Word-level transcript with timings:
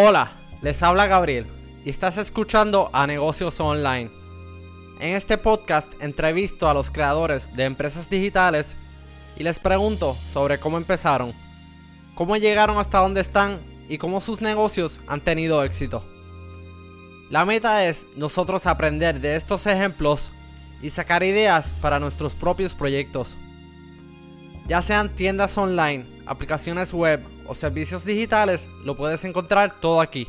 Hola, 0.00 0.30
les 0.62 0.80
habla 0.84 1.08
Gabriel 1.08 1.44
y 1.84 1.90
estás 1.90 2.18
escuchando 2.18 2.88
a 2.92 3.04
Negocios 3.08 3.58
Online. 3.58 4.08
En 5.00 5.16
este 5.16 5.38
podcast 5.38 5.92
entrevisto 6.00 6.68
a 6.68 6.72
los 6.72 6.92
creadores 6.92 7.52
de 7.56 7.64
empresas 7.64 8.08
digitales 8.08 8.76
y 9.36 9.42
les 9.42 9.58
pregunto 9.58 10.16
sobre 10.32 10.60
cómo 10.60 10.76
empezaron, 10.76 11.32
cómo 12.14 12.36
llegaron 12.36 12.78
hasta 12.78 13.00
donde 13.00 13.20
están 13.20 13.58
y 13.88 13.98
cómo 13.98 14.20
sus 14.20 14.40
negocios 14.40 15.00
han 15.08 15.20
tenido 15.20 15.64
éxito. 15.64 16.04
La 17.28 17.44
meta 17.44 17.84
es 17.84 18.06
nosotros 18.14 18.68
aprender 18.68 19.20
de 19.20 19.34
estos 19.34 19.66
ejemplos 19.66 20.30
y 20.80 20.90
sacar 20.90 21.24
ideas 21.24 21.70
para 21.82 21.98
nuestros 21.98 22.34
propios 22.34 22.72
proyectos. 22.72 23.36
Ya 24.68 24.80
sean 24.80 25.08
tiendas 25.08 25.58
online, 25.58 26.06
aplicaciones 26.24 26.92
web 26.92 27.20
o 27.48 27.54
servicios 27.54 28.04
digitales, 28.04 28.68
lo 28.84 28.94
puedes 28.94 29.24
encontrar 29.24 29.80
todo 29.80 30.00
aquí. 30.00 30.28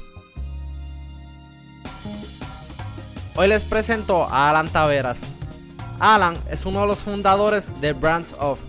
Hoy 3.36 3.48
les 3.48 3.64
presento 3.66 4.23
a 4.23 4.50
Alan 4.50 4.70
Taveras. 4.70 5.22
Alan 6.00 6.38
es 6.50 6.66
uno 6.66 6.82
de 6.82 6.88
los 6.88 7.00
fundadores 7.00 7.70
de 7.82 7.94
Brands 7.94 8.34
of, 8.40 8.60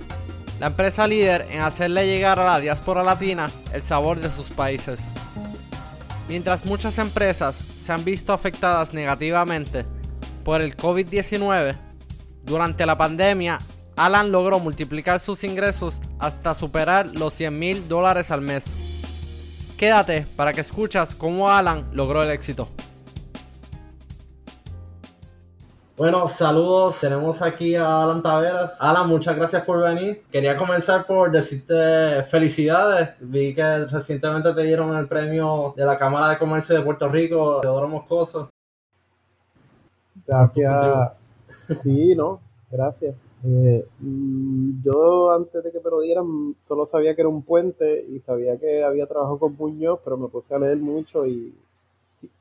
la 0.59 0.67
empresa 0.67 1.07
líder 1.07 1.47
en 1.51 1.61
hacerle 1.61 2.07
llegar 2.07 2.39
a 2.39 2.45
la 2.45 2.61
diáspora 2.61 3.03
latina 3.03 3.49
el 3.73 3.83
sabor 3.83 4.21
de 4.21 4.31
sus 4.31 4.51
países. 4.51 5.01
Mientras 6.29 6.67
muchas 6.67 6.99
empresas 6.99 7.57
se 7.80 7.93
han 7.93 8.05
visto 8.05 8.33
afectadas 8.33 8.93
negativamente 8.93 9.87
por 10.45 10.61
el 10.61 10.77
COVID-19, 10.77 11.77
durante 12.43 12.85
la 12.85 12.99
pandemia, 12.99 13.59
Alan 14.01 14.33
logró 14.33 14.59
multiplicar 14.61 15.21
sus 15.21 15.45
ingresos 15.45 16.01
hasta 16.19 16.55
superar 16.55 17.11
los 17.19 17.35
100 17.35 17.59
mil 17.59 17.87
dólares 17.87 18.31
al 18.31 18.41
mes. 18.41 18.65
Quédate 19.77 20.27
para 20.37 20.55
que 20.55 20.63
escuchas 20.63 21.15
cómo 21.15 21.51
Alan 21.51 21.85
logró 21.93 22.23
el 22.23 22.31
éxito. 22.31 22.66
Bueno, 25.99 26.29
saludos. 26.29 26.99
Tenemos 26.99 27.43
aquí 27.43 27.77
a 27.77 28.02
Alan 28.02 28.23
Taveras. 28.23 28.74
Alan, 28.80 29.07
muchas 29.07 29.37
gracias 29.37 29.65
por 29.65 29.83
venir. 29.83 30.23
Quería 30.33 30.57
comenzar 30.57 31.07
por 31.07 31.30
decirte 31.30 32.23
felicidades. 32.23 33.11
Vi 33.21 33.55
que 33.55 33.85
recientemente 33.85 34.55
te 34.55 34.63
dieron 34.63 34.96
el 34.96 35.09
premio 35.09 35.74
de 35.77 35.85
la 35.85 35.99
Cámara 35.99 36.30
de 36.30 36.39
Comercio 36.39 36.74
de 36.74 36.80
Puerto 36.80 37.07
Rico, 37.07 37.61
Teodoro 37.61 37.87
Moscoso. 37.87 38.49
Gracias. 40.27 41.11
Sí, 41.83 42.15
no, 42.15 42.41
gracias. 42.71 43.15
Eh, 43.43 43.87
mm, 44.01 44.83
yo 44.85 45.30
antes 45.33 45.65
de 45.65 45.73
que 45.73 45.80
me 45.80 45.91
lo 45.91 46.01
dieran 46.01 46.55
solo 46.60 46.87
sabía 46.87 47.15
que 47.15 47.23
era 47.23 47.29
un 47.29 47.43
puente 47.43 48.05
y 48.07 48.21
sabía 48.21 48.59
que 48.59 48.83
había 48.85 49.07
trabajado 49.07 49.38
con 49.38 49.57
Muñoz, 49.57 50.01
pero 50.05 50.19
me 50.19 50.29
puse 50.29 50.55
a 50.55 50.59
leer 50.59 50.77
mucho 50.77 51.27
y 51.27 51.55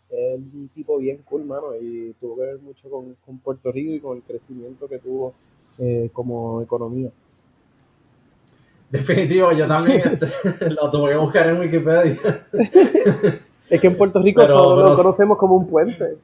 es 0.09 0.39
un 0.39 0.69
tipo 0.73 0.97
bien 0.97 1.21
cool, 1.29 1.45
mano, 1.45 1.75
y 1.79 2.13
tuvo 2.19 2.35
que 2.37 2.41
ver 2.41 2.59
mucho 2.59 2.89
con, 2.89 3.15
Puerto 3.39 3.71
Rico 3.71 3.93
y 3.93 3.99
con 3.99 4.17
el 4.17 4.23
crecimiento 4.23 4.87
que 4.87 4.97
tuvo 4.97 5.33
eh, 5.77 6.09
como 6.11 6.61
economía. 6.61 7.11
Definitivo, 8.89 9.51
yo 9.51 9.67
también 9.67 10.01
este, 10.05 10.69
lo 10.69 10.89
tuve 10.89 11.11
que 11.11 11.17
buscar 11.17 11.47
en 11.47 11.59
Wikipedia. 11.59 12.19
es 13.69 13.79
que 13.79 13.87
en 13.87 13.97
Puerto 13.97 14.21
Rico 14.21 14.45
solo 14.47 14.89
lo 14.89 14.95
conocemos 14.95 15.37
como 15.37 15.55
un 15.55 15.67
puente. 15.67 16.17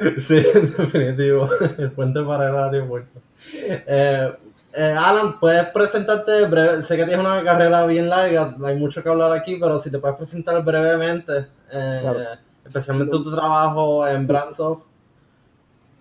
Sí, 0.18 0.42
definitivo. 0.78 1.48
El 1.78 1.92
puente 1.92 2.22
para 2.22 2.48
el 2.48 2.56
aeropuerto. 2.56 3.20
Eh, 3.52 4.32
eh, 4.72 4.94
Alan, 4.96 5.38
puedes 5.38 5.66
presentarte 5.68 6.46
breve. 6.46 6.82
Sé 6.82 6.96
que 6.96 7.04
tienes 7.04 7.24
una 7.24 7.42
carrera 7.42 7.84
bien 7.86 8.08
larga, 8.08 8.56
hay 8.64 8.76
mucho 8.76 9.02
que 9.02 9.08
hablar 9.08 9.32
aquí, 9.32 9.56
pero 9.60 9.78
si 9.78 9.90
te 9.90 9.98
puedes 9.98 10.16
presentar 10.16 10.62
brevemente, 10.64 11.46
eh, 11.72 12.24
especialmente 12.64 13.12
tu 13.12 13.34
trabajo 13.34 14.06
en 14.06 14.22
sí. 14.22 14.62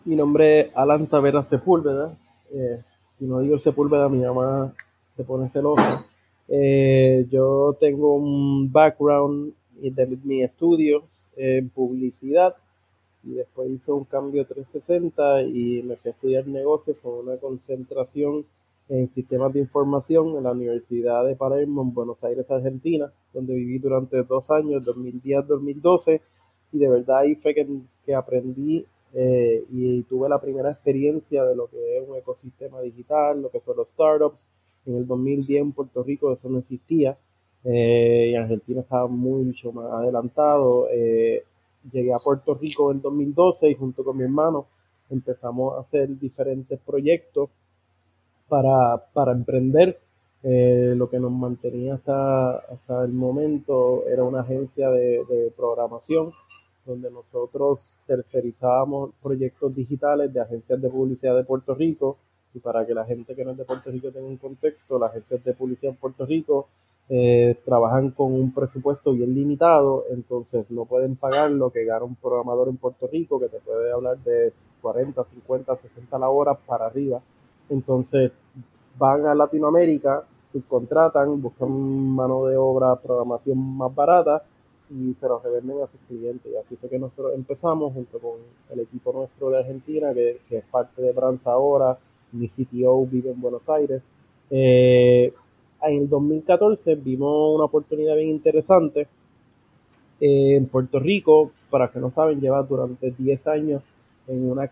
Mi 0.06 0.16
nombre 0.16 0.60
es 0.60 0.78
Alan 0.78 1.08
Tavera 1.08 1.44
Sepúlveda. 1.44 2.14
si 3.18 3.26
no 3.26 3.40
digo 3.40 3.58
Sepúlveda, 3.58 4.08
mi 4.08 4.24
mamá 4.24 4.74
se 5.08 5.24
pone 5.24 5.50
celosa. 5.50 6.06
yo 6.48 7.76
tengo 7.80 8.16
un 8.16 8.72
background 8.72 9.54
de 9.74 10.18
mis 10.24 10.44
estudios 10.44 11.32
en 11.36 11.70
publicidad 11.70 12.56
y 13.24 13.34
después 13.34 13.70
hice 13.70 13.92
un 13.92 14.06
cambio 14.06 14.46
360 14.46 15.44
y 15.44 15.84
me 15.84 15.96
fui 15.98 16.10
a 16.10 16.14
estudiar 16.14 16.48
negocios 16.48 17.00
con 17.02 17.28
una 17.28 17.38
concentración 17.38 18.46
en 18.88 19.08
sistemas 19.08 19.54
de 19.54 19.60
información 19.60 20.36
en 20.38 20.44
la 20.44 20.52
Universidad 20.52 21.26
de 21.26 21.36
Palermo 21.36 21.84
en 21.84 21.94
Buenos 21.94 22.24
Aires, 22.24 22.50
Argentina, 22.50 23.12
donde 23.34 23.54
viví 23.54 23.78
durante 23.78 24.24
dos 24.24 24.50
años, 24.50 24.84
2010-2012, 24.86 26.22
y 26.72 26.78
de 26.80 26.90
verdad 26.90 27.20
ahí 27.20 27.36
fue 27.36 27.54
que, 27.54 27.68
que 28.06 28.16
aprendí 28.16 28.86
eh, 29.14 29.64
y 29.72 30.04
tuve 30.04 30.30
la 30.30 30.40
primera 30.40 30.72
experiencia 30.72 31.44
de 31.44 31.56
lo 31.56 31.68
que 31.68 31.98
es 31.98 32.08
un 32.08 32.16
ecosistema 32.16 32.82
digital, 32.82 33.42
lo 33.42 33.50
que 33.50 33.60
son 33.60 33.78
los 33.78 33.90
startups. 33.90 34.48
En 34.86 34.96
el 34.96 35.08
2010 35.08 35.62
en 35.62 35.72
Puerto 35.72 36.04
Rico 36.04 36.32
eso 36.32 36.50
no 36.50 36.60
existía 36.60 37.18
eh, 37.64 38.30
y 38.32 38.36
Argentina 38.36 38.82
estaba 38.82 39.08
mucho 39.08 39.72
más 39.72 39.92
adelantado. 39.92 40.88
Eh, 40.92 41.44
llegué 41.92 42.14
a 42.14 42.18
Puerto 42.18 42.54
Rico 42.56 42.92
en 42.92 43.02
2012 43.02 43.70
y 43.70 43.76
junto 43.76 44.04
con 44.04 44.18
mi 44.18 44.24
hermano 44.24 44.68
empezamos 45.10 45.76
a 45.76 45.80
hacer 45.80 46.10
diferentes 46.20 46.80
proyectos 46.80 47.50
para, 48.48 48.98
para 49.14 49.32
emprender. 49.32 50.00
Eh, 50.42 50.94
lo 50.96 51.10
que 51.10 51.20
nos 51.20 51.32
mantenía 51.32 51.96
hasta, 51.96 52.60
hasta 52.60 53.04
el 53.04 53.12
momento 53.12 54.08
era 54.08 54.24
una 54.24 54.40
agencia 54.40 54.90
de, 54.90 55.26
de, 55.26 55.52
programación 55.52 56.32
donde 56.86 57.12
nosotros 57.12 58.00
tercerizábamos 58.08 59.12
proyectos 59.22 59.76
digitales 59.76 60.34
de 60.34 60.40
agencias 60.40 60.82
de 60.82 60.90
publicidad 60.90 61.36
de 61.36 61.44
Puerto 61.44 61.76
Rico 61.76 62.18
y 62.54 62.60
para 62.60 62.86
que 62.86 62.94
la 62.94 63.04
gente 63.04 63.36
que 63.36 63.44
no 63.44 63.52
es 63.52 63.58
de 63.58 63.66
Puerto 63.66 63.92
Rico 63.92 64.12
tenga 64.12 64.28
un 64.28 64.38
contexto, 64.38 64.98
las 64.98 65.12
agencias 65.12 65.44
de 65.44 65.54
publicidad 65.54 65.92
en 65.92 65.98
Puerto 65.98 66.26
Rico 66.26 66.68
eh, 67.12 67.58
trabajan 67.66 68.12
con 68.12 68.34
un 68.34 68.54
presupuesto 68.54 69.14
bien 69.14 69.34
limitado, 69.34 70.06
entonces 70.12 70.70
no 70.70 70.86
pueden 70.86 71.16
pagar 71.16 71.50
lo 71.50 71.72
que 71.72 71.84
gana 71.84 72.06
un 72.06 72.16
programador 72.16 72.70
en 72.70 72.78
Puerto 72.78 73.08
Rico, 73.08 73.40
que 73.40 73.48
te 73.48 73.60
puede 73.60 73.92
hablar 73.92 74.20
de 74.20 74.54
40, 74.82 75.24
50, 75.24 75.76
60 75.76 76.20
la 76.20 76.30
hora 76.30 76.54
para 76.54 76.86
arriba. 76.86 77.20
Entonces 77.70 78.32
van 78.98 79.26
a 79.26 79.34
Latinoamérica, 79.34 80.24
subcontratan, 80.48 81.42
buscan 81.42 81.72
mano 81.72 82.46
de 82.46 82.58
obra, 82.58 82.96
programación 82.96 83.58
más 83.78 83.94
barata 83.96 84.44
y 84.90 85.16
se 85.16 85.28
los 85.28 85.42
revenden 85.42 85.82
a 85.82 85.88
sus 85.88 86.00
clientes. 86.02 86.52
Y 86.52 86.58
así 86.58 86.76
fue 86.76 86.90
que 86.90 87.00
nosotros 87.00 87.34
empezamos 87.34 87.92
junto 87.94 88.20
con 88.20 88.34
el 88.70 88.82
equipo 88.82 89.14
nuestro 89.14 89.50
de 89.50 89.60
Argentina, 89.60 90.14
que, 90.14 90.42
que 90.48 90.58
es 90.58 90.66
parte 90.66 91.02
de 91.02 91.12
Brands 91.12 91.48
ahora, 91.48 91.98
mi 92.32 92.48
CTO 92.48 93.06
vive 93.08 93.32
en 93.32 93.42
Buenos 93.42 93.68
Aires. 93.70 94.02
Eh, 94.52 95.34
en 95.84 96.04
el 96.04 96.10
2014 96.10 96.96
vimos 96.96 97.56
una 97.56 97.66
oportunidad 97.66 98.16
bien 98.16 98.30
interesante 98.30 99.08
eh, 100.20 100.56
en 100.56 100.68
Puerto 100.68 101.00
Rico, 101.00 101.52
para 101.70 101.90
que 101.90 102.00
no 102.00 102.12
saben, 102.12 102.42
lleva 102.42 102.64
durante 102.64 103.12
10 103.12 103.48
años 103.48 103.86
en 104.28 104.50
una 104.50 104.70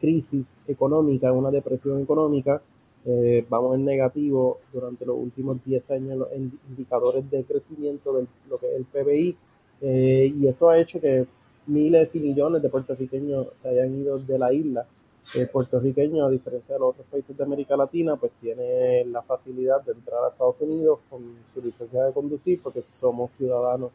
crisis 0.00 0.46
económica, 0.68 1.32
una 1.32 1.50
depresión 1.50 2.00
económica. 2.00 2.62
Eh, 3.04 3.44
vamos 3.48 3.76
en 3.76 3.84
negativo 3.84 4.58
durante 4.72 5.06
los 5.06 5.16
últimos 5.16 5.64
10 5.64 5.90
años 5.92 6.18
los 6.18 6.28
indicadores 6.68 7.30
de 7.30 7.44
crecimiento 7.44 8.12
de 8.12 8.26
lo 8.50 8.58
que 8.58 8.66
es 8.66 8.76
el 8.76 8.84
PBI 8.84 9.36
eh, 9.80 10.32
y 10.34 10.48
eso 10.48 10.70
ha 10.70 10.78
hecho 10.78 11.00
que 11.00 11.24
miles 11.68 12.16
y 12.16 12.18
millones 12.18 12.62
de 12.62 12.68
puertorriqueños 12.68 13.46
se 13.62 13.68
hayan 13.68 13.94
ido 13.94 14.18
de 14.18 14.38
la 14.38 14.52
isla 14.52 14.86
el 15.34 15.48
puertorriqueño, 15.48 16.26
a 16.26 16.30
diferencia 16.30 16.74
de 16.74 16.80
los 16.80 16.90
otros 16.90 17.06
países 17.08 17.36
de 17.36 17.42
América 17.42 17.76
Latina, 17.76 18.16
pues 18.16 18.32
tiene 18.40 19.04
la 19.06 19.22
facilidad 19.22 19.82
de 19.82 19.92
entrar 19.92 20.24
a 20.24 20.28
Estados 20.28 20.60
Unidos 20.60 21.00
con 21.10 21.22
su 21.52 21.60
licencia 21.60 22.04
de 22.04 22.12
conducir, 22.12 22.62
porque 22.62 22.82
somos 22.82 23.32
ciudadanos 23.34 23.90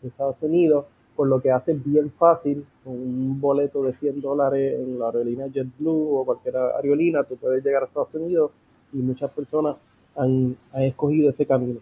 de 0.00 0.08
Estados 0.08 0.42
Unidos, 0.42 0.86
por 1.14 1.28
lo 1.28 1.40
que 1.40 1.50
hace 1.50 1.74
bien 1.74 2.10
fácil 2.10 2.66
un 2.84 3.40
boleto 3.40 3.82
de 3.84 3.92
100 3.92 4.20
dólares 4.20 4.80
en 4.80 4.98
la 4.98 5.06
aerolínea 5.06 5.46
JetBlue 5.46 6.16
o 6.16 6.24
cualquier 6.24 6.56
aerolínea, 6.56 7.22
tú 7.22 7.36
puedes 7.36 7.62
llegar 7.64 7.82
a 7.82 7.86
Estados 7.86 8.14
Unidos 8.14 8.50
y 8.92 8.96
muchas 8.96 9.30
personas 9.30 9.76
han, 10.16 10.56
han 10.72 10.82
escogido 10.82 11.30
ese 11.30 11.46
camino. 11.46 11.80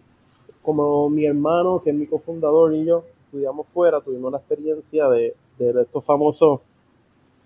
Como 0.61 1.09
mi 1.09 1.25
hermano, 1.25 1.81
que 1.81 1.89
es 1.89 1.95
mi 1.95 2.05
cofundador 2.05 2.75
y 2.75 2.85
yo, 2.85 3.03
estudiamos 3.25 3.67
fuera, 3.69 4.01
tuvimos 4.01 4.31
la 4.31 4.37
experiencia 4.37 5.07
de, 5.09 5.33
de 5.57 5.81
estos 5.81 6.05
famosos 6.05 6.59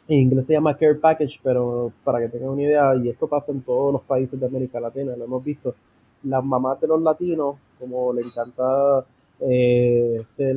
en 0.07 0.19
inglés 0.19 0.45
se 0.45 0.53
llama 0.53 0.77
Care 0.77 0.95
Package, 0.95 1.39
pero 1.43 1.91
para 2.03 2.19
que 2.19 2.29
tengan 2.29 2.49
una 2.49 2.61
idea, 2.61 2.95
y 2.95 3.09
esto 3.09 3.27
pasa 3.27 3.51
en 3.51 3.61
todos 3.61 3.91
los 3.91 4.03
países 4.03 4.39
de 4.39 4.45
América 4.45 4.79
Latina, 4.79 5.15
lo 5.15 5.25
hemos 5.25 5.43
visto, 5.43 5.75
las 6.23 6.43
mamás 6.43 6.79
de 6.81 6.87
los 6.87 7.01
latinos, 7.01 7.55
como 7.79 8.13
le 8.13 8.21
encanta 8.21 9.05
eh, 9.39 10.23
ser, 10.27 10.55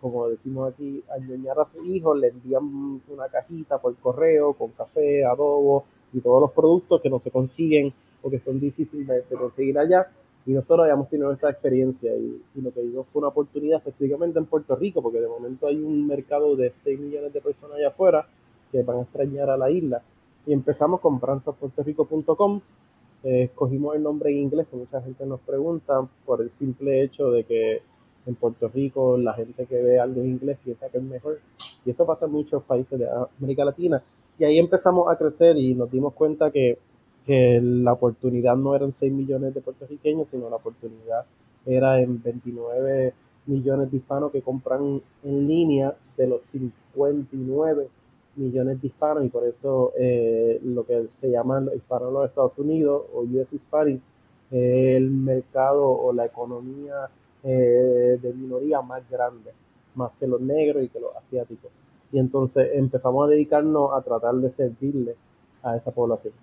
como 0.00 0.28
decimos 0.28 0.72
aquí, 0.72 1.02
enseñar 1.16 1.58
a 1.58 1.64
sus 1.64 1.84
hijos, 1.86 2.18
le 2.18 2.28
envían 2.28 3.00
una 3.08 3.28
cajita 3.30 3.78
por 3.78 3.94
correo 3.96 4.52
con 4.52 4.70
café, 4.70 5.24
adobo 5.24 5.84
y 6.12 6.20
todos 6.20 6.40
los 6.40 6.52
productos 6.52 7.00
que 7.00 7.10
no 7.10 7.18
se 7.18 7.30
consiguen 7.30 7.92
o 8.22 8.30
que 8.30 8.38
son 8.38 8.60
difíciles 8.60 9.28
de 9.28 9.36
conseguir 9.36 9.78
allá. 9.78 10.08
Y 10.46 10.52
nosotros 10.52 10.84
habíamos 10.84 11.08
tenido 11.08 11.32
esa 11.32 11.50
experiencia 11.50 12.14
y, 12.14 12.40
lo 12.60 12.70
que 12.70 12.82
digo 12.82 13.04
fue 13.04 13.20
una 13.20 13.28
oportunidad 13.28 13.78
específicamente 13.78 14.38
en 14.38 14.44
Puerto 14.44 14.76
Rico, 14.76 15.02
porque 15.02 15.20
de 15.20 15.28
momento 15.28 15.66
hay 15.66 15.76
un 15.76 16.06
mercado 16.06 16.54
de 16.54 16.70
6 16.70 17.00
millones 17.00 17.32
de 17.32 17.40
personas 17.40 17.78
allá 17.78 17.88
afuera 17.88 18.28
que 18.74 18.82
van 18.82 18.98
a 18.98 19.02
extrañar 19.02 19.50
a 19.50 19.56
la 19.56 19.70
isla. 19.70 20.02
Y 20.46 20.52
empezamos 20.52 21.00
con 21.00 21.20
branzapuertorico.com. 21.20 22.60
Eh, 23.22 23.44
escogimos 23.44 23.94
el 23.94 24.02
nombre 24.02 24.30
en 24.30 24.38
inglés, 24.38 24.66
que 24.68 24.76
mucha 24.76 25.00
gente 25.00 25.24
nos 25.24 25.40
pregunta, 25.40 26.06
por 26.26 26.42
el 26.42 26.50
simple 26.50 27.02
hecho 27.02 27.30
de 27.30 27.44
que 27.44 27.82
en 28.26 28.34
Puerto 28.34 28.68
Rico 28.68 29.16
la 29.16 29.34
gente 29.34 29.66
que 29.66 29.80
ve 29.80 30.00
algo 30.00 30.22
en 30.22 30.30
inglés 30.30 30.58
piensa 30.64 30.88
que 30.88 30.98
es 30.98 31.04
mejor. 31.04 31.38
Y 31.84 31.90
eso 31.90 32.04
pasa 32.04 32.26
en 32.26 32.32
muchos 32.32 32.64
países 32.64 32.98
de 32.98 33.06
América 33.38 33.64
Latina. 33.64 34.02
Y 34.38 34.44
ahí 34.44 34.58
empezamos 34.58 35.08
a 35.08 35.16
crecer 35.16 35.56
y 35.56 35.74
nos 35.74 35.90
dimos 35.90 36.14
cuenta 36.14 36.50
que 36.50 36.78
que 37.24 37.60
la 37.62 37.92
oportunidad 37.92 38.56
no 38.56 38.76
eran 38.76 38.92
6 38.92 39.12
millones 39.12 39.54
de 39.54 39.60
puertorriqueños, 39.60 40.28
sino 40.30 40.50
la 40.50 40.56
oportunidad 40.56 41.24
era 41.64 42.00
en 42.00 42.22
29 42.22 43.14
millones 43.46 43.90
de 43.90 43.96
hispanos 43.96 44.30
que 44.30 44.42
compran 44.42 45.00
en 45.22 45.48
línea 45.48 45.94
de 46.16 46.26
los 46.26 46.42
59 46.42 47.88
millones 48.36 48.80
de 48.80 48.88
hispanos 48.88 49.24
y 49.24 49.28
por 49.28 49.44
eso 49.46 49.92
eh, 49.96 50.60
lo 50.62 50.84
que 50.84 51.08
se 51.10 51.30
llama 51.30 51.64
hispanos 51.74 52.08
en 52.08 52.14
los 52.14 52.28
Estados 52.28 52.58
Unidos 52.58 53.04
o 53.12 53.22
US 53.22 53.52
Hispanic 53.52 54.00
es 54.50 54.96
el 54.96 55.10
mercado 55.10 55.86
o 55.88 56.12
la 56.12 56.26
economía 56.26 57.08
eh, 57.42 58.18
de 58.20 58.32
minoría 58.32 58.82
más 58.82 59.08
grande, 59.10 59.52
más 59.94 60.12
que 60.18 60.26
los 60.26 60.40
negros 60.40 60.82
y 60.82 60.88
que 60.88 61.00
los 61.00 61.14
asiáticos. 61.16 61.70
Y 62.12 62.18
entonces 62.18 62.70
empezamos 62.74 63.26
a 63.26 63.30
dedicarnos 63.30 63.92
a 63.92 64.02
tratar 64.02 64.34
de 64.36 64.50
servirle 64.50 65.16
a 65.62 65.76
esa 65.76 65.90
población. 65.90 66.34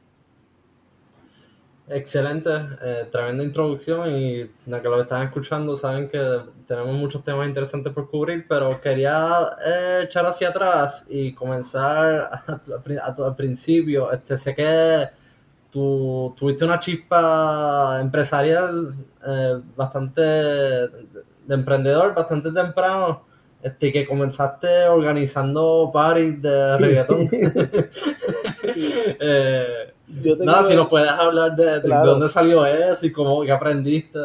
Excelente, 1.93 2.49
eh, 2.81 3.09
tremenda 3.11 3.43
introducción 3.43 4.15
y 4.15 4.49
la 4.65 4.81
que 4.81 4.87
lo 4.87 5.01
están 5.01 5.23
escuchando 5.23 5.75
saben 5.75 6.07
que 6.07 6.39
tenemos 6.65 6.95
muchos 6.95 7.21
temas 7.21 7.49
interesantes 7.49 7.91
por 7.91 8.09
cubrir, 8.09 8.45
pero 8.47 8.79
quería 8.79 9.57
eh, 9.65 10.03
echar 10.05 10.25
hacia 10.25 10.47
atrás 10.49 11.05
y 11.09 11.33
comenzar 11.33 12.43
al 12.47 13.35
principio. 13.35 14.09
Este, 14.09 14.37
sé 14.37 14.55
que 14.55 15.09
tú 15.69 16.33
tuviste 16.37 16.63
una 16.63 16.79
chispa 16.79 17.99
empresarial 17.99 18.95
eh, 19.27 19.59
bastante 19.75 20.21
de 20.21 20.89
emprendedor, 21.49 22.15
bastante 22.15 22.53
temprano, 22.53 23.25
este, 23.61 23.91
que 23.91 24.07
comenzaste 24.07 24.87
organizando 24.87 25.91
parties 25.93 26.41
de 26.41 26.77
reggaetón. 26.77 27.29
Nada, 30.39 30.63
si 30.63 30.75
nos 30.75 30.87
puedes 30.87 31.09
hablar 31.09 31.55
de, 31.55 31.81
dónde 31.81 32.27
salió 32.27 32.65
eso 32.65 33.05
y 33.05 33.11
cómo 33.11 33.41
que 33.43 33.51
aprendiste. 33.51 34.19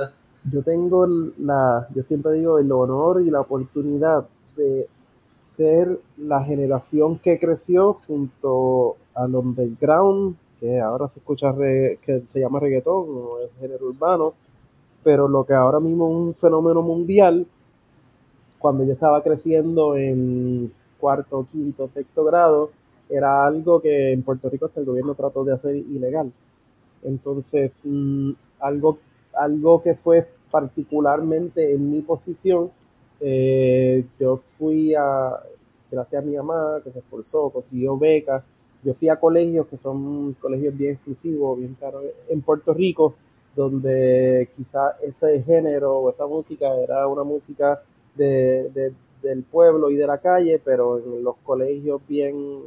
Yo 0.50 0.62
tengo 0.62 1.06
la, 1.38 1.88
yo 1.94 2.02
siempre 2.02 2.32
digo, 2.32 2.58
el 2.58 2.70
honor 2.70 3.22
y 3.22 3.30
la 3.30 3.40
oportunidad 3.40 4.26
de 4.56 4.88
ser 5.34 5.98
la 6.16 6.42
generación 6.44 7.18
que 7.18 7.38
creció 7.38 7.94
junto 8.06 8.96
al 9.14 9.34
underground, 9.34 10.36
que 10.60 10.80
ahora 10.80 11.08
se 11.08 11.20
escucha, 11.20 11.54
que 11.54 12.22
se 12.24 12.40
llama 12.40 12.60
reggaetón, 12.60 13.04
o 13.08 13.38
es 13.44 13.50
género 13.60 13.86
urbano, 13.86 14.34
pero 15.04 15.28
lo 15.28 15.44
que 15.44 15.54
ahora 15.54 15.78
mismo 15.78 16.08
es 16.08 16.14
un 16.14 16.34
fenómeno 16.34 16.82
mundial, 16.82 17.46
cuando 18.58 18.84
yo 18.84 18.92
estaba 18.92 19.22
creciendo 19.22 19.96
en 19.96 20.72
cuarto, 20.98 21.46
quinto, 21.50 21.88
sexto 21.88 22.24
grado, 22.24 22.70
era 23.08 23.46
algo 23.46 23.80
que 23.80 24.12
en 24.12 24.22
Puerto 24.22 24.48
Rico 24.50 24.66
hasta 24.66 24.80
el 24.80 24.86
gobierno 24.86 25.14
trató 25.14 25.44
de 25.44 25.54
hacer 25.54 25.76
ilegal. 25.76 26.32
Entonces, 27.02 27.82
mm, 27.84 28.32
algo, 28.60 28.98
algo 29.34 29.82
que 29.82 29.94
fue 29.94 30.28
particularmente 30.50 31.72
en 31.72 31.90
mi 31.90 32.02
posición, 32.02 32.70
eh, 33.20 34.04
yo 34.18 34.36
fui 34.36 34.94
a, 34.94 35.36
gracias 35.90 36.22
a 36.22 36.26
mi 36.26 36.36
mamá, 36.36 36.80
que 36.82 36.90
se 36.92 36.98
esforzó, 36.98 37.50
consiguió 37.50 37.96
becas, 37.96 38.42
yo 38.82 38.94
fui 38.94 39.08
a 39.08 39.18
colegios 39.18 39.66
que 39.66 39.78
son 39.78 40.34
colegios 40.34 40.76
bien 40.76 40.92
exclusivos, 40.92 41.58
bien 41.58 41.76
caros 41.80 42.04
en 42.28 42.42
Puerto 42.42 42.72
Rico, 42.74 43.14
donde 43.54 44.50
quizá 44.56 44.96
ese 45.02 45.42
género 45.42 45.98
o 45.98 46.10
esa 46.10 46.26
música 46.26 46.76
era 46.76 47.08
una 47.08 47.24
música 47.24 47.82
de, 48.14 48.92
del 49.22 49.42
pueblo 49.44 49.90
y 49.90 49.96
de 49.96 50.06
la 50.06 50.18
calle, 50.18 50.60
pero 50.62 50.98
en 50.98 51.24
los 51.24 51.36
colegios 51.42 52.00
bien 52.06 52.60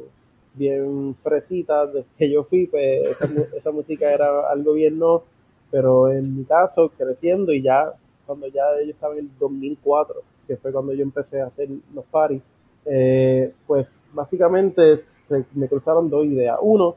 bien 0.54 1.14
fresita 1.14 1.86
desde 1.86 2.06
que 2.18 2.30
yo 2.30 2.42
fui, 2.42 2.66
pues 2.66 3.16
esa, 3.56 3.70
música 3.70 4.12
era 4.12 4.50
algo 4.50 4.74
bien 4.74 4.98
no, 4.98 5.22
pero 5.70 6.10
en 6.10 6.36
mi 6.36 6.44
caso, 6.44 6.90
creciendo 6.96 7.52
y 7.52 7.62
ya 7.62 7.92
cuando 8.26 8.46
ya 8.48 8.64
yo 8.84 8.90
estaba 8.90 9.14
en 9.14 9.26
el 9.26 9.30
2004, 9.38 10.22
que 10.46 10.56
fue 10.56 10.72
cuando 10.72 10.92
yo 10.92 11.02
empecé 11.02 11.40
a 11.40 11.46
hacer 11.46 11.68
los 11.94 12.04
paris, 12.06 12.42
eh, 12.84 13.52
pues 13.66 14.02
básicamente 14.12 14.98
se 14.98 15.44
me 15.54 15.68
cruzaron 15.68 16.08
dos 16.08 16.24
ideas. 16.24 16.58
Uno, 16.60 16.96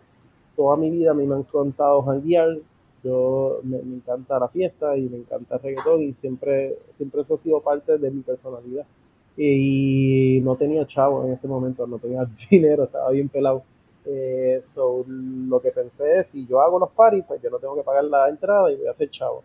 toda 0.56 0.78
mi 0.78 0.90
vida 0.90 1.14
me 1.14 1.24
han 1.34 1.44
contado 1.44 2.02
janguear, 2.04 2.58
yo 3.04 3.60
me, 3.64 3.82
me, 3.82 3.98
encanta 3.98 4.40
la 4.40 4.48
fiesta 4.48 4.96
y 4.98 5.10
me 5.10 5.18
encanta 5.18 5.56
el 5.56 5.62
reggaetón 5.62 6.02
y 6.04 6.14
siempre, 6.14 6.78
siempre 6.98 7.22
eso 7.22 7.36
ha 7.36 7.38
sido 7.38 7.60
parte 7.60 7.98
de 7.98 8.10
mi 8.10 8.22
personalidad 8.22 8.86
y 9.36 10.42
no 10.44 10.56
tenía 10.56 10.86
chavo 10.86 11.26
en 11.26 11.34
ese 11.34 11.48
momento, 11.48 11.88
no 11.88 11.98
tenía 11.98 12.28
dinero, 12.50 12.84
estaba 12.84 13.10
bien 13.12 13.30
pelado. 13.30 13.64
Eh, 14.06 14.62
so, 14.66 15.06
lo 15.08 15.62
que 15.62 15.72
pensé 15.72 16.20
es, 16.20 16.28
si 16.28 16.46
yo 16.46 16.62
hago 16.62 16.78
los 16.78 16.92
paris, 16.92 17.24
pues 17.28 17.42
yo 17.42 17.50
no 17.50 17.58
tengo 17.58 17.76
que 17.76 17.84
pagar 17.84 18.04
la 18.06 18.30
entrada 18.30 18.72
y 18.72 18.76
voy 18.76 18.88
a 18.88 18.92
hacer 18.92 19.10
chavo. 19.10 19.44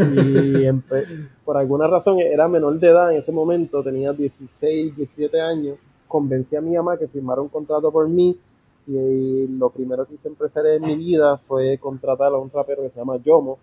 Y 0.00 0.66
por 1.44 1.56
alguna 1.56 1.86
razón 1.86 2.18
era 2.20 2.48
menor 2.48 2.78
de 2.78 2.88
edad 2.88 3.12
en 3.12 3.18
ese 3.18 3.32
momento, 3.32 3.82
tenía 3.82 4.12
16, 4.12 4.96
17 4.96 5.40
años, 5.40 5.78
convencí 6.06 6.56
a 6.56 6.60
mi 6.60 6.76
mamá 6.76 6.96
que 6.96 7.08
firmara 7.08 7.40
un 7.40 7.48
contrato 7.48 7.90
por 7.90 8.08
mí 8.08 8.38
y 8.86 9.46
lo 9.48 9.68
primero 9.70 10.06
que 10.06 10.14
hice 10.14 10.28
empezar 10.28 10.66
en 10.66 10.82
mi 10.82 10.96
vida 10.96 11.36
fue 11.36 11.76
contratar 11.78 12.32
a 12.32 12.38
un 12.38 12.50
rapero 12.50 12.82
que 12.82 12.90
se 12.90 12.98
llama 12.98 13.18
Yomo 13.18 13.58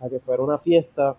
a 0.00 0.08
que 0.08 0.20
fuera 0.20 0.42
una 0.42 0.58
fiesta 0.58 1.16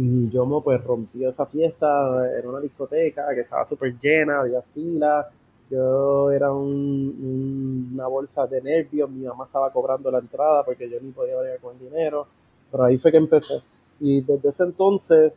y 0.00 0.30
yo 0.30 0.62
pues 0.62 0.82
rompió 0.84 1.28
esa 1.28 1.44
fiesta, 1.46 2.30
era 2.38 2.48
una 2.48 2.60
discoteca 2.60 3.34
que 3.34 3.40
estaba 3.40 3.64
súper 3.64 3.98
llena, 3.98 4.38
había 4.38 4.62
filas, 4.62 5.26
yo 5.68 6.30
era 6.30 6.52
un, 6.52 7.90
una 7.92 8.06
bolsa 8.06 8.46
de 8.46 8.62
nervios, 8.62 9.10
mi 9.10 9.26
mamá 9.26 9.46
estaba 9.46 9.72
cobrando 9.72 10.08
la 10.12 10.20
entrada 10.20 10.64
porque 10.64 10.88
yo 10.88 11.00
ni 11.00 11.10
podía 11.10 11.36
bregar 11.40 11.58
con 11.58 11.74
el 11.74 11.80
dinero, 11.80 12.28
pero 12.70 12.84
ahí 12.84 12.96
fue 12.96 13.10
que 13.10 13.16
empecé. 13.16 13.60
Y 13.98 14.20
desde 14.20 14.50
ese 14.50 14.62
entonces 14.62 15.32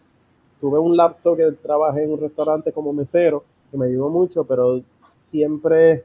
tuve 0.60 0.78
un 0.78 0.96
lapso 0.96 1.36
que 1.36 1.52
trabajé 1.54 2.04
en 2.04 2.12
un 2.12 2.22
restaurante 2.22 2.72
como 2.72 2.94
mesero, 2.94 3.44
que 3.72 3.78
me 3.78 3.88
ayudó 3.88 4.10
mucho, 4.10 4.44
pero 4.44 4.80
siempre 5.02 6.04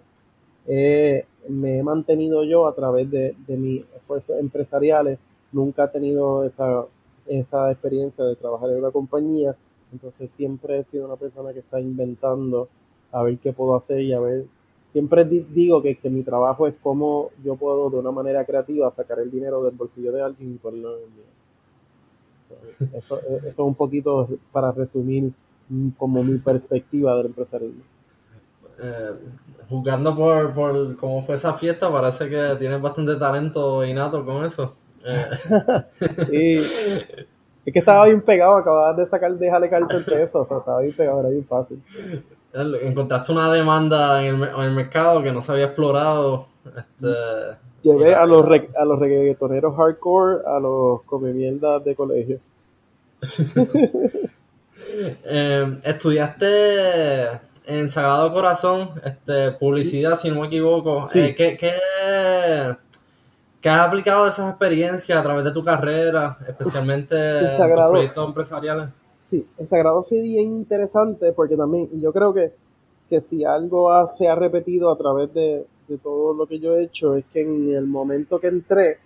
me 0.67 1.79
he 1.79 1.83
mantenido 1.83 2.43
yo 2.43 2.67
a 2.67 2.75
través 2.75 3.11
de, 3.11 3.37
de 3.47 3.57
mis 3.59 3.85
esfuerzos 3.95 4.39
empresariales, 4.41 5.19
nunca 5.53 5.85
he 5.85 5.89
tenido 5.89 6.43
esa 6.45 6.87
esa 7.29 7.71
experiencia 7.71 8.25
de 8.25 8.37
trabajar 8.37 8.71
en 8.71 8.79
una 8.79 8.91
compañía, 8.91 9.57
entonces 9.93 10.31
siempre 10.31 10.79
he 10.79 10.85
sido 10.85 11.07
una 11.07 11.17
persona 11.17 11.53
que 11.53 11.61
está 11.61 11.81
inventando 11.81 12.69
a 13.13 13.23
ver 13.23 13.39
qué 13.39 13.53
puedo 13.53 13.77
hacer 13.77 14.01
y 14.01 14.13
a 14.13 14.21
ver, 14.21 14.47
siempre 14.93 15.25
digo 15.25 15.83
que, 15.83 15.97
que 15.97 16.11
mi 16.11 16.23
trabajo 16.23 16.67
es 16.67 16.75
cómo 16.83 17.31
yo 17.45 17.57
puedo 17.57 17.91
de 17.91 17.99
una 17.99 18.11
manera 18.11 18.45
creativa 18.45 18.93
sacar 18.95 19.21
el 19.21 19.31
dinero 19.31 19.63
del 19.63 19.75
bolsillo 19.75 20.13
de 20.13 20.23
alguien 20.23 20.55
y 20.55 20.59
ponerlo 20.59 20.97
en 20.99 21.05
el 21.05 21.11
mío. 21.11 21.25
Eso, 22.95 23.21
eso 23.21 23.49
es 23.49 23.59
un 23.59 23.75
poquito 23.75 24.29
para 24.53 24.73
resumir 24.73 25.33
como 25.99 26.23
mi 26.23 26.39
perspectiva 26.39 27.17
del 27.17 27.27
empresarialismo. 27.27 27.83
Eh, 28.79 29.13
jugando 29.69 30.15
por, 30.15 30.53
por 30.55 30.97
cómo 30.97 31.23
fue 31.23 31.37
esa 31.37 31.55
fiesta, 31.55 31.91
parece 31.91 32.29
que 32.29 32.57
tienes 32.59 32.81
bastante 32.81 33.17
talento 33.17 33.85
innato 33.85 34.25
con 34.25 34.45
eso. 34.45 34.75
y 36.33 36.57
es 37.67 37.73
que 37.73 37.79
estaba 37.79 38.05
bien 38.07 38.23
pegado, 38.23 38.57
acababas 38.57 38.97
de 38.97 39.07
sacar 39.07 39.33
Déjale 39.35 39.69
caer 39.69 39.85
el 39.91 40.05
peso, 40.05 40.43
o 40.43 40.47
sea, 40.47 40.59
estaba 40.59 40.81
bien 40.81 40.95
pegado, 40.95 41.21
era 41.21 41.29
bien 41.29 41.45
fácil. 41.45 41.83
Encontraste 42.53 43.33
una 43.33 43.53
demanda 43.53 44.25
en 44.25 44.43
el, 44.43 44.73
mercado 44.73 45.23
que 45.23 45.33
no 45.33 45.43
se 45.43 45.53
había 45.53 45.67
explorado. 45.67 46.47
Este, 46.65 47.59
Llevé 47.83 48.15
a 48.15 48.25
los, 48.25 48.45
a 48.77 48.85
los 48.85 48.99
reggaetoneros 48.99 49.77
hardcore 49.77 50.43
a 50.47 50.59
los 50.59 51.03
come 51.03 51.33
de 51.33 51.95
colegio. 51.97 52.41
Em, 55.25 55.81
estudiaste 55.85 57.41
en 57.67 57.91
Sagrado 57.91 58.33
Corazón, 58.33 58.91
este, 59.05 59.53
publicidad, 59.53 60.17
si 60.17 60.31
no 60.31 60.41
me 60.41 60.47
equivoco. 60.47 61.05
Eh, 61.15 61.35
¿qué, 61.37 61.59
qué, 61.59 61.75
¿Qué 63.67 63.71
has 63.71 63.89
aplicado 63.89 64.29
esas 64.29 64.49
experiencias 64.51 65.19
a 65.19 65.25
través 65.25 65.43
de 65.45 65.51
tu 65.51 65.65
carrera, 65.65 66.39
especialmente 66.47 67.17
en 67.41 67.75
proyectos 67.75 68.29
empresariales? 68.29 68.91
Sí, 69.23 69.45
el 69.59 69.67
Sagrado 69.67 70.05
fue 70.05 70.23
bien 70.23 70.55
interesante 70.55 71.33
porque 71.33 71.57
también 71.57 71.89
yo 72.01 72.13
creo 72.13 72.33
que, 72.33 72.53
que 73.09 73.21
si 73.21 73.45
algo 73.45 73.91
se 74.07 74.29
ha 74.29 74.37
repetido 74.37 74.93
a 74.93 74.97
través 74.97 75.35
de, 75.35 75.67
de 75.89 75.99
todo 75.99 76.33
lo 76.33 76.47
que 76.47 76.61
yo 76.61 76.77
he 76.77 76.85
hecho 76.85 77.17
es 77.17 77.25
que 77.33 77.43
en 77.43 77.75
el 77.75 77.89
momento 77.89 78.39
que 78.39 78.47
entré 78.47 78.99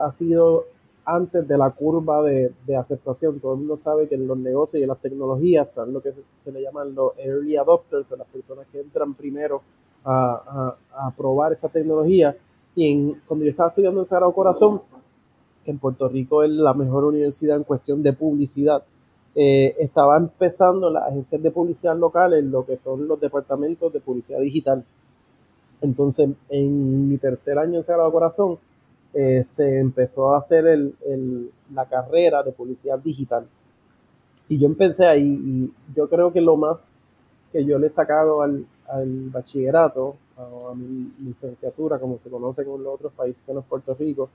ha 0.00 0.10
sido 0.10 0.64
antes 1.04 1.46
de 1.46 1.56
la 1.56 1.70
curva 1.70 2.24
de, 2.24 2.76
aceptación. 2.76 3.38
Todo 3.38 3.52
el 3.52 3.60
mundo 3.60 3.76
sabe 3.76 4.08
que 4.08 4.16
en 4.16 4.26
los 4.26 4.38
negocios 4.38 4.80
y 4.80 4.82
en 4.82 4.88
las 4.88 4.98
tecnologías 4.98 5.68
están 5.68 5.92
lo 5.92 6.02
que 6.02 6.14
se, 6.44 6.50
le 6.50 6.62
llaman 6.62 6.96
los 6.96 7.12
early 7.16 7.56
adopters, 7.56 8.10
o 8.10 8.16
las 8.16 8.26
personas 8.26 8.66
que 8.72 8.80
entran 8.80 9.14
primero 9.14 9.62
a, 10.04 10.74
probar 11.16 11.52
esa 11.52 11.68
tecnología. 11.68 12.36
Y 12.80 13.12
cuando 13.26 13.44
yo 13.44 13.50
estaba 13.50 13.70
estudiando 13.70 13.98
en 13.98 14.06
Sagrado 14.06 14.32
Corazón, 14.32 14.80
en 15.64 15.78
Puerto 15.78 16.08
Rico 16.08 16.44
es 16.44 16.52
la 16.52 16.74
mejor 16.74 17.06
universidad 17.06 17.56
en 17.56 17.64
cuestión 17.64 18.04
de 18.04 18.12
publicidad. 18.12 18.84
Eh, 19.34 19.74
estaba 19.80 20.16
empezando 20.16 20.88
las 20.88 21.08
agencias 21.08 21.42
de 21.42 21.50
publicidad 21.50 21.96
locales, 21.96 22.44
lo 22.44 22.64
que 22.64 22.76
son 22.76 23.08
los 23.08 23.20
departamentos 23.20 23.92
de 23.92 23.98
publicidad 23.98 24.38
digital. 24.38 24.84
Entonces, 25.80 26.30
en 26.50 27.08
mi 27.08 27.18
tercer 27.18 27.58
año 27.58 27.78
en 27.78 27.82
Sagrado 27.82 28.12
Corazón, 28.12 28.58
eh, 29.12 29.42
se 29.42 29.80
empezó 29.80 30.32
a 30.32 30.38
hacer 30.38 30.68
el, 30.68 31.50
la 31.74 31.84
carrera 31.86 32.44
de 32.44 32.52
publicidad 32.52 33.00
digital. 33.00 33.44
Y 34.48 34.56
yo 34.56 34.68
empecé 34.68 35.04
ahí 35.04 35.26
y 35.26 35.72
yo 35.96 36.08
creo 36.08 36.32
que 36.32 36.40
lo 36.40 36.56
más 36.56 36.92
que 37.50 37.64
yo 37.64 37.76
le 37.76 37.88
he 37.88 37.90
sacado 37.90 38.40
al, 38.40 38.64
al 38.86 39.30
bachillerato, 39.30 40.14
a, 40.38 40.74
mi 40.74 41.12
licenciatura, 41.20 41.98
como 41.98 42.18
se 42.22 42.30
conoce 42.30 42.62
en 42.62 42.82
los 42.82 42.94
otros 42.94 43.12
países 43.12 43.42
que 43.44 43.52
no 43.52 43.60
es 43.60 43.66
Puerto 43.66 43.94
Rico, 43.94 44.28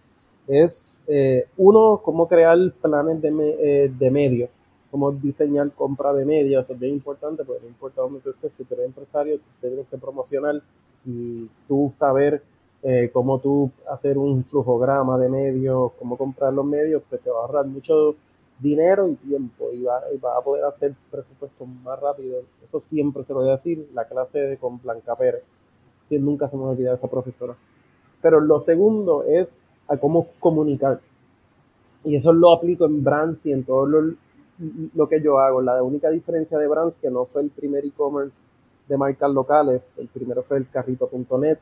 es 0.47 1.01
eh, 1.07 1.45
uno, 1.57 2.01
cómo 2.03 2.27
crear 2.27 2.57
planes 2.81 3.21
de, 3.21 3.29
eh, 3.59 3.91
de 3.97 4.11
medios, 4.11 4.49
cómo 4.91 5.11
diseñar 5.11 5.71
compra 5.71 6.13
de 6.13 6.25
medios, 6.25 6.65
eso 6.65 6.73
es 6.73 6.79
bien 6.79 6.93
importante, 6.93 7.43
porque 7.43 7.63
no 7.63 7.69
importa 7.69 8.01
dónde 8.01 8.19
estés, 8.29 8.53
si 8.53 8.63
tú 8.63 8.73
eres 8.75 8.87
empresario, 8.87 9.39
tienes 9.61 9.87
que 9.87 9.97
promocionar 9.97 10.61
y 11.05 11.49
tú 11.67 11.91
saber 11.95 12.43
eh, 12.85 13.09
cómo 13.13 13.39
tú 13.39 13.71
hacer 13.89 14.17
un 14.17 14.43
flujograma 14.43 15.17
de 15.17 15.29
medios, 15.29 15.93
cómo 15.97 16.17
comprar 16.17 16.53
los 16.53 16.65
medios, 16.65 17.01
pues 17.09 17.21
te 17.21 17.29
va 17.29 17.39
a 17.39 17.41
ahorrar 17.43 17.65
mucho 17.65 18.15
dinero 18.59 19.07
y 19.07 19.15
tiempo 19.15 19.71
y 19.71 19.83
va, 19.83 19.97
a 20.37 20.41
poder 20.41 20.65
hacer 20.65 20.93
presupuestos 21.09 21.67
más 21.67 21.99
rápido. 21.99 22.41
Eso 22.61 22.81
siempre 22.81 23.23
se 23.23 23.33
lo 23.33 23.39
voy 23.39 23.49
a 23.49 23.53
decir, 23.53 23.89
la 23.93 24.05
clase 24.05 24.39
de 24.39 24.57
con 24.57 24.81
Blanca 24.81 25.15
Pérez. 25.15 25.43
Si 26.07 26.17
nunca 26.19 26.49
se 26.49 26.57
me 26.57 26.63
olvida 26.63 26.93
esa 26.93 27.09
profesora. 27.09 27.55
Pero 28.21 28.39
lo 28.39 28.59
segundo 28.59 29.23
es 29.23 29.59
a 29.87 29.97
cómo 29.97 30.27
comunicar. 30.39 30.99
Y 32.03 32.15
eso 32.15 32.33
lo 32.33 32.51
aplico 32.51 32.85
en 32.85 33.03
Brands 33.03 33.45
y 33.45 33.51
en 33.51 33.63
todo 33.63 33.85
lo, 33.85 34.13
lo 34.93 35.07
que 35.07 35.21
yo 35.21 35.39
hago. 35.39 35.61
La 35.61 35.81
única 35.81 36.09
diferencia 36.09 36.57
de 36.57 36.67
Brands, 36.67 36.97
que 36.97 37.09
no 37.09 37.25
fue 37.25 37.41
el 37.41 37.49
primer 37.49 37.85
e-commerce 37.85 38.41
de 38.87 38.97
marcas 38.97 39.31
locales, 39.31 39.81
el 39.97 40.07
primero 40.13 40.43
fue 40.43 40.57
el 40.57 40.69
carrito.net, 40.69 41.57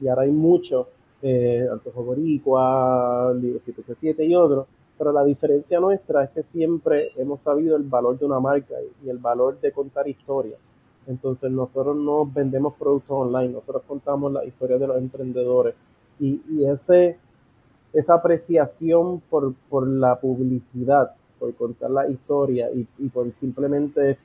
y 0.00 0.08
ahora 0.08 0.22
hay 0.22 0.32
muchos, 0.32 0.86
eh, 1.22 1.66
Antojo 1.70 2.02
Boricua, 2.02 3.32
Libro 3.34 3.60
787 3.60 4.24
y 4.24 4.34
otros, 4.34 4.66
pero 4.98 5.12
la 5.12 5.24
diferencia 5.24 5.80
nuestra 5.80 6.24
es 6.24 6.30
que 6.30 6.42
siempre 6.42 7.08
hemos 7.16 7.42
sabido 7.42 7.76
el 7.76 7.84
valor 7.84 8.18
de 8.18 8.26
una 8.26 8.40
marca 8.40 8.74
y 9.04 9.08
el 9.08 9.18
valor 9.18 9.60
de 9.60 9.72
contar 9.72 10.08
historias. 10.08 10.58
Entonces 11.06 11.50
nosotros 11.50 11.96
no 11.96 12.26
vendemos 12.26 12.74
productos 12.74 13.10
online, 13.10 13.52
nosotros 13.52 13.82
contamos 13.86 14.32
la 14.32 14.44
historia 14.44 14.78
de 14.78 14.86
los 14.86 14.96
emprendedores 14.96 15.74
y, 16.18 16.40
ese, 16.64 17.18
esa 17.92 18.14
apreciación 18.14 19.20
por, 19.28 19.54
por 19.68 19.86
la 19.86 20.18
publicidad, 20.18 21.12
por 21.38 21.54
contar 21.54 21.90
la 21.90 22.08
historia 22.08 22.70
y, 22.70 22.86
y 22.98 23.08
por 23.08 23.30
simplemente 23.40 24.18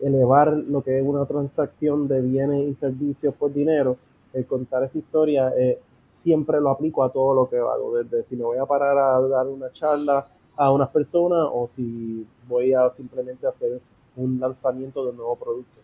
elevar 0.00 0.52
lo 0.52 0.82
que 0.82 0.98
es 0.98 1.06
una 1.06 1.26
transacción 1.26 2.08
de 2.08 2.20
bienes 2.22 2.68
y 2.68 2.74
servicios 2.74 3.34
por 3.34 3.52
dinero, 3.52 3.96
el 4.32 4.46
contar 4.46 4.84
esa 4.84 4.98
historia, 4.98 5.52
eh, 5.56 5.78
siempre 6.08 6.60
lo 6.60 6.70
aplico 6.70 7.04
a 7.04 7.10
todo 7.10 7.34
lo 7.34 7.48
que 7.48 7.58
hago, 7.58 7.96
desde 7.96 8.24
si 8.28 8.36
me 8.36 8.44
voy 8.44 8.58
a 8.58 8.66
parar 8.66 8.96
a 8.98 9.20
dar 9.20 9.46
una 9.46 9.70
charla 9.72 10.26
a 10.56 10.72
unas 10.72 10.88
personas 10.88 11.48
o 11.52 11.68
si 11.68 12.26
voy 12.48 12.74
a 12.74 12.90
simplemente 12.90 13.46
hacer 13.46 13.80
un 14.16 14.38
lanzamiento 14.40 15.04
de 15.04 15.10
un 15.10 15.16
nuevo 15.16 15.36
producto. 15.36 15.79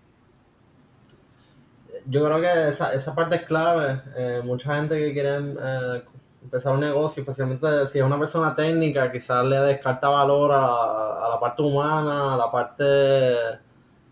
Yo 2.09 2.25
creo 2.25 2.41
que 2.41 2.69
esa, 2.69 2.93
esa 2.93 3.15
parte 3.15 3.37
es 3.37 3.43
clave. 3.43 4.01
Eh, 4.17 4.41
mucha 4.45 4.77
gente 4.77 4.97
que 4.99 5.13
quiere 5.13 5.39
eh, 5.39 6.03
empezar 6.43 6.75
un 6.75 6.81
negocio, 6.81 7.23
especialmente 7.23 7.87
si 7.89 7.99
es 7.99 8.05
una 8.05 8.19
persona 8.19 8.55
técnica, 8.55 9.11
quizás 9.11 9.45
le 9.45 9.57
descarta 9.59 10.09
valor 10.09 10.53
a, 10.53 11.27
a 11.27 11.29
la 11.31 11.41
parte 11.41 11.63
humana, 11.63 12.35
a 12.35 12.37
la 12.37 12.51
parte 12.51 12.85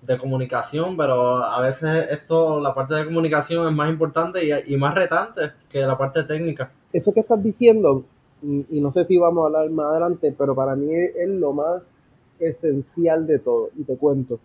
de 0.07 0.19
comunicación, 0.19 0.97
pero 0.97 1.43
a 1.43 1.61
veces 1.61 2.07
esto, 2.11 2.61
la 2.61 2.75
parte 2.75 2.95
de 2.95 3.07
comunicación 3.07 3.67
es 3.69 3.75
más 3.75 3.89
importante 3.89 4.41
y, 4.67 4.77
más 4.77 4.95
retante 4.95 5.53
que 5.69 5.81
la 5.81 5.97
parte 5.97 6.23
técnica. 6.25 6.71
Eso 6.93 7.13
que 7.13 7.21
estás 7.21 7.43
diciendo, 7.43 8.05
y, 8.43 8.81
no 8.81 8.91
sé 8.91 9.05
si 9.05 9.17
vamos 9.17 9.43
a 9.43 9.47
hablar 9.47 9.71
más 9.71 9.87
adelante, 9.87 10.35
pero 10.37 10.55
para 10.55 10.77
mí 10.77 10.93
es, 10.95 11.29
lo 11.29 11.53
más 11.53 11.91
esencial 12.39 13.27
de 13.27 13.39
todo, 13.39 13.71
y 13.77 13.85
te 13.85 13.97
cuento. 13.97 14.39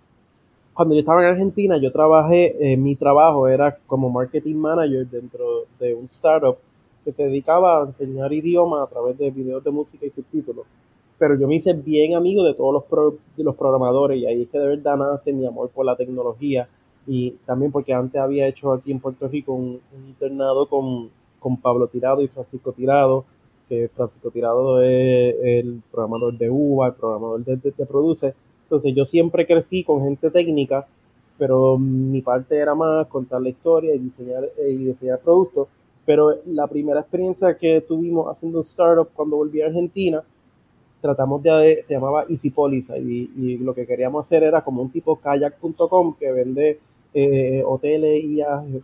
Cuando 0.80 0.96
yo 0.96 1.00
estaba 1.02 1.20
en 1.24 1.28
Argentina, 1.28 1.76
yo 1.76 1.92
trabajé, 1.92 2.72
eh, 2.72 2.78
mi 2.78 2.96
trabajo 2.96 3.50
era 3.50 3.78
como 3.86 4.10
marketing 4.10 4.56
manager 4.56 5.06
dentro 5.10 5.66
de 5.78 5.94
un 5.94 6.06
startup 6.06 6.56
que 7.04 7.12
se 7.12 7.26
dedicaba 7.26 7.82
a 7.82 7.86
enseñar 7.86 8.32
idioma 8.32 8.84
a 8.84 8.88
través 8.88 9.18
de 9.18 9.30
videos 9.30 9.62
de 9.62 9.72
música 9.72 10.06
y 10.06 10.10
subtítulos 10.10 10.66
pero 11.18 11.38
yo 11.38 11.50
me 11.50 11.56
hice 11.56 11.74
bien 11.74 12.16
amigo 12.16 12.46
de 12.46 12.54
todos 12.54 12.86
los, 12.90 13.14
los 13.36 13.56
programadores 13.58 14.20
y 14.20 14.26
ahí 14.26 14.44
es 14.44 14.48
que 14.48 14.58
de 14.58 14.68
verdad 14.68 14.96
nace 14.96 15.34
mi 15.34 15.46
amor 15.46 15.70
por 15.70 15.86
la 15.86 15.98
tecnología 15.98 16.70
y 17.06 17.32
también 17.46 17.74
porque 17.74 17.94
antes 17.94 18.22
había 18.22 18.48
hecho 18.48 18.72
aquí 18.72 18.94
en 18.94 19.02
Puerto 19.02 19.28
Rico 19.28 19.52
un, 19.52 19.82
internado 20.08 20.70
con, 20.70 21.10
con, 21.42 21.58
Pablo 21.58 21.88
Tirado 21.88 22.22
y 22.22 22.30
Francisco 22.30 22.72
Tirado, 22.72 23.26
que 23.68 23.90
Francisco 23.90 24.32
Tirado 24.32 24.82
es 24.82 25.36
el 25.42 25.82
programador 25.92 26.38
de 26.38 26.50
UVA, 26.50 26.88
el 26.88 26.94
programador 26.94 27.44
de, 27.44 27.58
de, 27.58 27.86
Produce. 27.86 28.34
Entonces 28.70 28.94
yo 28.94 29.04
siempre 29.04 29.48
crecí 29.48 29.84
con 29.84 30.04
gente 30.04 30.30
técnica, 30.30 30.86
pero 31.40 31.80
mi 31.80 32.22
parte 32.22 32.56
era 32.56 32.76
más 32.76 33.08
contar 33.08 33.42
la 33.42 33.50
historia 33.50 33.96
y 33.96 33.98
diseñar, 33.98 34.48
y 34.64 34.86
diseñar 34.86 35.18
productos. 35.22 35.68
Pero 36.06 36.36
la 36.46 36.68
primera 36.68 37.00
experiencia 37.00 37.58
que 37.58 37.82
tuvimos 37.82 38.28
haciendo 38.28 38.60
un 38.60 38.64
startup 38.64 39.10
cuando 39.16 39.38
volví 39.38 39.60
a 39.64 39.66
Argentina, 39.66 40.24
tratamos 41.02 41.42
de, 41.42 41.82
se 41.82 41.96
llamaba 41.96 42.26
Easy 42.30 42.54
y, 43.36 43.58
lo 43.58 43.74
que 43.74 43.88
queríamos 43.88 44.28
hacer 44.28 44.44
era 44.44 44.64
como 44.64 44.84
un 44.84 44.92
tipo 44.92 45.16
kayak.com 45.16 46.14
que 46.20 46.32
vende 46.32 46.80
eh, 47.16 47.64
hoteles 47.66 48.24
y 48.24 48.28
viajes, 48.28 48.84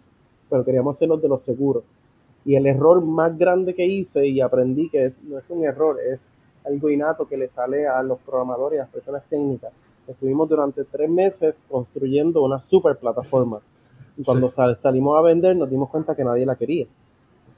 pero 0.50 0.66
queríamos 0.66 0.98
hacerlo 0.98 1.18
de 1.18 1.28
los 1.28 1.44
seguros. 1.44 1.84
Y 2.44 2.56
el 2.56 2.66
error 2.66 3.04
más 3.04 3.38
grande 3.38 3.76
que 3.76 3.86
hice 3.86 4.26
y 4.26 4.42
aprendí 4.42 4.90
que 4.90 5.14
no 5.28 5.38
es 5.38 5.48
un 5.52 5.64
error, 5.64 6.00
es 6.12 6.32
algo 6.66 6.90
innato 6.90 7.28
que 7.28 7.38
le 7.38 7.48
sale 7.48 7.88
a 7.88 8.02
los 8.04 8.20
programadores 8.20 8.78
y 8.78 8.80
a 8.80 8.84
las 8.84 8.92
personas 8.92 9.24
técnicas. 9.30 9.72
Estuvimos 10.08 10.48
durante 10.50 10.84
tres 10.84 11.10
meses 11.10 11.62
construyendo 11.70 12.44
una 12.44 12.62
super 12.62 12.98
plataforma. 12.98 13.60
Y 14.18 14.24
cuando 14.24 14.50
salimos 14.50 15.18
a 15.18 15.22
vender 15.22 15.56
nos 15.56 15.70
dimos 15.70 15.90
cuenta 15.90 16.16
que 16.16 16.24
nadie 16.24 16.46
la 16.46 16.56
quería, 16.56 16.86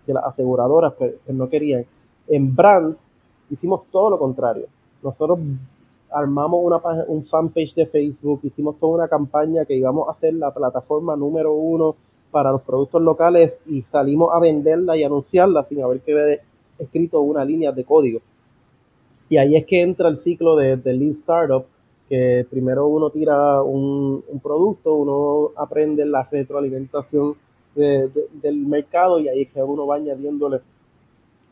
que 0.06 0.14
las 0.14 0.24
aseguradoras 0.24 0.94
pues, 0.94 1.14
pues 1.26 1.38
no 1.38 1.50
querían. 1.50 1.86
En 2.28 2.56
Brands 2.56 3.00
hicimos 3.50 3.82
todo 3.92 4.10
lo 4.10 4.20
contrario. 4.20 4.68
Nosotros 5.04 5.40
armamos 6.10 6.60
una 6.64 6.78
un 7.08 7.24
fanpage 7.24 7.76
de 7.76 7.86
Facebook, 7.86 8.40
hicimos 8.44 8.80
toda 8.80 8.96
una 8.96 9.08
campaña 9.08 9.66
que 9.66 9.76
íbamos 9.76 10.08
a 10.08 10.12
hacer 10.12 10.34
la 10.34 10.54
plataforma 10.54 11.16
número 11.16 11.54
uno 11.54 11.96
para 12.32 12.52
los 12.52 12.62
productos 12.62 13.02
locales 13.02 13.62
y 13.66 13.82
salimos 13.84 14.30
a 14.34 14.40
venderla 14.40 14.98
y 14.98 15.04
anunciarla 15.04 15.64
sin 15.64 15.84
haber 15.84 16.02
que 16.02 16.42
escrito 16.78 17.22
una 17.22 17.44
línea 17.44 17.72
de 17.72 17.84
código. 17.84 18.22
Y 19.30 19.38
ahí 19.38 19.56
es 19.56 19.66
que 19.66 19.82
entra 19.82 20.10
el 20.10 20.18
ciclo 20.18 20.56
de, 20.56 20.78
de 20.78 20.94
Lean 20.94 21.12
Startup, 21.12 21.66
que 22.08 22.46
primero 22.50 22.88
uno 22.88 23.10
tira 23.10 23.62
un, 23.62 24.24
producto, 24.42 24.94
uno 24.94 25.52
aprende 25.56 26.06
la 26.06 26.24
retroalimentación 26.24 27.36
del 27.76 28.58
mercado 28.66 29.20
y 29.20 29.28
ahí 29.28 29.42
es 29.44 29.52
que 29.52 29.62
uno 29.62 29.86
va 29.86 29.98
añadiéndole 29.98 30.62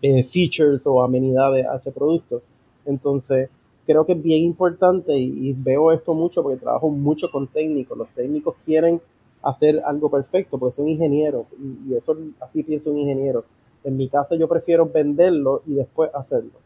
eh, 0.01 0.23
features 0.23 0.87
o 0.87 1.03
amenidades 1.03 1.65
a 1.67 1.75
ese 1.75 1.91
producto. 1.91 2.41
Entonces, 2.85 3.49
creo 3.85 4.05
que 4.05 4.13
es 4.13 4.21
bien 4.21 4.41
importante 4.43 5.17
y, 5.17 5.53
veo 5.53 5.91
esto 5.91 6.13
mucho 6.13 6.41
porque 6.41 6.57
trabajo 6.57 6.89
mucho 6.89 7.27
con 7.31 7.47
técnicos. 7.47 7.97
Los 7.97 8.09
técnicos 8.09 8.55
quieren 8.65 9.01
hacer 9.43 9.81
algo 9.85 10.09
perfecto 10.09 10.57
porque 10.57 10.75
son 10.75 10.87
ingenieros 10.87 11.45
y, 11.87 11.93
eso 11.93 12.17
así 12.39 12.63
piensa 12.63 12.89
un 12.89 12.97
ingeniero. 12.97 13.45
En 13.83 13.97
mi 13.97 14.09
caso 14.09 14.35
yo 14.35 14.47
prefiero 14.47 14.87
venderlo 14.87 15.61
y 15.67 15.75
después 15.75 16.09
hacerlo. 16.13 16.64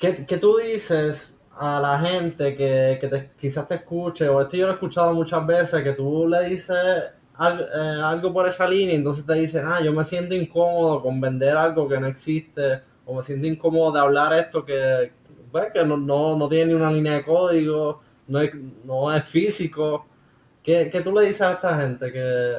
¿Qué, 0.00 0.26
qué 0.26 0.38
tú 0.38 0.56
dices 0.56 1.38
a 1.56 1.78
la 1.78 1.98
gente 2.00 2.56
que, 2.56 2.98
que 3.00 3.30
quizás 3.38 3.68
te 3.68 3.74
escuche, 3.74 4.26
o 4.28 4.40
esto 4.40 4.56
yo 4.56 4.64
lo 4.64 4.72
he 4.72 4.74
escuchado 4.74 5.12
muchas 5.12 5.46
veces, 5.46 5.84
que 5.84 5.92
tú 5.92 6.26
le 6.26 6.48
dices 6.48 6.76
eh, 6.78 8.00
algo 8.02 8.32
por 8.32 8.46
esa 8.46 8.66
línea, 8.66 8.94
entonces 8.94 9.26
te 9.26 9.34
dicen, 9.34 9.64
ah, 9.66 9.80
yo 9.82 9.92
me 9.92 10.02
siento 10.04 10.34
incómodo 10.34 11.02
con 11.02 11.20
vender 11.20 11.54
algo 11.54 11.86
que 11.86 12.00
no 12.00 12.06
existe, 12.06 12.80
o 13.04 13.14
me 13.14 13.22
siento 13.22 13.46
incómodo 13.46 13.92
de 13.92 14.00
hablar 14.00 14.32
esto 14.32 14.64
que, 14.64 15.12
pues, 15.52 15.72
que 15.72 15.84
no, 15.84 15.98
no, 15.98 16.48
tiene 16.48 16.66
ni 16.66 16.74
una 16.74 16.90
línea 16.90 17.12
de 17.14 17.24
código, 17.24 18.00
no 18.26 18.40
es, 18.40 18.52
no 18.84 19.14
es 19.14 19.24
físico. 19.24 20.06
¿Qué, 20.62 20.88
¿Qué, 20.90 21.00
tú 21.02 21.12
le 21.12 21.26
dices 21.26 21.42
a 21.42 21.52
esta 21.52 21.76
gente? 21.78 22.10
que 22.10 22.54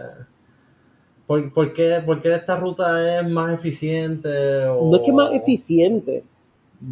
¿Por, 1.25 1.53
por, 1.53 1.73
qué, 1.73 2.01
por 2.05 2.21
qué 2.21 2.35
esta 2.35 2.55
ruta 2.55 3.19
es 3.19 3.27
más 3.27 3.53
eficiente? 3.53 4.29
No 4.65 4.95
es 4.95 5.01
que 5.01 5.11
más 5.13 5.31
eficiente, 5.33 6.23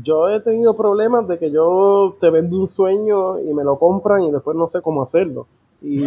yo 0.03 0.29
he 0.29 0.39
tenido 0.41 0.75
problemas 0.75 1.27
de 1.27 1.39
que 1.39 1.49
yo 1.49 2.15
te 2.19 2.29
vendo 2.29 2.57
un 2.57 2.67
sueño 2.67 3.39
y 3.39 3.53
me 3.53 3.63
lo 3.63 3.79
compran 3.79 4.21
y 4.21 4.31
después 4.31 4.55
no 4.55 4.67
sé 4.69 4.81
cómo 4.81 5.01
hacerlo. 5.01 5.47
Y, 5.81 5.99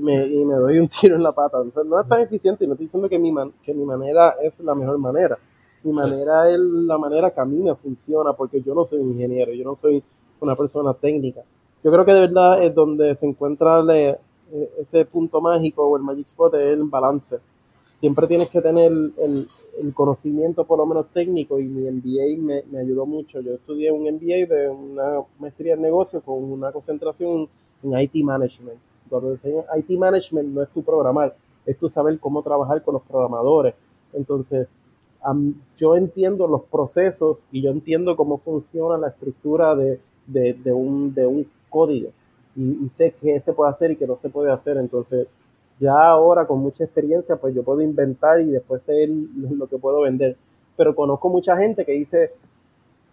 me, 0.00 0.26
y 0.26 0.44
me, 0.44 0.54
doy 0.56 0.78
un 0.78 0.88
tiro 0.88 1.16
en 1.16 1.22
la 1.22 1.32
pata. 1.32 1.58
no 1.84 2.00
es 2.00 2.08
tan 2.08 2.20
eficiente 2.20 2.64
y 2.64 2.66
no 2.66 2.74
estoy 2.74 2.86
diciendo 2.86 3.08
que 3.08 3.18
mi, 3.18 3.32
que 3.62 3.72
mi 3.72 3.84
manera 3.84 4.34
es 4.42 4.60
la 4.60 4.74
mejor 4.74 4.98
manera. 4.98 5.38
Mi 5.82 5.92
manera 5.92 6.50
es 6.50 6.58
la 6.58 6.98
manera 6.98 7.30
que 7.30 7.40
a 7.40 7.44
mí 7.44 7.62
me 7.62 7.74
funciona 7.74 8.32
porque 8.32 8.60
yo 8.60 8.74
no 8.74 8.84
soy 8.84 9.00
un 9.00 9.12
ingeniero, 9.12 9.52
yo 9.52 9.64
no 9.64 9.76
soy 9.76 10.02
una 10.40 10.54
persona 10.56 10.92
técnica. 10.92 11.42
Yo 11.82 11.92
creo 11.92 12.04
que 12.04 12.12
de 12.12 12.20
verdad 12.20 12.62
es 12.62 12.74
donde 12.74 13.14
se 13.14 13.26
encuentra 13.26 13.80
e, 13.94 14.18
ese 14.78 15.04
punto 15.04 15.40
mágico 15.40 15.86
o 15.86 15.96
el 15.96 16.02
magic 16.02 16.26
spot 16.26 16.54
es 16.54 16.74
el 16.74 16.84
balance 16.84 17.38
siempre 18.00 18.26
tienes 18.26 18.48
que 18.50 18.60
tener 18.60 18.92
el, 18.92 19.46
conocimiento 19.94 20.64
por 20.64 20.78
lo 20.78 20.86
menos 20.86 21.06
técnico 21.12 21.58
y 21.58 21.64
mi 21.64 21.90
MBA 21.90 22.42
me, 22.42 22.62
me, 22.70 22.78
ayudó 22.80 23.06
mucho. 23.06 23.40
Yo 23.40 23.54
estudié 23.54 23.90
un 23.90 24.02
MBA 24.02 24.46
de 24.54 24.68
una 24.68 25.22
maestría 25.38 25.74
en 25.74 25.82
negocios 25.82 26.22
con 26.22 26.42
una 26.42 26.72
concentración 26.72 27.48
en 27.82 28.00
IT 28.00 28.14
Management. 28.16 28.78
Cuando 29.08 29.30
enseñan 29.30 29.64
IT 29.76 29.90
Management 29.98 30.48
no 30.48 30.62
es 30.62 30.68
tu 30.70 30.82
programar, 30.82 31.36
es 31.64 31.78
tu 31.78 31.88
saber 31.88 32.18
cómo 32.18 32.42
trabajar 32.42 32.82
con 32.82 32.94
los 32.94 33.02
programadores. 33.02 33.74
Entonces, 34.12 34.74
yo 35.76 35.96
entiendo 35.96 36.46
los 36.46 36.62
procesos 36.64 37.46
y 37.50 37.62
yo 37.62 37.70
entiendo 37.70 38.16
cómo 38.16 38.38
funciona 38.38 38.96
la 38.98 39.08
estructura 39.08 39.74
de, 39.74 39.98
de, 40.26 40.72
un, 40.72 41.14
de 41.14 41.26
un 41.26 41.48
código 41.68 42.10
y, 42.54 42.84
y 42.84 42.88
sé 42.88 43.14
qué 43.20 43.40
se 43.40 43.52
puede 43.52 43.70
hacer 43.70 43.90
y 43.90 43.96
qué 43.96 44.06
no 44.06 44.16
se 44.16 44.28
puede 44.28 44.52
hacer. 44.52 44.76
Entonces, 44.76 45.26
ya 45.78 46.08
ahora 46.08 46.46
con 46.46 46.60
mucha 46.60 46.84
experiencia, 46.84 47.36
pues 47.36 47.54
yo 47.54 47.62
puedo 47.62 47.82
inventar 47.82 48.40
y 48.40 48.50
después 48.50 48.82
sé 48.82 49.06
lo 49.06 49.66
que 49.66 49.78
puedo 49.78 50.02
vender. 50.02 50.36
Pero 50.76 50.94
conozco 50.94 51.28
mucha 51.28 51.56
gente 51.56 51.84
que 51.84 51.92
dice, 51.92 52.32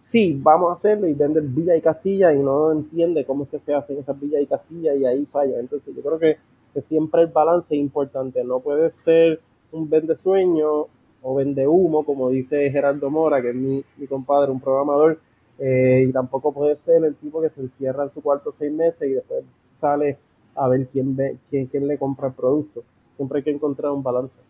sí, 0.00 0.38
vamos 0.40 0.70
a 0.70 0.74
hacerlo 0.74 1.06
y 1.06 1.14
vende 1.14 1.40
Villa 1.40 1.76
y 1.76 1.80
Castilla 1.80 2.32
y 2.32 2.38
no 2.38 2.72
entiende 2.72 3.24
cómo 3.24 3.44
es 3.44 3.50
que 3.50 3.58
se 3.58 3.74
hacen 3.74 3.98
esas 3.98 4.18
Villa 4.20 4.40
y 4.40 4.46
Castilla 4.46 4.94
y 4.94 5.04
ahí 5.04 5.26
falla. 5.26 5.58
Entonces 5.58 5.94
yo 5.94 6.02
creo 6.02 6.18
que, 6.18 6.38
siempre 6.80 7.22
el 7.22 7.28
balance 7.28 7.74
es 7.74 7.80
importante. 7.80 8.42
No 8.42 8.60
puede 8.60 8.90
ser 8.90 9.40
un 9.72 9.88
vende 9.88 10.16
sueño 10.16 10.86
o 11.22 11.34
vende 11.34 11.66
humo, 11.68 12.04
como 12.04 12.30
dice 12.30 12.70
Gerardo 12.70 13.10
Mora, 13.10 13.40
que 13.40 13.50
es 13.50 13.54
mi, 13.54 13.84
mi 13.96 14.06
compadre, 14.06 14.50
un 14.50 14.60
programador, 14.60 15.18
eh, 15.58 16.04
y 16.08 16.12
tampoco 16.12 16.52
puede 16.52 16.76
ser 16.76 17.04
el 17.04 17.14
tipo 17.14 17.40
que 17.40 17.48
se 17.48 17.60
encierra 17.60 18.04
en 18.04 18.10
su 18.10 18.20
cuarto 18.22 18.52
seis 18.52 18.72
meses 18.72 19.08
y 19.08 19.12
después 19.12 19.44
sale 19.72 20.18
a 20.54 20.68
ver 20.68 20.86
quién 20.88 21.16
ve, 21.16 21.36
quién, 21.48 21.66
quién 21.66 21.86
le 21.86 21.98
compra 21.98 22.28
el 22.28 22.34
producto. 22.34 22.82
Siempre 23.16 23.38
hay 23.38 23.44
que 23.44 23.50
encontrar 23.50 23.92
un 23.92 24.02
balance. 24.02 24.40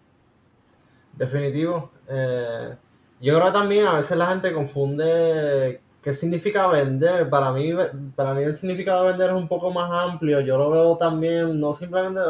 Definitivo. 1.17 1.91
Eh, 2.09 2.75
yo 3.21 3.39
creo 3.39 3.53
también 3.53 3.87
a 3.87 3.95
veces 3.95 4.17
la 4.17 4.29
gente 4.29 4.53
confunde 4.53 5.81
qué 6.03 6.13
significa 6.13 6.67
vender. 6.67 7.29
Para 7.31 7.53
mí, 7.53 7.73
para 8.15 8.35
mí 8.35 8.43
el 8.43 8.55
significado 8.57 9.05
de 9.05 9.11
vender 9.11 9.31
es 9.31 9.37
un 9.37 9.49
poco 9.49 9.71
más 9.71 9.91
amplio. 10.11 10.41
Yo 10.41 10.59
lo 10.59 10.71
veo 10.71 10.97
también, 10.97 11.59
no 11.59 11.73
simplemente 11.73 12.21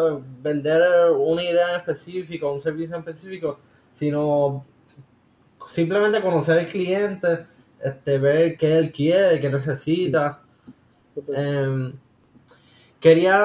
vender 0.42 1.10
una 1.18 1.42
idea 1.42 1.70
en 1.70 1.76
específico, 1.80 2.52
un 2.52 2.60
servicio 2.60 2.94
en 2.94 3.00
específico, 3.00 3.58
sino 3.94 4.64
simplemente 5.66 6.20
conocer 6.20 6.58
al 6.58 6.66
cliente, 6.66 7.46
este, 7.82 8.18
ver 8.18 8.56
qué 8.56 8.78
él 8.78 8.92
quiere, 8.92 9.40
qué 9.40 9.50
necesita. 9.50 10.40
Quería, 13.04 13.38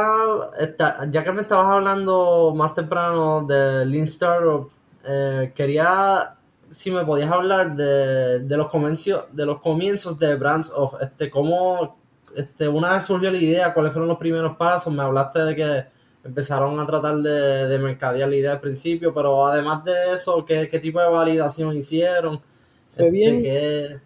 ya 1.12 1.22
que 1.22 1.32
me 1.34 1.42
estabas 1.42 1.76
hablando 1.76 2.54
más 2.56 2.74
temprano 2.74 3.44
de 3.46 3.86
Lean 3.86 4.06
Startup, 4.06 4.70
eh, 5.04 5.52
quería 5.54 6.38
si 6.72 6.90
me 6.90 7.04
podías 7.04 7.30
hablar 7.30 7.76
de, 7.76 8.56
los 8.56 8.70
comienzos, 8.70 9.26
de 9.34 9.46
los 9.46 9.60
comienzos 9.60 10.18
de 10.18 10.36
Brands 10.36 10.72
of, 10.74 10.94
este, 11.02 11.30
cómo, 11.30 11.98
este, 12.38 12.70
una 12.70 12.94
vez 12.94 13.04
surgió 13.04 13.30
la 13.32 13.38
idea, 13.38 13.74
cuáles 13.74 13.92
fueron 13.92 14.08
los 14.08 14.18
primeros 14.18 14.56
pasos, 14.56 14.94
me 14.94 15.04
hablaste 15.04 15.40
de 15.40 15.56
que 15.58 15.84
empezaron 16.24 16.80
a 16.80 16.86
tratar 16.86 17.18
de, 17.18 17.68
de 17.68 17.80
mercadear 17.80 18.30
la 18.30 18.36
idea 18.38 18.52
al 18.54 18.62
principio, 18.62 19.14
pero 19.14 19.46
además 19.46 19.84
de 19.84 20.14
eso, 20.14 20.46
¿qué, 20.46 20.68
tipo 20.82 21.02
de 21.02 21.10
validación 21.10 21.76
hicieron? 21.76 22.40
Se 22.86 23.08
este, 23.08 23.12
bien, 23.12 24.02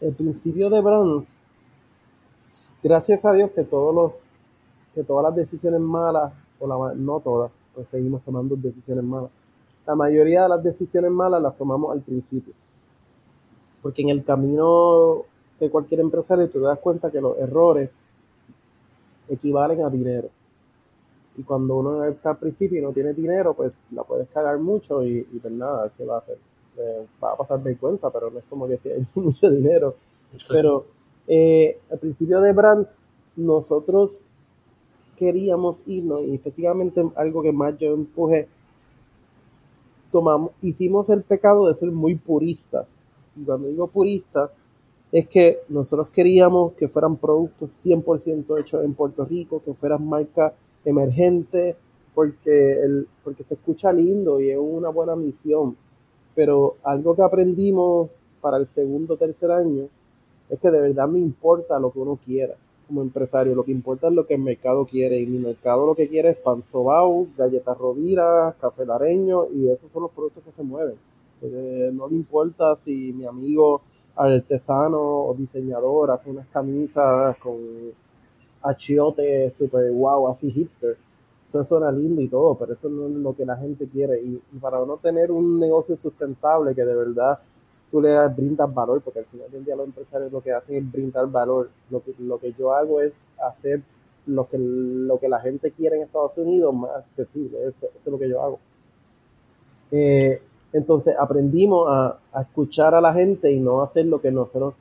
el 0.00 0.14
principio 0.14 0.70
de 0.70 0.80
Brands, 0.80 1.42
gracias 2.82 3.26
a 3.26 3.32
Dios 3.34 3.50
que 3.54 3.64
todos 3.64 3.94
los 3.94 4.37
que 4.98 5.04
todas 5.04 5.22
las 5.22 5.36
decisiones 5.36 5.80
malas, 5.80 6.32
o 6.58 6.66
la, 6.66 6.92
no 6.94 7.20
todas, 7.20 7.52
pues 7.72 7.88
seguimos 7.88 8.22
tomando 8.22 8.56
decisiones 8.56 9.04
malas. 9.04 9.30
La 9.86 9.94
mayoría 9.94 10.42
de 10.42 10.48
las 10.48 10.62
decisiones 10.62 11.12
malas 11.12 11.40
las 11.40 11.56
tomamos 11.56 11.92
al 11.92 12.00
principio. 12.00 12.52
Porque 13.80 14.02
en 14.02 14.08
el 14.08 14.24
camino 14.24 15.22
de 15.60 15.70
cualquier 15.70 16.00
empresario 16.00 16.50
te 16.50 16.58
das 16.58 16.80
cuenta 16.80 17.12
que 17.12 17.20
los 17.20 17.38
errores 17.38 17.90
equivalen 19.28 19.84
a 19.84 19.88
dinero. 19.88 20.30
Y 21.36 21.44
cuando 21.44 21.76
uno 21.76 22.04
está 22.04 22.30
al 22.30 22.38
principio 22.38 22.80
y 22.80 22.82
no 22.82 22.92
tiene 22.92 23.14
dinero, 23.14 23.54
pues 23.54 23.72
la 23.92 24.02
puedes 24.02 24.28
cagar 24.30 24.58
mucho 24.58 25.04
y, 25.04 25.18
y 25.32 25.38
pues 25.38 25.52
nada, 25.52 25.92
¿qué 25.96 26.04
va 26.04 26.16
a 26.16 26.18
hacer? 26.18 26.38
Eh, 26.76 27.06
va 27.22 27.34
a 27.34 27.36
pasar 27.36 27.62
vergüenza, 27.62 28.10
pero 28.10 28.30
no 28.30 28.40
es 28.40 28.44
como 28.50 28.66
que 28.66 28.78
si 28.78 28.90
hay 28.90 29.06
mucho 29.14 29.48
dinero. 29.48 29.94
Pero 30.48 30.86
eh, 31.28 31.78
al 31.88 31.98
principio 32.00 32.40
de 32.40 32.52
Brands, 32.52 33.08
nosotros 33.36 34.24
queríamos 35.18 35.82
irnos 35.86 36.22
y 36.22 36.36
específicamente 36.36 37.04
algo 37.16 37.42
que 37.42 37.52
más 37.52 37.76
yo 37.76 37.92
empuje, 37.92 38.46
tomamos, 40.12 40.52
hicimos 40.62 41.10
el 41.10 41.22
pecado 41.22 41.66
de 41.66 41.74
ser 41.74 41.90
muy 41.90 42.14
puristas. 42.14 42.86
Y 43.36 43.44
cuando 43.44 43.68
digo 43.68 43.88
puristas, 43.88 44.50
es 45.10 45.26
que 45.26 45.58
nosotros 45.68 46.08
queríamos 46.10 46.74
que 46.74 46.86
fueran 46.86 47.16
productos 47.16 47.84
100% 47.84 48.60
hechos 48.60 48.84
en 48.84 48.94
Puerto 48.94 49.24
Rico, 49.24 49.60
que 49.64 49.74
fueran 49.74 50.06
marcas 50.06 50.52
emergentes, 50.84 51.76
porque, 52.14 52.72
el, 52.72 53.08
porque 53.24 53.44
se 53.44 53.54
escucha 53.54 53.92
lindo 53.92 54.40
y 54.40 54.50
es 54.50 54.58
una 54.58 54.90
buena 54.90 55.16
misión. 55.16 55.76
Pero 56.34 56.76
algo 56.84 57.16
que 57.16 57.22
aprendimos 57.22 58.10
para 58.40 58.56
el 58.56 58.68
segundo 58.68 59.14
o 59.14 59.16
tercer 59.16 59.50
año 59.50 59.88
es 60.48 60.60
que 60.60 60.70
de 60.70 60.80
verdad 60.80 61.08
me 61.08 61.18
importa 61.18 61.78
lo 61.80 61.90
que 61.90 61.98
uno 61.98 62.18
quiera 62.24 62.54
como 62.88 63.02
empresario. 63.02 63.54
Lo 63.54 63.64
que 63.64 63.70
importa 63.70 64.08
es 64.08 64.14
lo 64.14 64.26
que 64.26 64.34
el 64.34 64.42
mercado 64.42 64.86
quiere. 64.86 65.20
Y 65.20 65.26
mi 65.26 65.38
mercado 65.38 65.86
lo 65.86 65.94
que 65.94 66.08
quiere 66.08 66.30
es 66.30 66.36
pan 66.38 66.62
sobao, 66.62 67.28
galletas 67.36 67.78
rovira, 67.78 68.56
café 68.60 68.84
lareño, 68.84 69.46
y 69.54 69.68
esos 69.68 69.90
son 69.92 70.02
los 70.02 70.10
productos 70.10 70.42
que 70.44 70.52
se 70.52 70.62
mueven. 70.62 70.96
no 71.92 72.08
le 72.08 72.16
importa 72.16 72.74
si 72.76 73.12
mi 73.12 73.26
amigo 73.26 73.82
artesano 74.16 75.00
o 75.00 75.34
diseñador 75.34 76.10
hace 76.10 76.30
unas 76.30 76.48
camisas 76.48 77.36
con 77.38 77.56
achiote 78.62 79.50
super 79.52 79.92
wow, 79.92 80.28
así 80.28 80.50
hipster. 80.50 80.96
Eso 81.46 81.64
suena 81.64 81.90
lindo 81.92 82.20
y 82.20 82.28
todo, 82.28 82.56
pero 82.56 82.74
eso 82.74 82.88
no 82.88 83.06
es 83.06 83.12
lo 83.12 83.34
que 83.34 83.46
la 83.46 83.56
gente 83.56 83.86
quiere. 83.86 84.20
Y, 84.20 84.42
y 84.52 84.58
para 84.58 84.84
no 84.84 84.96
tener 84.98 85.30
un 85.30 85.60
negocio 85.60 85.96
sustentable 85.96 86.74
que 86.74 86.84
de 86.84 86.94
verdad 86.94 87.38
tú 87.90 88.00
le 88.00 88.28
brindas 88.28 88.72
valor, 88.72 89.00
porque 89.02 89.20
al 89.20 89.24
final 89.26 89.50
del 89.50 89.64
día 89.64 89.76
los 89.76 89.86
empresarios 89.86 90.32
lo 90.32 90.40
que 90.40 90.52
hacen 90.52 90.76
es 90.76 90.92
brindar 90.92 91.26
valor. 91.26 91.70
Lo 91.90 92.02
que, 92.02 92.14
lo 92.18 92.38
que 92.38 92.52
yo 92.52 92.72
hago 92.72 93.00
es 93.00 93.32
hacer 93.38 93.82
lo 94.26 94.48
que, 94.48 94.58
lo 94.58 95.18
que 95.18 95.28
la 95.28 95.40
gente 95.40 95.72
quiere 95.72 95.96
en 95.96 96.02
Estados 96.02 96.36
Unidos 96.38 96.74
más 96.74 96.90
accesible. 96.96 97.58
Eso, 97.66 97.88
es 97.96 98.06
lo 98.06 98.18
que 98.18 98.28
yo 98.28 98.42
hago. 98.42 98.58
Eh, 99.90 100.42
entonces 100.72 101.16
aprendimos 101.18 101.88
a, 101.88 102.18
a, 102.32 102.42
escuchar 102.42 102.94
a 102.94 103.00
la 103.00 103.14
gente 103.14 103.50
y 103.50 103.58
no 103.58 103.80
hacer 103.80 104.06
lo 104.06 104.20
que 104.20 104.30
nosotros 104.30 104.74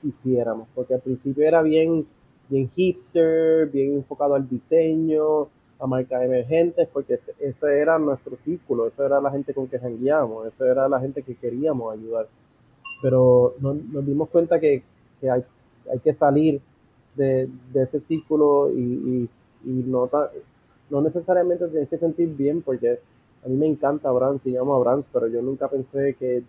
quisiéramos, 0.00 0.68
porque 0.74 0.94
al 0.94 1.00
principio 1.00 1.46
era 1.46 1.60
bien, 1.60 2.06
bien 2.48 2.68
hipster, 2.68 3.68
bien 3.70 3.94
enfocado 3.94 4.34
al 4.34 4.48
diseño, 4.48 5.48
a 5.78 5.86
marcas 5.86 6.22
emergentes, 6.22 6.88
porque 6.92 7.14
ese, 7.14 7.80
era 7.80 7.98
nuestro 7.98 8.36
círculo, 8.36 8.86
esa 8.86 9.06
era 9.06 9.20
la 9.20 9.30
gente 9.30 9.52
con 9.52 9.68
que 9.68 9.78
jangueamos, 9.78 10.46
esa 10.46 10.66
era 10.66 10.88
la 10.88 11.00
gente 11.00 11.22
que 11.22 11.34
queríamos 11.34 11.92
ayudar. 11.92 12.26
Pero 13.02 13.54
nos, 13.60 13.76
dimos 14.06 14.28
cuenta 14.30 14.58
que, 14.58 14.82
hay, 15.22 15.44
que 16.02 16.12
salir 16.12 16.60
de, 17.14 17.48
ese 17.74 18.00
círculo 18.00 18.70
y, 18.70 19.28
no, 19.64 21.00
necesariamente 21.02 21.68
tienes 21.68 21.88
que 21.88 21.98
sentir 21.98 22.34
bien, 22.34 22.62
porque 22.62 22.98
a 23.44 23.48
mí 23.48 23.56
me 23.56 23.66
encanta 23.66 24.10
Brands, 24.10 24.42
se 24.42 24.52
llama 24.52 24.78
Brands, 24.78 25.08
pero 25.12 25.26
yo 25.26 25.42
nunca 25.42 25.68
pensé 25.68 26.14
que 26.14 26.42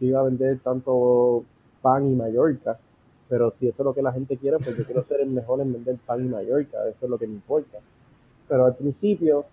iba 0.00 0.20
a 0.20 0.24
vender 0.24 0.58
tanto 0.58 1.44
pan 1.80 2.10
y 2.10 2.14
Mallorca. 2.14 2.78
Pero 3.28 3.50
si 3.50 3.68
eso 3.68 3.82
es 3.82 3.84
lo 3.84 3.94
que 3.94 4.02
la 4.02 4.12
gente 4.12 4.36
quiere, 4.36 4.58
pues 4.58 4.76
yo 4.76 4.84
quiero 4.84 5.02
ser 5.02 5.20
el 5.20 5.30
mejor 5.30 5.60
en 5.60 5.72
vender 5.72 5.96
pan 6.04 6.24
y 6.24 6.28
Mallorca, 6.28 6.88
eso 6.88 7.06
es 7.06 7.10
lo 7.10 7.18
que 7.18 7.26
me 7.26 7.34
importa 7.34 7.78
pero 8.48 8.66
al 8.66 8.76
principio 8.76 9.44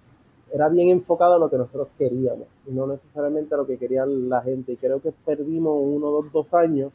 era 0.54 0.68
bien 0.70 0.90
enfocado 0.90 1.36
a 1.36 1.40
lo 1.40 1.50
que 1.50 1.58
nosotros 1.58 1.88
queríamos 1.98 2.48
y 2.68 2.72
no 2.72 2.86
necesariamente 2.88 3.54
a 3.54 3.58
lo 3.58 3.66
que 3.66 3.78
quería 3.78 4.06
la 4.06 4.42
gente. 4.42 4.74
Y 4.74 4.78
creo 4.78 5.02
que 5.02 5.12
perdimos 5.12 5.78
uno, 5.82 6.08
dos, 6.12 6.32
dos 6.32 6.54
años 6.54 6.92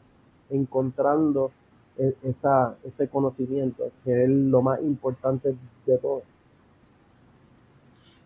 encontrando 0.49 1.51
e, 1.97 2.13
esa, 2.23 2.75
ese 2.83 3.07
conocimiento, 3.07 3.91
que 4.03 4.23
es 4.23 4.29
lo 4.29 4.61
más 4.61 4.81
importante 4.81 5.55
de 5.85 5.97
todo. 5.97 6.21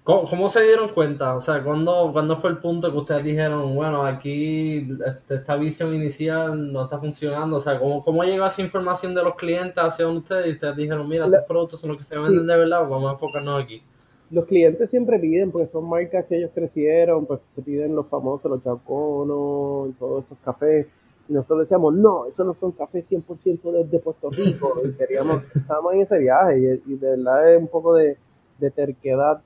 ¿Cómo, 0.03 0.49
se 0.49 0.63
dieron 0.63 0.89
cuenta? 0.89 1.35
O 1.35 1.41
sea, 1.41 1.63
¿cuándo, 1.63 2.09
¿cuándo 2.11 2.35
fue 2.35 2.49
el 2.49 2.57
punto 2.57 2.91
que 2.91 2.97
ustedes 2.97 3.23
dijeron, 3.23 3.75
bueno, 3.75 4.03
aquí 4.03 4.97
este, 5.05 5.35
esta 5.35 5.55
visión 5.57 5.93
inicial 5.93 6.73
no 6.73 6.85
está 6.85 6.97
funcionando? 6.97 7.57
O 7.57 7.61
sea, 7.61 7.77
¿cómo, 7.77 8.03
cómo 8.03 8.23
llegó 8.23 8.43
esa 8.47 8.63
información 8.63 9.13
de 9.13 9.21
los 9.21 9.35
clientes 9.35 9.77
hacia 9.77 10.07
ustedes 10.07 10.47
y 10.47 10.51
ustedes 10.53 10.75
dijeron, 10.75 11.07
mira, 11.07 11.25
estos 11.25 11.43
productos 11.47 11.81
son 11.81 11.89
los 11.89 11.97
que 11.99 12.03
se 12.03 12.17
venden 12.17 12.47
de 12.47 12.57
verdad, 12.57 12.81
vamos 12.89 13.11
a 13.11 13.13
enfocarnos 13.13 13.63
aquí? 13.63 13.83
Los 14.31 14.45
clientes 14.45 14.89
siempre 14.89 15.19
piden, 15.19 15.51
porque 15.51 15.67
son 15.67 15.87
marcas 15.87 16.25
que 16.25 16.37
ellos 16.37 16.49
crecieron, 16.51 17.27
pues 17.27 17.39
te 17.53 17.61
piden 17.61 17.95
los 17.95 18.07
famosos, 18.07 18.49
los 18.49 18.63
chaconos 18.63 19.89
y 19.89 19.93
todos 19.99 20.23
estos 20.23 20.37
cafés. 20.43 20.87
Y 21.29 21.33
nosotros 21.33 21.65
decíamos, 21.67 21.93
no, 21.93 22.25
esos 22.25 22.43
no 22.43 22.55
son 22.55 22.71
cafés 22.71 23.11
100% 23.11 23.71
desde 23.71 23.99
Puerto 23.99 24.31
Rico. 24.31 24.81
y 24.83 24.93
queríamos, 24.93 25.43
estábamos 25.53 25.93
en 25.93 26.01
ese 26.01 26.17
viaje 26.17 26.81
y, 26.87 26.95
de 26.95 27.09
verdad 27.11 27.53
es 27.53 27.61
un 27.61 27.67
poco 27.67 27.93
de, 27.93 28.17
de 28.57 28.71
terquedad 28.71 29.43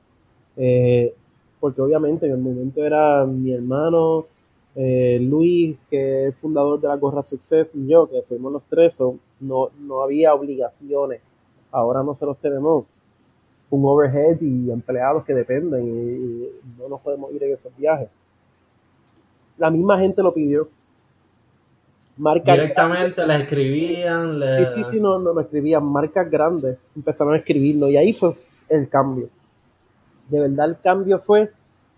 eh, 0.57 1.13
porque 1.59 1.81
obviamente 1.81 2.25
en 2.25 2.33
el 2.33 2.37
momento 2.37 2.85
era 2.85 3.25
mi 3.25 3.51
hermano 3.51 4.25
eh, 4.75 5.19
Luis, 5.21 5.77
que 5.89 6.27
es 6.27 6.35
fundador 6.35 6.79
de 6.81 6.87
la 6.89 6.97
Gorra 6.97 7.23
Success, 7.23 7.73
y 7.75 7.87
yo, 7.87 8.09
que 8.09 8.21
fuimos 8.23 8.51
los 8.51 8.63
tres, 8.69 8.99
no, 9.39 9.69
no 9.79 10.01
había 10.01 10.33
obligaciones. 10.33 11.21
Ahora 11.71 12.03
nosotros 12.03 12.37
tenemos 12.41 12.85
un 13.69 13.85
overhead 13.85 14.39
y 14.41 14.69
empleados 14.69 15.23
que 15.23 15.33
dependen 15.33 15.87
y, 15.87 16.49
no 16.77 16.89
nos 16.89 17.01
podemos 17.01 17.31
ir 17.33 17.43
en 17.43 17.53
esos 17.53 17.75
viajes. 17.77 18.09
La 19.57 19.69
misma 19.69 19.97
gente 19.97 20.21
lo 20.21 20.33
pidió. 20.33 20.67
Directamente 22.17 23.25
les 23.25 23.41
escribían. 23.41 24.39
Sí, 24.57 24.65
sí, 24.75 24.83
sí, 24.91 24.99
no, 24.99 25.19
no, 25.19 25.33
me 25.33 25.43
escribían 25.43 25.85
marcas 25.85 26.29
grandes, 26.29 26.77
empezaron 26.95 27.33
a 27.33 27.37
escribirnos 27.37 27.89
y 27.89 27.97
ahí 27.97 28.13
fue 28.13 28.35
el 28.69 28.89
cambio 28.89 29.29
de 30.29 30.39
verdad 30.39 30.69
el 30.69 30.79
cambio 30.79 31.19
fue 31.19 31.51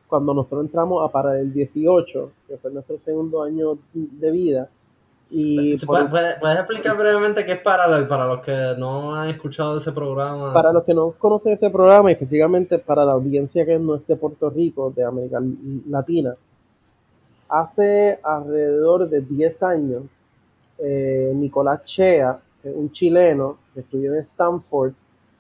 cuando 0.08 0.34
nosotros 0.34 0.66
entramos 0.66 1.08
a 1.08 1.12
para 1.12 1.40
el 1.40 1.54
18, 1.54 2.32
que 2.48 2.58
fue 2.58 2.72
nuestro 2.72 2.98
segundo 3.00 3.44
año 3.44 3.78
de 3.94 4.32
vida. 4.32 4.70
Y 5.30 5.76
¿Puedes, 5.86 6.10
explicar 6.42 6.96
brevemente 6.96 7.46
qué 7.46 7.54
es 7.54 7.60
Parallel 7.60 8.08
para 8.08 8.28
los 8.28 8.40
que 8.40 8.76
no 8.78 9.14
han 9.14 9.30
escuchado 9.30 9.74
de 9.74 9.80
ese 9.80 9.92
programa? 9.92 10.54
Para 10.54 10.72
los 10.72 10.86
que 10.86 10.94
no 10.94 11.12
conocen 11.12 11.54
ese 11.54 11.70
programa, 11.70 12.10
específicamente 12.10 12.80
para 12.80 13.04
la 13.04 13.12
audiencia 13.12 13.66
que 13.66 13.78
no 13.78 13.96
es 13.96 14.08
de 14.08 14.16
Puerto 14.16 14.50
Rico, 14.50 14.94
de 14.96 15.04
América 15.04 15.42
Latina, 15.90 16.34
hace 17.50 18.20
alrededor 18.24 19.10
de 19.10 19.20
10 19.20 19.64
años, 19.64 20.04
eh, 20.78 21.34
Nicolás 21.36 21.84
Chea, 21.84 22.40
un 22.64 22.92
chileno 22.92 23.58
que 23.74 23.82
estudió 23.82 24.14
en 24.14 24.20
Stanford, 24.20 24.94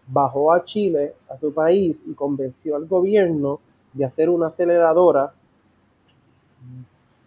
bajó 0.08 0.54
a 0.54 0.64
Chile, 0.64 1.14
a 1.30 1.38
su 1.38 1.54
país, 1.54 2.04
y 2.08 2.14
convenció 2.14 2.76
al 2.76 2.88
gobierno 2.88 3.60
de 3.94 4.06
hacer 4.06 4.30
una 4.30 4.48
aceleradora 4.48 5.34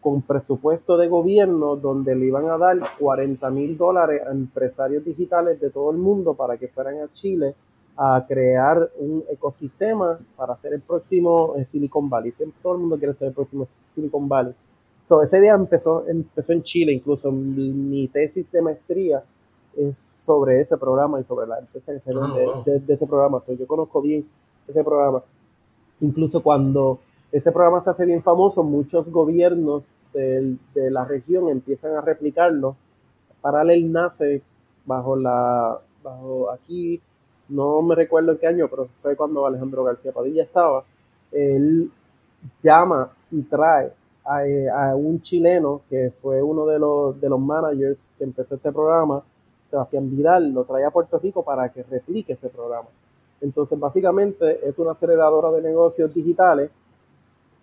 con 0.00 0.22
presupuesto 0.22 0.96
de 0.96 1.08
gobierno 1.08 1.76
donde 1.76 2.14
le 2.14 2.26
iban 2.26 2.48
a 2.48 2.56
dar 2.56 2.78
40 2.98 3.50
mil 3.50 3.76
dólares 3.76 4.22
a 4.26 4.30
empresarios 4.30 5.04
digitales 5.04 5.60
de 5.60 5.70
todo 5.70 5.90
el 5.90 5.98
mundo 5.98 6.34
para 6.34 6.56
que 6.56 6.68
fueran 6.68 7.00
a 7.00 7.12
Chile 7.12 7.54
a 7.96 8.24
crear 8.26 8.90
un 8.98 9.24
ecosistema 9.28 10.18
para 10.36 10.54
hacer 10.54 10.72
el 10.72 10.80
próximo 10.80 11.54
eh, 11.56 11.64
Silicon 11.66 12.08
Valley. 12.08 12.32
todo 12.62 12.74
el 12.74 12.80
mundo 12.80 12.96
quiere 12.96 13.12
ser 13.12 13.28
el 13.28 13.34
próximo 13.34 13.66
Silicon 13.66 14.26
Valley. 14.26 14.54
So, 15.06 15.22
ese 15.22 15.40
día 15.40 15.52
empezó, 15.52 16.06
empezó 16.08 16.52
en 16.52 16.62
Chile, 16.62 16.92
incluso 16.92 17.30
mi 17.30 18.08
tesis 18.08 18.50
de 18.50 18.62
maestría 18.62 19.22
es 19.76 19.98
sobre 19.98 20.60
ese 20.60 20.76
programa 20.76 21.20
y 21.20 21.24
sobre 21.24 21.46
la 21.46 21.58
empresa 21.58 21.92
ah, 21.92 22.62
de, 22.64 22.82
ese 22.94 23.06
programa. 23.06 23.40
yo 23.46 23.66
conozco 23.66 24.00
bien 24.00 24.26
ese 24.66 24.84
programa. 24.84 25.22
Incluso 26.00 26.42
cuando 26.42 26.98
ese 27.32 27.52
programa 27.52 27.80
se 27.80 27.90
hace 27.90 28.06
bien 28.06 28.22
famoso, 28.22 28.62
muchos 28.62 29.10
gobiernos 29.10 29.94
de, 30.12 30.56
la 30.74 31.04
región 31.04 31.48
empiezan 31.48 31.94
a 31.96 32.00
replicarlo. 32.00 32.76
Paralel 33.40 33.90
nace 33.90 34.42
bajo 34.84 35.16
la, 35.16 35.78
bajo 36.02 36.50
aquí, 36.50 37.00
no 37.48 37.82
me 37.82 37.94
recuerdo 37.94 38.32
en 38.32 38.38
qué 38.38 38.46
año, 38.46 38.68
pero 38.68 38.88
fue 39.02 39.16
cuando 39.16 39.46
Alejandro 39.46 39.84
García 39.84 40.12
Padilla 40.12 40.42
estaba. 40.42 40.84
Él 41.32 41.90
llama 42.62 43.10
y 43.30 43.42
trae 43.42 43.92
a, 44.24 44.90
a 44.90 44.96
un 44.96 45.20
chileno 45.22 45.82
que 45.88 46.12
fue 46.20 46.42
uno 46.42 46.66
de 46.66 46.78
los, 46.78 47.20
de 47.20 47.28
los 47.28 47.40
managers 47.40 48.08
que 48.18 48.24
empezó 48.24 48.56
este 48.56 48.72
programa 48.72 49.22
Sebastián 49.70 50.10
Vidal 50.10 50.52
lo 50.52 50.64
trae 50.64 50.84
a 50.84 50.90
Puerto 50.90 51.18
Rico 51.18 51.44
para 51.44 51.70
que 51.70 51.82
replique 51.84 52.32
ese 52.32 52.48
programa. 52.48 52.88
Entonces, 53.40 53.78
básicamente 53.78 54.68
es 54.68 54.78
una 54.78 54.92
aceleradora 54.92 55.50
de 55.52 55.62
negocios 55.62 56.12
digitales 56.12 56.70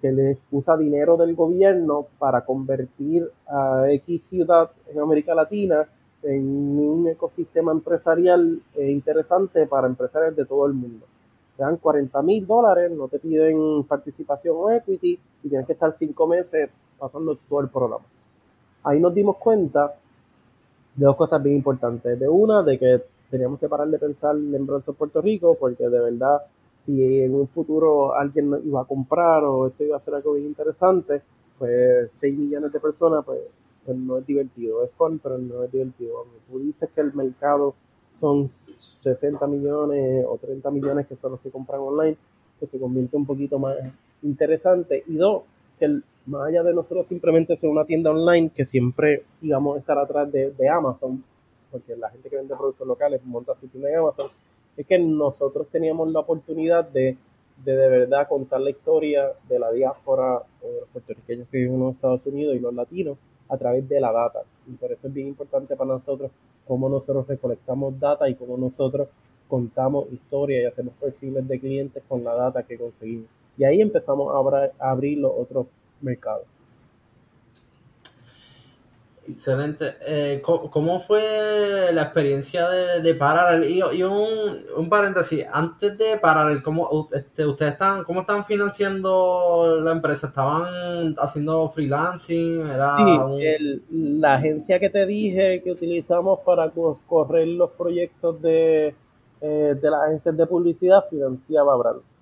que 0.02 0.12
le 0.12 0.38
usa 0.52 0.78
dinero 0.78 1.18
del 1.18 1.36
gobierno 1.36 2.08
para 2.20 2.46
convertir 2.46 3.30
a 3.48 3.86
X 3.90 4.24
ciudad 4.24 4.72
en 4.88 5.00
América 5.00 5.34
Latina 5.34 5.88
en 6.24 6.44
un 6.80 7.08
ecosistema 7.08 7.72
empresarial 7.72 8.62
eh, 8.76 8.92
interesante 8.92 9.66
para 9.66 9.88
empresarios 9.88 10.36
de 10.36 10.46
todo 10.46 10.66
el 10.66 10.74
mundo. 10.74 11.06
Te 11.56 11.64
dan 11.64 11.78
40 11.78 12.22
mil 12.22 12.46
dólares, 12.46 12.92
no 12.92 13.08
te 13.08 13.20
piden 13.20 13.84
participación 13.84 14.56
o 14.58 14.70
equity 14.70 15.20
y 15.44 15.50
tienes 15.50 15.66
que 15.66 15.74
estar 15.74 15.92
cinco 15.94 16.28
meses 16.28 16.70
pasando 17.00 17.38
todo 17.50 17.62
el 17.62 17.70
programa. 17.70 18.06
Ahí 18.84 19.00
nos 19.00 19.14
dimos 19.14 19.38
cuenta 19.38 19.96
dos 21.06 21.16
cosas 21.16 21.42
bien 21.42 21.56
importantes. 21.56 22.20
De 22.20 22.28
una, 22.28 22.64
de 22.64 22.78
que 22.78 23.04
teníamos 23.30 23.60
que 23.60 23.70
parar 23.70 23.88
de 23.88 24.00
pensar 24.00 24.36
en 24.36 24.66
bronce 24.66 24.94
Puerto 24.94 25.22
Rico, 25.22 25.56
porque 25.60 25.88
de 25.88 26.00
verdad, 26.00 26.42
si 26.78 27.22
en 27.22 27.34
un 27.36 27.48
futuro 27.48 28.16
alguien 28.16 28.54
iba 28.66 28.82
a 28.82 28.86
comprar 28.86 29.44
o 29.44 29.68
esto 29.68 29.84
iba 29.84 29.98
a 29.98 30.02
ser 30.02 30.16
algo 30.16 30.34
bien 30.34 30.48
interesante, 30.48 31.22
pues 31.58 32.10
6 32.20 32.38
millones 32.38 32.72
de 32.72 32.80
personas, 32.80 33.24
pues, 33.26 33.40
pues, 33.86 33.98
no 33.98 34.18
es 34.18 34.26
divertido. 34.26 34.84
Es 34.84 34.92
fun, 34.92 35.20
pero 35.22 35.38
no 35.38 35.64
es 35.64 35.72
divertido. 35.72 36.14
Cuando 36.16 36.40
tú 36.50 36.60
dices 36.60 36.90
que 36.94 37.02
el 37.02 37.14
mercado 37.14 37.76
son 38.16 38.50
60 38.50 39.46
millones 39.48 40.26
o 40.28 40.38
30 40.38 40.72
millones 40.72 41.08
que 41.08 41.16
son 41.16 41.34
los 41.34 41.42
que 41.42 41.52
compran 41.52 41.80
online, 41.80 42.18
pues 42.60 42.72
se 42.72 42.80
convierte 42.80 43.16
un 43.16 43.26
poquito 43.26 43.60
más 43.60 43.76
interesante. 44.24 45.04
Y 45.08 45.16
dos, 45.16 45.44
que 45.80 45.86
el, 45.86 46.04
más 46.28 46.48
allá 46.48 46.62
de 46.64 46.74
nosotros 46.74 47.08
simplemente 47.08 47.58
ser 47.58 47.70
una 47.70 47.86
tienda 47.86 48.12
online 48.12 48.52
que 48.54 48.66
siempre 48.66 49.24
a 49.44 49.78
estar 49.78 49.98
atrás 49.98 50.32
de, 50.32 50.70
Amazon, 50.70 51.24
porque 51.72 51.96
la 51.96 52.10
gente 52.10 52.30
que 52.30 52.36
vende 52.36 52.56
productos 52.56 52.88
locales 52.88 53.22
monta 53.26 53.56
su 53.56 53.68
tienda 53.68 53.90
en 53.90 53.98
Amazon, 53.98 54.28
es 54.76 54.86
que 54.86 55.00
nosotros 55.00 55.68
teníamos 55.72 56.12
la 56.12 56.20
oportunidad 56.20 56.88
de, 56.88 57.18
de 57.64 57.76
de 57.76 57.90
verdad 57.90 58.28
contar 58.28 58.62
la 58.62 58.70
historia 58.70 59.32
de 59.50 59.58
la 59.58 59.72
diáspora 59.72 60.38
o 60.62 60.68
de 60.68 60.80
los 60.82 60.90
puertorriqueños 60.90 61.48
que 61.50 61.58
viven 61.58 61.76
en 61.76 61.80
los 61.80 61.96
Estados 61.96 62.26
Unidos 62.28 62.56
y 62.56 62.60
los 62.60 62.74
latinos 62.74 63.18
a 63.50 63.58
través 63.58 63.88
de 63.88 64.00
la 64.00 64.12
data. 64.12 64.44
Y 64.68 64.74
por 64.74 64.92
eso 64.92 65.08
es 65.08 65.14
bien 65.14 65.28
importante 65.28 65.76
para 65.76 65.94
nosotros 65.94 66.30
cómo 66.68 66.90
nosotros 66.90 67.28
recolectamos 67.28 68.00
data 68.00 68.30
y 68.30 68.36
cómo 68.36 68.58
nosotros 68.58 69.08
contamos 69.48 70.12
historia 70.12 70.62
y 70.62 70.66
hacemos 70.66 70.94
perfiles 70.96 71.48
de 71.48 71.60
clientes 71.60 72.04
con 72.08 72.24
la 72.24 72.36
data 72.36 72.64
que 72.64 72.78
conseguimos. 72.78 73.30
Y 73.58 73.64
ahí 73.64 73.82
empezamos 73.82 74.34
a, 74.34 74.72
abrir 74.92 75.18
los 75.20 75.32
otros 75.36 75.68
mercado. 76.02 76.44
Excelente. 79.30 79.96
Eh, 80.06 80.42
¿cómo, 80.42 81.00
fue 81.00 81.90
la 81.92 82.04
experiencia 82.04 82.70
de, 82.70 83.02
de 83.02 83.14
Parallel? 83.14 83.70
Y, 83.70 84.04
un, 84.04 84.16
un, 84.78 84.90
paréntesis, 84.90 85.46
antes 85.52 85.98
de 85.98 86.18
Parallel, 86.18 86.64
¿cómo, 86.64 87.10
este, 87.12 87.46
ustedes 87.46 87.74
están, 87.74 88.06
¿cómo 88.06 88.22
están 88.22 88.46
financiando 88.46 89.82
la 89.84 89.92
empresa? 89.92 90.28
¿Estaban 90.28 91.14
haciendo 91.18 91.68
freelancing? 91.68 92.68
¿Era 92.68 92.96
sí, 92.96 93.82
la 93.92 94.36
agencia 94.36 94.80
que 94.80 94.90
te 94.90 95.06
dije 95.06 95.62
que 95.62 95.72
utilizamos 95.72 96.40
para 96.46 96.72
correr 97.06 97.50
los 97.50 97.72
proyectos 97.72 98.42
de, 98.42 98.96
eh, 99.42 99.76
de 99.80 99.90
las 99.92 100.04
agencias 100.08 100.36
de 100.36 100.48
publicidad 100.48 101.04
financiaba 101.10 101.76
Brands. 101.76 102.20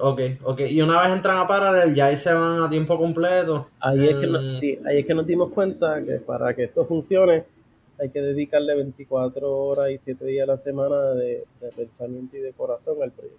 Ok, 0.00 0.20
ok. 0.42 0.60
Y 0.68 0.80
una 0.80 1.00
vez 1.02 1.12
entran 1.12 1.38
a 1.38 1.46
Parallel, 1.46 1.94
ya 1.94 2.06
ahí 2.06 2.16
se 2.16 2.32
van 2.32 2.62
a 2.62 2.68
tiempo 2.68 2.96
completo. 2.98 3.68
Ahí 3.80 4.08
es, 4.08 4.16
que 4.16 4.54
sí, 4.54 4.78
ahí 4.86 4.98
es 4.98 5.06
que 5.06 5.14
nos 5.14 5.26
dimos 5.26 5.52
cuenta 5.52 6.02
que 6.02 6.14
para 6.14 6.54
que 6.54 6.64
esto 6.64 6.84
funcione 6.84 7.44
hay 8.00 8.08
que 8.08 8.20
dedicarle 8.20 8.74
24 8.76 9.56
horas 9.56 9.90
y 9.90 9.98
7 10.02 10.24
días 10.24 10.48
a 10.48 10.52
la 10.52 10.58
semana 10.58 11.10
de, 11.10 11.44
pensamiento 11.76 12.36
y 12.36 12.40
de 12.40 12.52
corazón 12.52 12.96
al 13.02 13.10
proyecto. 13.10 13.38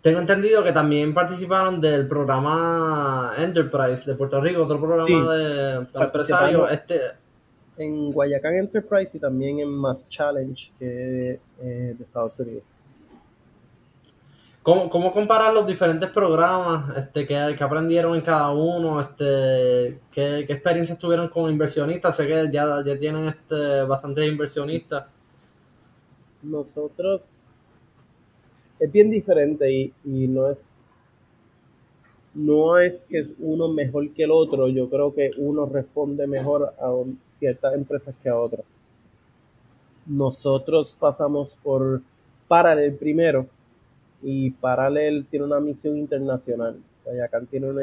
Tengo 0.00 0.20
entendido 0.20 0.64
que 0.64 0.72
también 0.72 1.12
participaron 1.12 1.80
del 1.80 2.06
programa 2.08 3.34
Enterprise 3.36 4.04
de 4.04 4.14
Puerto 4.14 4.40
Rico, 4.40 4.62
otro 4.62 4.80
programa 4.80 5.34
de 5.34 5.86
para 5.86 6.06
empresarios. 6.06 6.70
Este... 6.70 7.00
En 7.78 8.12
Guayacán 8.12 8.54
Enterprise 8.56 9.10
y 9.14 9.18
también 9.18 9.60
en 9.60 9.68
Mass 9.68 10.06
Challenge, 10.08 10.72
que 10.78 11.38
eh, 11.60 11.94
de 11.96 12.04
Estados 12.04 12.38
Unidos. 12.38 12.64
¿Cómo, 14.62 14.88
¿Cómo, 14.90 15.12
comparar 15.12 15.52
los 15.52 15.66
diferentes 15.66 16.08
programas 16.10 16.96
este, 16.96 17.26
que, 17.26 17.36
aprendieron 17.36 18.14
en 18.14 18.20
cada 18.20 18.52
uno? 18.52 19.00
Este, 19.00 19.98
¿qué, 20.12 20.38
experiencias 20.48 20.96
tuvieron 20.98 21.28
con 21.28 21.50
inversionistas? 21.50 22.14
Sé 22.14 22.28
que 22.28 22.48
ya, 22.52 22.80
ya 22.84 22.96
tienen 22.96 23.26
este, 23.26 23.82
bastantes 23.82 24.24
inversionistas. 24.30 25.06
Nosotros 26.42 27.32
es 28.78 28.92
bien 28.92 29.10
diferente 29.10 29.68
y, 29.68 29.92
y 30.04 30.28
no 30.28 30.48
es 30.48 30.78
no 32.34 32.78
es 32.78 33.04
que 33.04 33.26
uno 33.40 33.68
mejor 33.68 34.10
que 34.10 34.24
el 34.24 34.30
otro, 34.30 34.68
yo 34.68 34.88
creo 34.88 35.12
que 35.12 35.32
uno 35.36 35.66
responde 35.66 36.26
mejor 36.26 36.72
a 36.80 36.90
ciertas 37.28 37.74
empresas 37.74 38.14
que 38.22 38.28
a 38.28 38.38
otras. 38.38 38.64
Nosotros 40.06 40.96
pasamos 40.98 41.58
por 41.62 42.00
Parallel 42.48 42.94
primero 42.94 43.46
y 44.22 44.50
Parallel 44.50 45.26
tiene 45.30 45.46
una 45.46 45.60
misión 45.60 45.96
internacional. 45.96 46.80
Guayacán 47.04 47.46
tiene 47.46 47.68
una, 47.68 47.82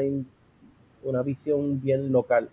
una 1.04 1.22
visión 1.22 1.80
bien 1.80 2.10
local. 2.10 2.48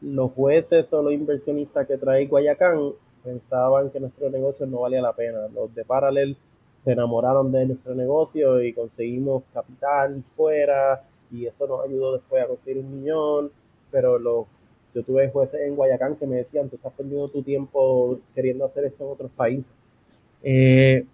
Los 0.00 0.32
jueces 0.32 0.92
o 0.92 1.02
los 1.02 1.12
inversionistas 1.12 1.86
que 1.86 1.98
trae 1.98 2.26
Guayacán 2.26 2.92
pensaban 3.22 3.90
que 3.90 4.00
nuestro 4.00 4.30
negocio 4.30 4.66
no 4.66 4.80
valía 4.80 5.02
la 5.02 5.12
pena. 5.12 5.48
Los 5.54 5.74
de 5.74 5.84
Parallel 5.84 6.36
se 6.76 6.92
enamoraron 6.92 7.52
de 7.52 7.66
nuestro 7.66 7.94
negocio 7.94 8.62
y 8.62 8.72
conseguimos 8.72 9.42
capital 9.52 10.22
fuera 10.22 11.02
y 11.30 11.46
eso 11.46 11.66
nos 11.66 11.84
ayudó 11.84 12.14
después 12.14 12.42
a 12.42 12.46
conseguir 12.46 12.82
un 12.82 13.00
millón, 13.00 13.50
pero 13.90 14.18
lo, 14.18 14.46
yo 14.94 15.02
tuve 15.02 15.28
jueces 15.28 15.60
en 15.60 15.76
Guayacán 15.76 16.16
que 16.16 16.26
me 16.26 16.36
decían, 16.36 16.68
tú 16.68 16.76
estás 16.76 16.92
perdiendo 16.92 17.28
tu 17.28 17.42
tiempo 17.42 18.18
queriendo 18.34 18.64
hacer 18.64 18.84
esto 18.84 19.04
en 19.04 19.10
otros 19.10 19.30
países. 19.32 19.72
Eh, 20.42 21.04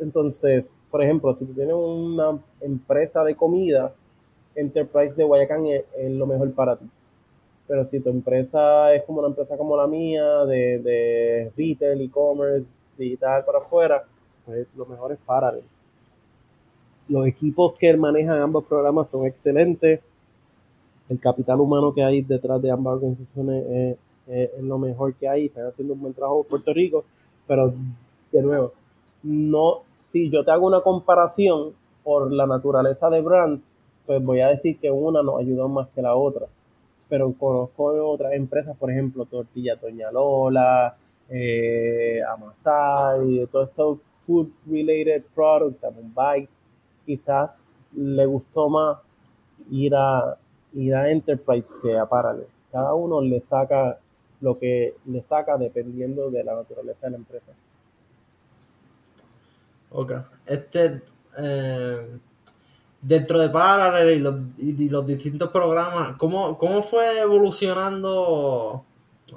entonces, 0.00 0.80
por 0.90 1.02
ejemplo, 1.02 1.34
si 1.34 1.44
tú 1.44 1.54
tienes 1.54 1.74
una 1.74 2.38
empresa 2.60 3.24
de 3.24 3.34
comida, 3.34 3.92
Enterprise 4.54 5.14
de 5.16 5.24
Guayacán 5.24 5.66
es, 5.66 5.84
lo 6.12 6.26
mejor 6.26 6.52
para 6.52 6.76
ti. 6.76 6.86
Pero 7.66 7.86
si 7.86 8.00
tu 8.00 8.10
empresa 8.10 8.94
es 8.94 9.02
como 9.04 9.20
una 9.20 9.28
empresa 9.28 9.56
como 9.56 9.76
la 9.76 9.86
mía, 9.86 10.44
de, 10.44 10.78
de 10.78 11.52
retail, 11.56 12.00
e-commerce, 12.02 12.66
digital 12.98 13.44
para 13.44 13.58
afuera, 13.58 14.04
pues 14.44 14.66
lo 14.76 14.84
mejor 14.84 15.12
es 15.12 15.18
para 15.24 15.54
los 17.08 17.26
equipos 17.26 17.74
que 17.74 17.94
manejan 17.96 18.40
ambos 18.40 18.64
programas 18.64 19.10
son 19.10 19.26
excelentes. 19.26 20.00
El 21.08 21.20
capital 21.20 21.60
humano 21.60 21.92
que 21.92 22.02
hay 22.02 22.22
detrás 22.22 22.62
de 22.62 22.70
ambas 22.70 22.94
organizaciones 22.94 23.98
es, 24.26 24.62
lo 24.62 24.78
mejor 24.78 25.14
que 25.14 25.28
hay. 25.28 25.46
Están 25.46 25.66
haciendo 25.66 25.94
un 25.94 26.00
buen 26.00 26.14
trabajo 26.14 26.42
en 26.42 26.48
Puerto 26.48 26.72
Rico. 26.72 27.04
Pero, 27.46 27.74
de 28.30 28.42
nuevo, 28.42 28.72
no, 29.22 29.82
si 29.92 30.30
yo 30.30 30.44
te 30.44 30.50
hago 30.50 30.66
una 30.66 30.80
comparación 30.80 31.72
por 32.02 32.32
la 32.32 32.46
naturaleza 32.46 33.08
de 33.10 33.20
brands, 33.20 33.72
pues 34.06 34.22
voy 34.22 34.40
a 34.40 34.48
decir 34.48 34.78
que 34.78 34.90
una 34.90 35.22
nos 35.22 35.40
ayuda 35.40 35.68
más 35.68 35.88
que 35.94 36.02
la 36.02 36.16
otra. 36.16 36.46
Pero 37.08 37.32
conozco 37.38 37.84
otras 38.10 38.32
empresas, 38.32 38.76
por 38.76 38.90
ejemplo, 38.90 39.24
Tortilla 39.26 39.76
Toña 39.76 40.10
Lola, 40.10 40.96
eh, 41.28 42.20
Amasai, 42.28 43.46
todos 43.50 43.68
estos 43.68 43.98
food 44.20 44.48
related 44.66 45.22
products, 45.34 45.80
Bite, 45.82 46.48
quizás 47.04 47.64
le 47.94 48.24
gustó 48.26 48.68
más 48.68 48.98
ir 49.70 49.94
a, 49.94 50.36
ir 50.72 50.94
a 50.94 51.10
Enterprise 51.10 51.68
que 51.82 51.96
a 51.96 52.06
Parallel. 52.06 52.46
Cada 52.70 52.94
uno 52.94 53.20
le 53.20 53.40
saca 53.40 53.98
lo 54.40 54.58
que 54.58 54.94
le 55.06 55.22
saca 55.22 55.56
dependiendo 55.56 56.30
de 56.30 56.42
la 56.42 56.54
naturaleza 56.54 57.06
de 57.06 57.12
la 57.12 57.16
empresa. 57.18 57.52
Ok. 59.92 60.12
Este, 60.46 61.02
eh, 61.38 62.18
dentro 63.00 63.38
de 63.38 63.48
Parallel 63.50 64.16
y 64.58 64.88
los, 64.88 65.06
distintos 65.06 65.50
programas, 65.50 66.16
¿cómo, 66.16 66.56
¿cómo 66.56 66.82
fue 66.82 67.20
evolucionando 67.20 68.84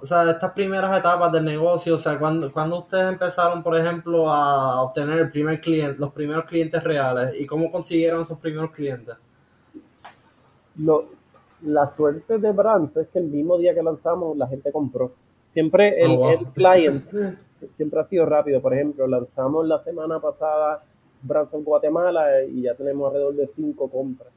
o 0.01 0.05
sea, 0.05 0.29
estas 0.29 0.51
primeras 0.51 0.97
etapas 0.97 1.31
del 1.31 1.45
negocio, 1.45 1.95
o 1.95 1.97
sea, 1.97 2.19
cuando, 2.19 2.51
cuando 2.51 2.79
ustedes 2.79 3.13
empezaron, 3.13 3.63
por 3.63 3.77
ejemplo, 3.77 4.29
a 4.29 4.81
obtener 4.81 5.19
el 5.19 5.31
primer 5.31 5.61
cliente, 5.61 5.99
los 5.99 6.11
primeros 6.11 6.45
clientes 6.45 6.83
reales 6.83 7.33
y 7.39 7.45
cómo 7.45 7.71
consiguieron 7.71 8.23
esos 8.23 8.37
primeros 8.39 8.71
clientes? 8.71 9.15
Lo, 10.77 11.05
la 11.61 11.87
suerte 11.87 12.37
de 12.37 12.51
Brands 12.51 12.97
es 12.97 13.07
que 13.07 13.19
el 13.19 13.25
mismo 13.25 13.57
día 13.57 13.73
que 13.73 13.83
lanzamos 13.83 14.35
la 14.35 14.47
gente 14.47 14.71
compró. 14.71 15.13
Siempre 15.55 16.03
el, 16.03 16.11
oh, 16.11 16.29
el 16.29 16.45
client 16.47 17.05
siempre 17.49 18.01
ha 18.01 18.03
sido 18.03 18.25
rápido. 18.25 18.61
Por 18.61 18.73
ejemplo, 18.73 19.07
lanzamos 19.07 19.65
la 19.65 19.79
semana 19.79 20.19
pasada 20.19 20.83
Brands 21.23 21.53
en 21.53 21.63
Guatemala 21.63 22.43
y 22.43 22.63
ya 22.63 22.75
tenemos 22.75 23.07
alrededor 23.07 23.35
de 23.35 23.47
cinco 23.47 23.89
compras 23.89 24.29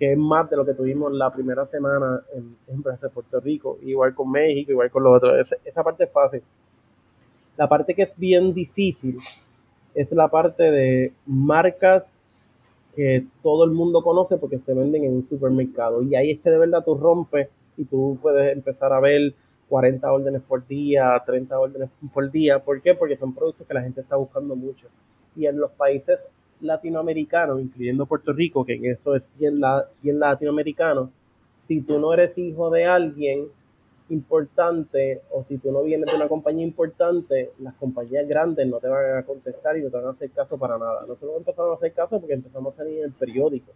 que 0.00 0.12
es 0.12 0.18
más 0.18 0.48
de 0.48 0.56
lo 0.56 0.64
que 0.64 0.72
tuvimos 0.72 1.12
la 1.12 1.30
primera 1.30 1.66
semana 1.66 2.22
en, 2.34 2.56
en 2.68 2.82
de 2.82 3.08
Puerto 3.10 3.38
Rico, 3.38 3.78
igual 3.82 4.14
con 4.14 4.30
México, 4.30 4.72
igual 4.72 4.90
con 4.90 5.02
los 5.02 5.18
otros. 5.18 5.54
esa 5.62 5.84
parte 5.84 6.04
es 6.04 6.10
fácil. 6.10 6.42
La 7.58 7.68
parte 7.68 7.94
que 7.94 8.00
es 8.00 8.18
bien 8.18 8.54
difícil 8.54 9.18
es 9.94 10.12
la 10.12 10.28
parte 10.28 10.70
de 10.70 11.12
marcas 11.26 12.24
que 12.94 13.26
todo 13.42 13.64
el 13.64 13.72
mundo 13.72 14.02
conoce 14.02 14.38
porque 14.38 14.58
se 14.58 14.72
venden 14.72 15.04
en 15.04 15.16
un 15.16 15.22
supermercado. 15.22 16.00
Y 16.02 16.14
ahí 16.14 16.30
es 16.30 16.38
que 16.38 16.48
de 16.48 16.56
verdad 16.56 16.82
tú 16.82 16.94
rompes 16.94 17.48
y 17.76 17.84
tú 17.84 18.18
puedes 18.22 18.54
empezar 18.54 18.94
a 18.94 19.00
ver 19.00 19.34
40 19.70 20.12
órdenes 20.12 20.42
por 20.42 20.66
día, 20.66 21.22
30 21.24 21.58
órdenes 21.58 21.90
por 22.12 22.28
día. 22.28 22.58
¿Por 22.58 22.82
qué? 22.82 22.94
Porque 22.94 23.16
son 23.16 23.32
productos 23.32 23.66
que 23.66 23.72
la 23.72 23.82
gente 23.82 24.00
está 24.00 24.16
buscando 24.16 24.56
mucho. 24.56 24.88
Y 25.36 25.46
en 25.46 25.58
los 25.58 25.70
países 25.70 26.28
latinoamericano, 26.60 27.58
incluyendo 27.60 28.04
Puerto 28.04 28.32
Rico, 28.32 28.64
que 28.66 28.80
eso 28.82 29.14
es 29.14 29.30
bien, 29.38 29.60
la, 29.60 29.88
latinoamericano, 30.02 31.12
si 31.52 31.80
tú 31.82 32.00
no 32.00 32.12
eres 32.12 32.36
hijo 32.36 32.68
de 32.68 32.84
alguien 32.84 33.46
importante 34.08 35.22
o 35.30 35.44
si 35.44 35.58
tú 35.58 35.70
no 35.70 35.84
vienes 35.84 36.10
de 36.10 36.16
una 36.16 36.26
compañía 36.26 36.66
importante, 36.66 37.52
las 37.60 37.74
compañías 37.74 38.26
grandes 38.26 38.66
no 38.66 38.78
te 38.78 38.88
van 38.88 39.18
a 39.18 39.22
contestar 39.22 39.78
y 39.78 39.82
no 39.82 39.88
te 39.88 39.96
van 39.98 40.06
a 40.06 40.10
hacer 40.10 40.32
caso 40.32 40.58
para 40.58 40.78
nada. 40.78 41.02
Nosotros 41.02 41.36
empezamos 41.36 41.70
a 41.70 41.74
hacer 41.76 41.92
caso 41.92 42.18
porque 42.18 42.34
empezamos 42.34 42.74
a 42.74 42.78
salir 42.78 42.98
en 42.98 43.04
el 43.04 43.12
periódico. 43.12 43.70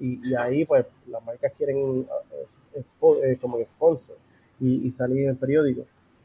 Y, 0.00 0.34
ahí, 0.36 0.64
pues, 0.64 0.86
las 1.08 1.22
marcas 1.22 1.52
quieren 1.58 2.06
eh, 3.22 3.38
como 3.38 3.62
sponsor 3.66 4.16
y, 4.60 4.86
y, 4.86 4.90
salir 4.92 5.24
en 5.24 5.30
el 5.30 5.36
periódico. 5.36 5.82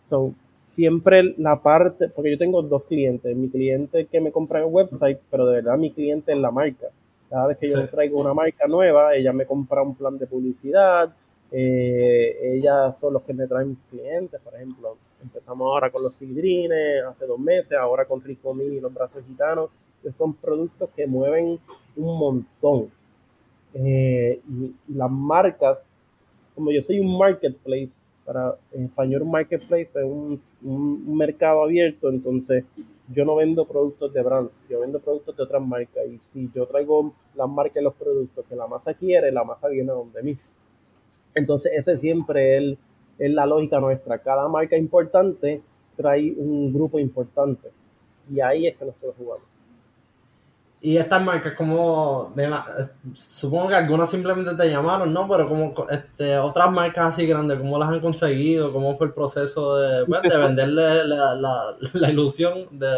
So, 0.09 0.33
siempre 0.65 1.35
la 1.37 1.61
parte, 1.61 2.09
porque 2.09 2.31
yo 2.31 2.37
tengo 2.37 2.61
dos 2.61 2.83
clientes, 2.83 3.35
mi 3.35 3.49
cliente 3.49 4.05
que 4.05 4.21
me 4.21 4.31
compra 4.31 4.59
en 4.59 4.65
el 4.65 4.73
website, 4.73 5.19
pero 5.29 5.45
de 5.45 5.55
verdad 5.55 5.77
mi 5.77 5.91
cliente 5.91 6.31
es 6.31 6.37
la 6.37 6.51
marca. 6.51 6.87
Cada 7.29 7.47
vez 7.47 7.57
que 7.57 7.67
yo 7.67 7.87
traigo 7.89 8.21
una 8.21 8.33
marca 8.33 8.67
nueva, 8.67 9.15
ella 9.15 9.33
me 9.33 9.45
compra 9.45 9.81
un 9.81 9.95
plan 9.95 10.17
de 10.17 10.27
publicidad, 10.27 11.13
eh, 11.51 12.55
ellas 12.55 12.99
son 12.99 13.13
los 13.13 13.23
que 13.23 13.33
me 13.33 13.47
traen 13.47 13.77
clientes, 13.89 14.39
por 14.41 14.55
ejemplo, 14.55 14.97
empezamos 15.21 15.65
ahora 15.65 15.89
con 15.89 16.03
los 16.03 16.15
sidrines 16.15 17.03
hace 17.07 17.25
dos 17.25 17.39
meses, 17.39 17.77
ahora 17.77 18.05
con 18.05 18.21
Rico 18.21 18.53
Mini 18.53 18.77
y 18.77 18.79
los 18.79 18.93
brazos 18.93 19.23
gitanos, 19.25 19.69
que 20.01 20.11
son 20.11 20.33
productos 20.33 20.89
que 20.95 21.07
mueven 21.07 21.59
un 21.95 22.17
montón. 22.19 22.91
Eh, 23.73 24.39
y 24.49 24.75
las 24.93 25.09
marcas, 25.09 25.95
como 26.53 26.71
yo 26.71 26.81
soy 26.81 26.99
un 26.99 27.17
marketplace, 27.17 28.01
para 28.25 28.55
en 28.71 28.85
español 28.85 29.25
marketplace 29.25 29.91
es 29.95 30.03
un, 30.03 30.39
un, 30.61 31.17
mercado 31.17 31.63
abierto, 31.63 32.09
entonces 32.09 32.63
yo 33.09 33.25
no 33.25 33.35
vendo 33.35 33.65
productos 33.65 34.13
de 34.13 34.21
brands, 34.21 34.51
yo 34.69 34.79
vendo 34.79 34.99
productos 34.99 35.35
de 35.35 35.43
otras 35.43 35.61
marcas 35.61 36.05
y 36.07 36.17
si 36.31 36.49
yo 36.53 36.65
traigo 36.65 37.13
las 37.35 37.49
marcas 37.49 37.81
y 37.81 37.83
los 37.83 37.93
productos 37.93 38.45
que 38.47 38.55
la 38.55 38.67
masa 38.67 38.93
quiere, 38.93 39.31
la 39.31 39.43
masa 39.43 39.67
viene 39.67 39.91
donde 39.91 40.23
mí. 40.23 40.37
Entonces 41.35 41.73
ese 41.75 41.97
siempre 41.97 42.57
es, 42.57 42.77
es 43.19 43.31
la 43.31 43.45
lógica 43.45 43.79
nuestra, 43.79 44.19
cada 44.19 44.47
marca 44.47 44.77
importante 44.77 45.61
trae 45.97 46.31
un 46.31 46.73
grupo 46.73 46.99
importante 46.99 47.69
y 48.31 48.39
ahí 48.39 48.67
es 48.67 48.77
que 48.77 48.85
nosotros 48.85 49.15
jugamos. 49.17 49.52
Y 50.85 50.97
estas 50.97 51.23
marcas, 51.23 51.53
como 51.53 52.33
supongo 53.15 53.69
que 53.69 53.75
algunas 53.75 54.11
simplemente 54.11 54.53
te 54.53 54.69
llamaron, 54.69 55.13
¿no? 55.13 55.29
Pero 55.29 55.47
como 55.47 55.73
este, 55.89 56.37
otras 56.37 56.69
marcas 56.73 57.13
así 57.13 57.25
grandes, 57.25 57.57
¿cómo 57.57 57.79
las 57.79 57.87
han 57.87 58.01
conseguido? 58.01 58.73
¿Cómo 58.73 58.93
fue 58.93 59.07
el 59.07 59.13
proceso 59.13 59.77
de, 59.77 60.05
pues, 60.05 60.21
de 60.23 60.37
venderle 60.37 61.07
la, 61.07 61.35
la, 61.35 61.77
la 61.93 62.09
ilusión 62.09 62.67
de, 62.69 62.89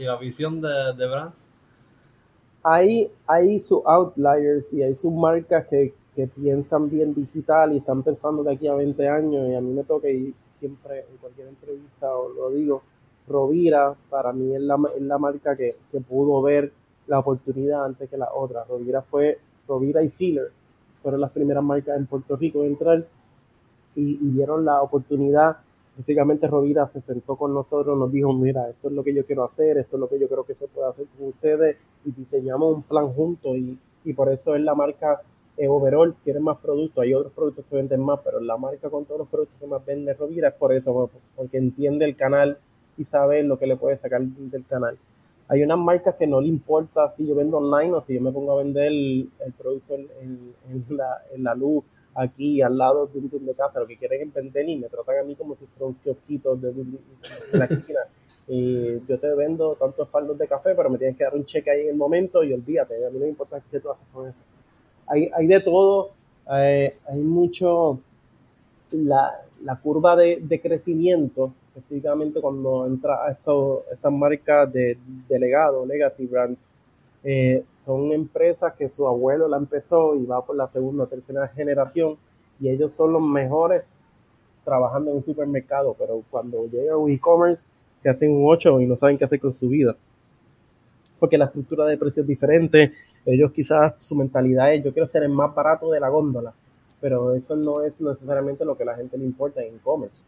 y 0.00 0.02
la 0.02 0.16
visión 0.16 0.60
de, 0.60 0.94
de 0.98 1.06
brands? 1.06 1.46
Hay, 2.64 3.08
hay 3.28 3.60
sus 3.60 3.82
outliers 3.86 4.72
y 4.72 4.82
hay 4.82 4.96
sus 4.96 5.12
marcas 5.12 5.68
que, 5.68 5.94
que 6.16 6.26
piensan 6.26 6.90
bien 6.90 7.14
digital 7.14 7.72
y 7.72 7.76
están 7.76 8.02
pensando 8.02 8.42
de 8.42 8.52
aquí 8.52 8.66
a 8.66 8.74
20 8.74 9.08
años 9.08 9.48
y 9.48 9.54
a 9.54 9.60
mí 9.60 9.72
me 9.72 9.84
toca 9.84 10.08
ir 10.08 10.34
siempre 10.58 11.06
en 11.08 11.18
cualquier 11.18 11.46
entrevista 11.46 12.12
o 12.16 12.30
lo 12.30 12.50
digo, 12.50 12.82
Rovira 13.28 13.94
para 14.10 14.32
mí 14.32 14.56
es 14.56 14.60
la, 14.60 14.76
es 14.96 15.02
la 15.02 15.18
marca 15.18 15.56
que, 15.56 15.76
que 15.92 16.00
pudo 16.00 16.42
ver 16.42 16.72
la 17.12 17.18
oportunidad 17.18 17.84
antes 17.84 18.08
que 18.08 18.16
la 18.16 18.32
otra. 18.32 18.64
Rovira 18.64 19.02
fue, 19.02 19.38
Rovira 19.68 20.02
y 20.02 20.08
Filler 20.08 20.50
fueron 21.02 21.20
las 21.20 21.30
primeras 21.30 21.62
marcas 21.62 21.98
en 21.98 22.06
Puerto 22.06 22.36
Rico 22.36 22.60
en 22.64 22.70
entrar 22.70 23.06
y, 23.94 24.16
dieron 24.30 24.64
la 24.64 24.80
oportunidad. 24.80 25.58
Básicamente 25.94 26.48
Rovira 26.48 26.88
se 26.88 27.02
sentó 27.02 27.36
con 27.36 27.52
nosotros, 27.52 27.98
nos 27.98 28.10
dijo, 28.10 28.32
mira, 28.32 28.70
esto 28.70 28.88
es 28.88 28.94
lo 28.94 29.04
que 29.04 29.12
yo 29.12 29.26
quiero 29.26 29.44
hacer, 29.44 29.76
esto 29.76 29.96
es 29.96 30.00
lo 30.00 30.08
que 30.08 30.18
yo 30.18 30.26
creo 30.26 30.44
que 30.44 30.54
se 30.54 30.68
puede 30.68 30.88
hacer 30.88 31.04
con 31.18 31.28
ustedes 31.28 31.76
y 32.06 32.12
diseñamos 32.12 32.76
un 32.76 32.82
plan 32.82 33.12
juntos 33.12 33.56
y, 33.58 33.78
y 34.04 34.14
por 34.14 34.30
eso 34.30 34.54
es 34.54 34.62
la 34.62 34.74
marca 34.74 35.20
eh, 35.58 35.68
overall, 35.68 36.16
tiene 36.24 36.40
más 36.40 36.56
productos, 36.60 37.02
hay 37.04 37.12
otros 37.12 37.34
productos 37.34 37.66
que 37.68 37.76
venden 37.76 38.00
más, 38.00 38.20
pero 38.24 38.40
la 38.40 38.56
marca 38.56 38.88
con 38.88 39.04
todos 39.04 39.18
los 39.18 39.28
productos 39.28 39.60
que 39.60 39.66
más 39.66 39.84
vende 39.84 40.14
Rovira 40.14 40.48
es 40.48 40.54
por 40.54 40.72
eso, 40.72 41.10
porque 41.36 41.58
entiende 41.58 42.06
el 42.06 42.16
canal 42.16 42.56
y 42.96 43.04
sabe 43.04 43.42
lo 43.42 43.58
que 43.58 43.66
le 43.66 43.76
puede 43.76 43.98
sacar 43.98 44.22
del 44.22 44.64
canal. 44.64 44.96
Hay 45.48 45.62
unas 45.62 45.78
marcas 45.78 46.14
que 46.16 46.26
no 46.26 46.40
le 46.40 46.48
importa 46.48 47.10
si 47.10 47.26
yo 47.26 47.34
vendo 47.34 47.58
online 47.58 47.92
o 47.92 48.00
si 48.00 48.14
yo 48.14 48.20
me 48.20 48.32
pongo 48.32 48.52
a 48.52 48.62
vender 48.62 48.86
el, 48.86 49.30
producto 49.58 49.94
en, 49.94 50.54
la, 51.38 51.54
luz 51.54 51.84
aquí 52.14 52.62
al 52.62 52.78
lado 52.78 53.06
de 53.06 53.18
un 53.18 53.46
de 53.46 53.54
casa, 53.54 53.80
lo 53.80 53.86
que 53.86 53.96
quieren 53.96 54.28
es 54.28 54.34
vender 54.34 54.68
y 54.68 54.76
me 54.76 54.88
tratan 54.88 55.18
a 55.18 55.22
mí 55.24 55.34
como 55.34 55.56
si 55.56 55.66
fuera 55.66 55.86
un 55.86 55.94
kiosquito 55.94 56.56
de, 56.56 56.72
la 57.52 57.64
esquina. 57.64 58.00
Y 58.48 58.98
yo 59.06 59.20
te 59.20 59.32
vendo 59.34 59.76
tantos 59.76 60.08
faldos 60.08 60.36
de 60.36 60.48
café, 60.48 60.74
pero 60.74 60.90
me 60.90 60.98
tienes 60.98 61.16
que 61.16 61.22
dar 61.22 61.34
un 61.34 61.46
cheque 61.46 61.70
ahí 61.70 61.82
en 61.82 61.90
el 61.90 61.96
momento 61.96 62.42
y 62.42 62.52
olvídate, 62.52 63.06
a 63.06 63.08
mí 63.08 63.14
no 63.14 63.24
me 63.24 63.28
importa 63.28 63.62
qué 63.70 63.78
tú 63.78 63.88
haces 63.88 64.06
con 64.12 64.28
eso. 64.28 64.38
Hay, 65.06 65.30
hay 65.32 65.46
de 65.46 65.60
todo, 65.60 66.10
eh, 66.52 66.96
hay 67.06 67.20
mucho, 67.20 68.00
la, 68.90 69.42
la 69.62 69.76
curva 69.76 70.16
de, 70.16 70.40
de 70.42 70.60
crecimiento 70.60 71.54
específicamente 71.74 72.40
cuando 72.40 72.86
entra 72.86 73.24
a 73.24 73.30
esto, 73.30 73.84
estas 73.90 74.12
marcas 74.12 74.72
de, 74.72 74.98
legado, 75.28 75.86
legacy 75.86 76.26
brands, 76.26 76.66
eh, 77.24 77.64
son 77.74 78.12
empresas 78.12 78.74
que 78.74 78.90
su 78.90 79.06
abuelo 79.06 79.48
la 79.48 79.56
empezó 79.56 80.16
y 80.16 80.26
va 80.26 80.44
por 80.44 80.56
la 80.56 80.66
segunda 80.66 81.04
o 81.04 81.06
tercera 81.06 81.48
generación 81.48 82.16
y 82.60 82.68
ellos 82.68 82.92
son 82.92 83.12
los 83.12 83.22
mejores 83.22 83.84
trabajando 84.64 85.10
en 85.10 85.16
un 85.18 85.22
supermercado, 85.22 85.94
pero 85.98 86.22
cuando 86.30 86.66
llega 86.66 86.96
un 86.96 87.10
e-commerce 87.10 87.68
se 88.02 88.08
hacen 88.08 88.32
un 88.32 88.44
8 88.46 88.80
y 88.80 88.86
no 88.86 88.96
saben 88.96 89.16
qué 89.16 89.24
hacer 89.24 89.40
con 89.40 89.52
su 89.52 89.68
vida. 89.68 89.96
Porque 91.18 91.38
la 91.38 91.46
estructura 91.46 91.86
de 91.86 91.96
precios 91.96 92.24
es 92.24 92.28
diferente, 92.28 92.92
ellos 93.24 93.52
quizás 93.52 94.02
su 94.02 94.16
mentalidad 94.16 94.74
es 94.74 94.84
yo 94.84 94.92
quiero 94.92 95.06
ser 95.06 95.22
el 95.22 95.30
más 95.30 95.54
barato 95.54 95.90
de 95.90 96.00
la 96.00 96.08
góndola, 96.08 96.52
pero 97.00 97.34
eso 97.34 97.56
no 97.56 97.82
es 97.82 98.00
necesariamente 98.00 98.64
lo 98.64 98.76
que 98.76 98.82
a 98.82 98.86
la 98.86 98.96
gente 98.96 99.16
le 99.16 99.24
importa 99.24 99.62
en 99.62 99.76
e-commerce 99.76 100.20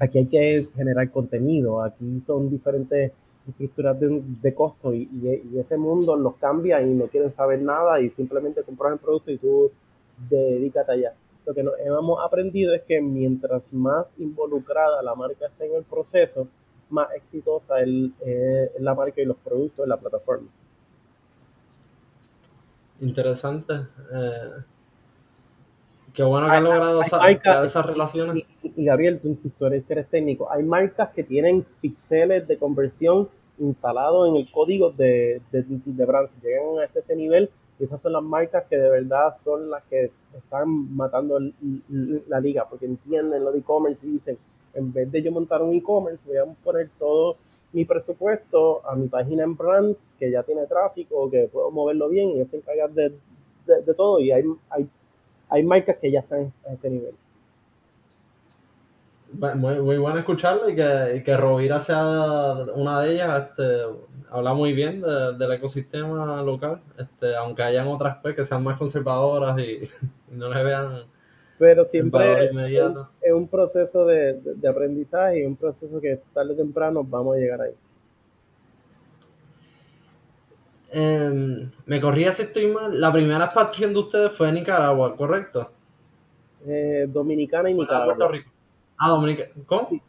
aquí 0.00 0.18
hay 0.18 0.26
que 0.26 0.68
generar 0.74 1.10
contenido, 1.10 1.82
aquí 1.82 2.20
son 2.22 2.50
diferentes 2.50 3.12
estructuras 3.46 3.96
de, 4.00 4.54
costo 4.54 4.94
y, 4.94 5.08
ese 5.56 5.76
mundo 5.76 6.16
los 6.16 6.36
cambia 6.36 6.80
y 6.82 6.94
no 6.94 7.06
quieren 7.06 7.32
saber 7.34 7.60
nada 7.60 8.00
y 8.00 8.10
simplemente 8.10 8.62
compran 8.62 8.94
el 8.94 8.98
producto 8.98 9.30
y 9.30 9.38
tú 9.38 9.70
dedícate 10.28 10.92
allá. 10.92 11.14
Lo 11.46 11.54
que 11.54 11.60
hemos 11.60 12.18
aprendido 12.24 12.74
es 12.74 12.82
que 12.82 13.00
mientras 13.00 13.72
más 13.72 14.14
involucrada 14.18 15.02
la 15.02 15.14
marca 15.14 15.46
esté 15.46 15.66
en 15.66 15.76
el 15.76 15.84
proceso, 15.84 16.48
más 16.90 17.12
exitosa 17.14 17.80
es 17.80 17.88
eh, 18.20 18.72
la 18.80 18.94
marca 18.94 19.20
y 19.20 19.24
los 19.24 19.36
productos 19.36 19.84
en 19.84 19.88
la 19.88 19.96
plataforma. 19.96 20.48
Interesante. 23.00 23.74
Eh, 24.12 24.50
Qué 26.20 26.24
bueno 26.24 26.50
que 26.50 26.60
logrado 26.60 27.00
esas 27.64 27.86
relaciones. 27.86 28.44
Y, 28.62 28.84
Gabriel, 28.84 29.20
tú, 29.20 29.64
eres, 29.64 30.06
técnico. 30.10 30.52
Hay 30.52 30.62
marcas 30.62 31.08
que 31.14 31.24
tienen 31.24 31.64
píxeles 31.80 32.46
de 32.46 32.58
conversión 32.58 33.30
instalados 33.58 34.28
en 34.28 34.36
el 34.36 34.50
código 34.50 34.90
de, 34.90 35.40
de, 35.50 35.64
de 35.66 36.04
brand. 36.04 36.28
llegan 36.42 36.78
a 36.78 36.84
este, 36.84 36.98
ese 36.98 37.16
nivel, 37.16 37.48
y 37.78 37.84
esas 37.84 38.02
son 38.02 38.12
las 38.12 38.22
marcas 38.22 38.64
que 38.68 38.76
de 38.76 38.90
verdad 38.90 39.32
son 39.32 39.70
las 39.70 39.82
que 39.84 40.10
están 40.36 40.94
matando 40.94 41.40
la 42.28 42.40
liga, 42.40 42.66
porque 42.68 42.84
entienden 42.84 43.42
lo 43.42 43.50
de 43.50 43.60
e-commerce 43.60 44.06
y 44.06 44.10
dicen, 44.10 44.36
en 44.74 44.92
vez 44.92 45.10
de 45.10 45.22
yo 45.22 45.32
montar 45.32 45.62
un 45.62 45.74
e-commerce, 45.74 46.22
voy 46.26 46.36
a 46.36 46.44
poner 46.62 46.90
todo 46.98 47.36
mi 47.72 47.86
presupuesto 47.86 48.86
a 48.86 48.94
mi 48.94 49.08
página 49.08 49.44
en 49.44 49.56
brands 49.56 50.16
que 50.18 50.30
ya 50.30 50.42
tiene 50.42 50.66
tráfico, 50.66 51.30
que 51.30 51.48
puedo 51.50 51.70
moverlo 51.70 52.10
bien 52.10 52.38
y 52.38 52.44
se 52.44 52.58
encarga 52.58 52.88
de, 52.88 53.08
de, 53.64 53.82
de, 53.86 53.94
todo. 53.94 54.20
Y 54.20 54.32
hay, 54.32 54.44
hay 54.68 54.86
hay 55.50 55.62
marcas 55.62 55.96
que 56.00 56.10
ya 56.10 56.20
están 56.20 56.52
a 56.68 56.72
ese 56.72 56.90
nivel. 56.90 57.14
Muy, 59.32 59.80
muy 59.80 59.98
bueno 59.98 60.18
escucharlo 60.18 60.68
y 60.68 60.74
que, 60.74 61.22
que 61.24 61.36
Rovira 61.36 61.78
sea 61.78 62.02
una 62.74 63.00
de 63.00 63.12
ellas. 63.12 63.48
Este, 63.48 63.82
habla 64.30 64.54
muy 64.54 64.72
bien 64.72 65.02
del 65.02 65.52
ecosistema 65.52 66.42
local, 66.42 66.80
este, 66.98 67.36
aunque 67.36 67.62
hayan 67.62 67.86
otras 67.86 68.18
pues, 68.22 68.34
que 68.34 68.44
sean 68.44 68.64
más 68.64 68.76
conservadoras 68.76 69.58
y, 69.58 69.88
no 70.32 70.52
les 70.52 70.64
vean. 70.64 71.04
Pero 71.58 71.84
siempre 71.84 72.46
es 72.46 73.32
un, 73.32 73.46
proceso 73.46 74.06
de, 74.06 74.40
de, 74.40 74.68
aprendizaje 74.68 75.40
y 75.40 75.44
un 75.44 75.56
proceso 75.56 76.00
que 76.00 76.18
tarde 76.32 76.54
o 76.54 76.56
temprano 76.56 77.04
vamos 77.04 77.36
a 77.36 77.38
llegar 77.38 77.60
ahí. 77.60 77.74
Em, 80.92 81.62
me 81.86 82.00
corría 82.00 82.32
si 82.32 82.42
estoy 82.42 82.66
mal. 82.66 83.00
La 83.00 83.12
primera 83.12 83.44
expansión 83.44 83.92
de 83.92 84.00
ustedes 84.00 84.32
fue 84.32 84.48
en 84.48 84.56
Nicaragua, 84.56 85.16
¿correcto? 85.16 85.70
Eh, 86.66 87.06
Dominicana 87.08 87.70
y 87.70 87.74
Nicaragua. 87.74 88.16
Puerto 88.16 88.28
Rico. 88.32 88.50
Ah, 88.98 89.10
Dominicana. 89.10 89.50
¿Cómo? 89.66 89.84
Sí. 89.84 90.02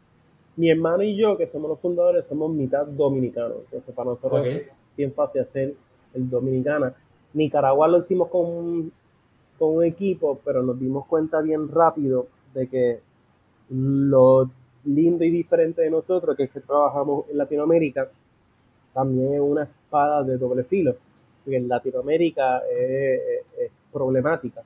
Mi 0.56 0.70
hermano 0.70 1.02
y 1.02 1.16
yo, 1.16 1.38
que 1.38 1.46
somos 1.46 1.70
los 1.70 1.80
fundadores, 1.80 2.26
somos 2.26 2.50
mitad 2.50 2.86
dominicanos. 2.86 3.58
Entonces, 3.64 3.94
para 3.94 4.10
nosotros 4.10 4.46
es 4.46 4.68
bien 4.96 5.12
fácil 5.12 5.42
hacer 5.42 5.74
el 6.14 6.28
dominicana. 6.28 6.94
Nicaragua 7.32 7.88
lo 7.88 7.98
hicimos 7.98 8.28
con, 8.28 8.92
con 9.58 9.76
un 9.76 9.84
equipo, 9.84 10.40
pero 10.44 10.62
nos 10.62 10.78
dimos 10.78 11.06
cuenta 11.06 11.40
bien 11.40 11.68
rápido 11.68 12.26
de 12.52 12.68
que 12.68 13.00
lo 13.70 14.50
lindo 14.84 15.24
y 15.24 15.30
diferente 15.30 15.82
de 15.82 15.90
nosotros, 15.90 16.36
que 16.36 16.44
es 16.44 16.50
que 16.50 16.60
trabajamos 16.60 17.24
en 17.30 17.38
Latinoamérica, 17.38 18.10
también 18.92 19.34
es 19.34 19.40
una 19.40 19.64
espada 19.64 20.22
de 20.22 20.38
doble 20.38 20.64
filo, 20.64 20.96
porque 21.44 21.56
en 21.56 21.68
Latinoamérica 21.68 22.62
es, 22.68 23.70
problemática. 23.92 24.62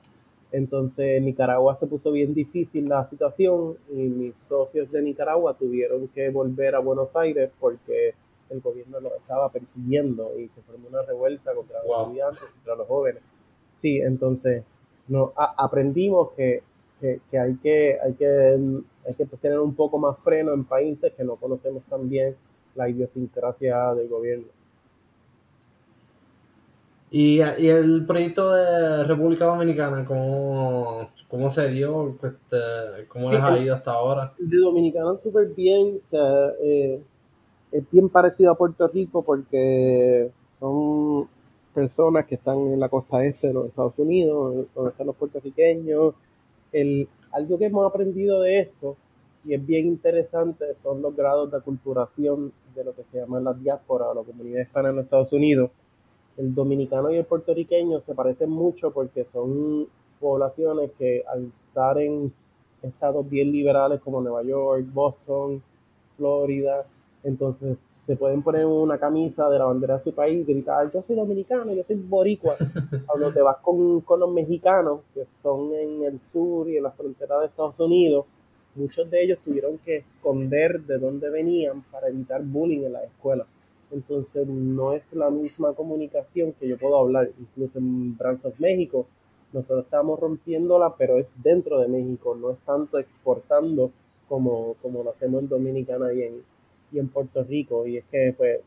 Entonces 0.53 1.21
Nicaragua 1.21 1.75
se 1.75 1.87
puso 1.87 2.13
bien 2.13 2.33
difícil 2.33 2.87
la 2.87 3.03
situación 3.03 3.75
y 3.91 3.95
mis 3.95 4.37
socios 4.37 4.89
de 4.89 5.01
Nicaragua 5.01 5.53
tuvieron 5.53 6.07
que 6.07 6.29
volver 6.29 6.75
a 6.75 6.79
Buenos 6.79 7.17
Aires 7.17 7.51
porque 7.59 8.13
el 8.49 8.61
gobierno 8.61 9.01
los 9.01 9.11
estaba 9.13 9.49
persiguiendo 9.49 10.31
y 10.39 10.47
se 10.47 10.61
formó 10.61 10.87
una 10.87 11.01
revuelta 11.01 11.53
contra 11.53 11.83
los 11.83 12.01
estudiantes, 12.01 12.43
contra 12.43 12.75
los 12.75 12.87
jóvenes. 12.87 13.21
Sí, 13.81 13.97
entonces 13.97 14.63
no, 15.09 15.33
aprendimos 15.35 16.31
que, 16.31 16.63
que, 17.01 17.19
que, 17.29 17.37
hay 17.37 17.55
que 17.55 17.99
hay 18.01 18.13
que 18.13 18.81
hay 19.05 19.13
que 19.13 19.25
tener 19.25 19.59
un 19.59 19.75
poco 19.75 19.97
más 19.97 20.17
freno 20.19 20.53
en 20.53 20.63
países 20.63 21.11
que 21.13 21.25
no 21.25 21.35
conocemos 21.35 21.83
tan 21.89 22.07
bien 22.09 22.37
la 22.77 22.87
idiosincrasia 22.89 23.93
del 23.93 24.07
gobierno. 24.07 24.47
¿Y, 27.09 27.37
y 27.37 27.67
el 27.69 28.05
proyecto 28.05 28.51
de 28.51 29.03
República 29.05 29.45
Dominicana, 29.45 30.03
cómo, 30.05 31.09
cómo 31.29 31.49
se 31.49 31.69
dio? 31.69 32.15
Este, 32.21 33.07
¿Cómo 33.07 33.31
les 33.31 33.41
ha 33.41 33.57
ido 33.57 33.75
hasta 33.75 33.91
ahora? 33.91 34.33
De 34.37 34.57
Dominicana 34.57 35.17
súper 35.17 35.47
bien, 35.49 36.01
o 36.05 36.09
sea, 36.09 36.53
eh, 36.61 37.01
es 37.71 37.91
bien 37.91 38.09
parecido 38.09 38.51
a 38.51 38.57
Puerto 38.57 38.87
Rico 38.89 39.23
porque 39.23 40.31
son 40.59 41.29
personas 41.73 42.25
que 42.25 42.35
están 42.35 42.57
en 42.57 42.79
la 42.79 42.89
costa 42.89 43.23
este 43.23 43.47
de 43.47 43.53
los 43.53 43.67
Estados 43.67 43.99
Unidos, 43.99 44.65
donde 44.75 44.91
están 44.91 45.07
los 45.07 45.15
puertorriqueños. 45.15 46.13
El, 46.73 47.07
algo 47.31 47.57
que 47.57 47.65
hemos 47.65 47.87
aprendido 47.87 48.41
de 48.41 48.59
esto, 48.59 48.97
y 49.45 49.53
es 49.53 49.65
bien 49.65 49.85
interesante, 49.85 50.75
son 50.75 51.01
los 51.01 51.15
grados 51.15 51.51
de 51.51 51.57
aculturación 51.57 52.51
de 52.77 52.83
lo 52.83 52.93
que 52.93 53.03
se 53.03 53.17
llama 53.17 53.39
la 53.39 53.53
diáspora 53.53 54.05
o 54.05 54.13
la 54.13 54.21
comunidad 54.21 54.61
hispana 54.61 54.89
en 54.89 54.97
los 54.97 55.05
Estados 55.05 55.33
Unidos. 55.33 55.71
El 56.37 56.53
dominicano 56.53 57.11
y 57.11 57.17
el 57.17 57.25
puertorriqueño 57.25 57.99
se 58.01 58.13
parecen 58.13 58.51
mucho 58.51 58.91
porque 58.91 59.25
son 59.25 59.87
poblaciones 60.19 60.91
que 60.97 61.23
al 61.27 61.51
estar 61.67 61.97
en 61.97 62.31
estados 62.83 63.27
bien 63.27 63.51
liberales 63.51 63.99
como 64.01 64.21
Nueva 64.21 64.43
York, 64.43 64.85
Boston, 64.93 65.61
Florida, 66.15 66.85
entonces 67.23 67.77
se 67.95 68.15
pueden 68.15 68.43
poner 68.43 68.65
una 68.65 68.99
camisa 68.99 69.49
de 69.49 69.57
la 69.57 69.65
bandera 69.65 69.97
de 69.97 70.03
su 70.03 70.13
país 70.13 70.41
y 70.47 70.53
gritar, 70.53 70.91
yo 70.93 71.01
soy 71.01 71.15
dominicano, 71.15 71.73
yo 71.73 71.83
soy 71.83 71.95
boricua. 71.95 72.55
Cuando 73.07 73.33
te 73.33 73.41
vas 73.41 73.57
con, 73.57 74.01
con 74.01 74.19
los 74.19 74.31
mexicanos, 74.31 75.01
que 75.13 75.25
son 75.41 75.73
en 75.73 76.03
el 76.03 76.21
sur 76.21 76.69
y 76.69 76.77
en 76.77 76.83
la 76.83 76.91
frontera 76.91 77.39
de 77.39 77.47
Estados 77.47 77.79
Unidos, 77.79 78.25
muchos 78.77 79.09
de 79.09 79.23
ellos 79.23 79.39
tuvieron 79.43 79.77
que 79.79 79.97
esconder 79.97 80.81
de 80.81 80.97
dónde 80.97 81.29
venían 81.29 81.83
para 81.91 82.07
evitar 82.07 82.43
bullying 82.43 82.83
en 82.85 82.93
la 82.93 83.03
escuela. 83.03 83.45
Entonces 83.91 84.47
no 84.47 84.93
es 84.93 85.13
la 85.13 85.29
misma 85.29 85.73
comunicación 85.73 86.53
que 86.53 86.67
yo 86.67 86.77
puedo 86.77 86.97
hablar, 86.97 87.29
incluso 87.39 87.79
en 87.79 88.17
Brands 88.17 88.45
of 88.45 88.59
México. 88.59 89.07
Nosotros 89.53 89.85
estamos 89.85 90.19
rompiéndola, 90.19 90.95
pero 90.97 91.17
es 91.17 91.41
dentro 91.41 91.79
de 91.79 91.87
México, 91.87 92.35
no 92.35 92.51
es 92.51 92.57
tanto 92.59 92.99
exportando 92.99 93.91
como, 94.27 94.75
como 94.81 95.03
lo 95.03 95.11
hacemos 95.11 95.41
en 95.41 95.49
Dominicana 95.49 96.11
y 96.13 96.23
en, 96.23 96.43
y 96.91 96.99
en 96.99 97.07
Puerto 97.07 97.43
Rico. 97.43 97.87
Y 97.87 97.97
es 97.97 98.05
que 98.05 98.33
pues 98.37 98.59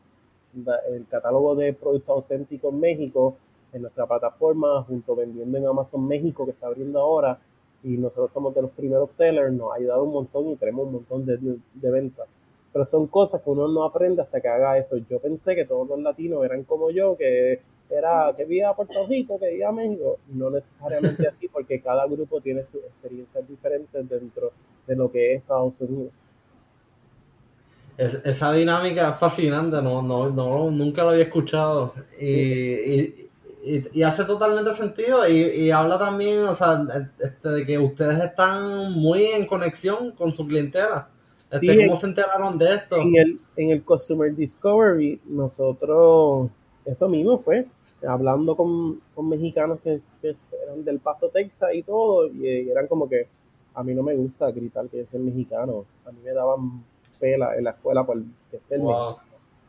el 0.89 1.05
catálogo 1.07 1.55
de 1.55 1.73
productos 1.73 2.09
auténticos 2.09 2.73
en 2.73 2.79
México, 2.79 3.35
en 3.73 3.83
nuestra 3.83 4.05
plataforma, 4.05 4.83
junto 4.83 5.15
vendiendo 5.15 5.57
en 5.57 5.65
Amazon 5.65 6.07
México, 6.07 6.45
que 6.45 6.51
está 6.51 6.67
abriendo 6.67 6.99
ahora, 6.99 7.39
y 7.83 7.97
nosotros 7.97 8.31
somos 8.31 8.53
de 8.53 8.61
los 8.61 8.71
primeros 8.71 9.11
sellers, 9.11 9.51
nos 9.53 9.71
ha 9.71 9.75
ayudado 9.75 10.03
un 10.03 10.13
montón 10.13 10.49
y 10.49 10.55
tenemos 10.55 10.85
un 10.85 10.93
montón 10.93 11.25
de, 11.25 11.37
de, 11.37 11.91
ventas. 11.91 12.27
Pero 12.71 12.85
son 12.85 13.07
cosas 13.07 13.41
que 13.41 13.49
uno 13.49 13.67
no 13.67 13.83
aprende 13.83 14.21
hasta 14.21 14.39
que 14.39 14.47
haga 14.47 14.77
esto. 14.77 14.97
Yo 15.09 15.19
pensé 15.19 15.55
que 15.55 15.65
todos 15.65 15.87
los 15.87 15.99
latinos 15.99 16.45
eran 16.45 16.63
como 16.63 16.89
yo, 16.91 17.17
que 17.17 17.59
era 17.89 18.33
que 18.37 18.45
vivía 18.45 18.69
a 18.69 18.75
Puerto 18.75 19.05
Rico, 19.07 19.37
que 19.39 19.49
vivía 19.49 19.69
a 19.69 19.71
México. 19.73 20.19
No 20.29 20.49
necesariamente 20.49 21.27
así, 21.27 21.47
porque 21.47 21.81
cada 21.81 22.05
grupo 22.07 22.39
tiene 22.39 22.63
sus 22.63 22.81
experiencias 22.83 23.47
diferentes 23.47 24.09
dentro 24.09 24.51
de 24.87 24.95
lo 24.95 25.11
que 25.11 25.33
es 25.33 25.41
Estados 25.41 25.81
Unidos. 25.81 26.13
esa 27.97 28.51
dinámica 28.53 29.09
es 29.09 29.15
fascinante, 29.17 29.81
no, 29.81 30.01
no, 30.01 30.29
no, 30.29 30.71
nunca 30.71 31.03
lo 31.03 31.09
había 31.09 31.23
escuchado. 31.23 31.93
Y, 32.19 32.29
y, 32.29 33.30
hace 34.05 34.25
totalmente 34.25 34.73
sentido. 34.73 35.27
Y, 35.27 35.71
habla 35.71 35.99
también, 35.99 36.43
o 36.43 36.55
sea, 36.55 36.83
este, 37.19 37.49
de 37.49 37.65
que 37.65 37.77
ustedes 37.77 38.23
están 38.23 38.91
muy 38.93 39.25
en 39.25 39.45
conexión 39.45 40.11
con 40.11 40.33
su 40.33 40.45
clientela. 40.47 41.09
Este, 41.49 41.85
¿Cómo 41.85 41.97
se 41.97 42.07
enteraron 42.07 42.57
de 42.57 42.75
esto? 42.75 42.97
En 42.97 43.15
el, 43.15 43.39
en 43.57 43.71
el 43.71 43.83
Customer 43.83 44.33
Discovery, 44.33 45.19
nosotros, 45.25 46.49
eso 46.85 47.09
mismo 47.09 47.37
fue, 47.37 47.67
hablando 48.07 48.55
con, 48.55 49.01
mexicanos 49.27 49.79
que, 49.83 50.01
eran 50.23 50.85
del 50.85 50.99
Paso, 50.99 51.29
Texas 51.29 51.69
y 51.73 51.83
todo, 51.83 52.27
y, 52.27 52.69
eran 52.69 52.87
como 52.87 53.09
que, 53.09 53.27
a 53.73 53.83
mí 53.83 53.93
no 53.93 54.01
me 54.01 54.15
gusta 54.15 54.49
gritar 54.51 54.87
que 54.87 54.99
yo 54.99 55.05
soy 55.11 55.19
mexicano, 55.19 55.85
a 56.05 56.11
mí 56.11 56.19
me 56.23 56.31
daban 56.31 56.83
pela 57.19 57.55
en 57.57 57.65
la 57.65 57.71
escuela 57.71 58.05
por 58.05 58.17
ser 58.57 58.79
mexicano. 58.79 59.17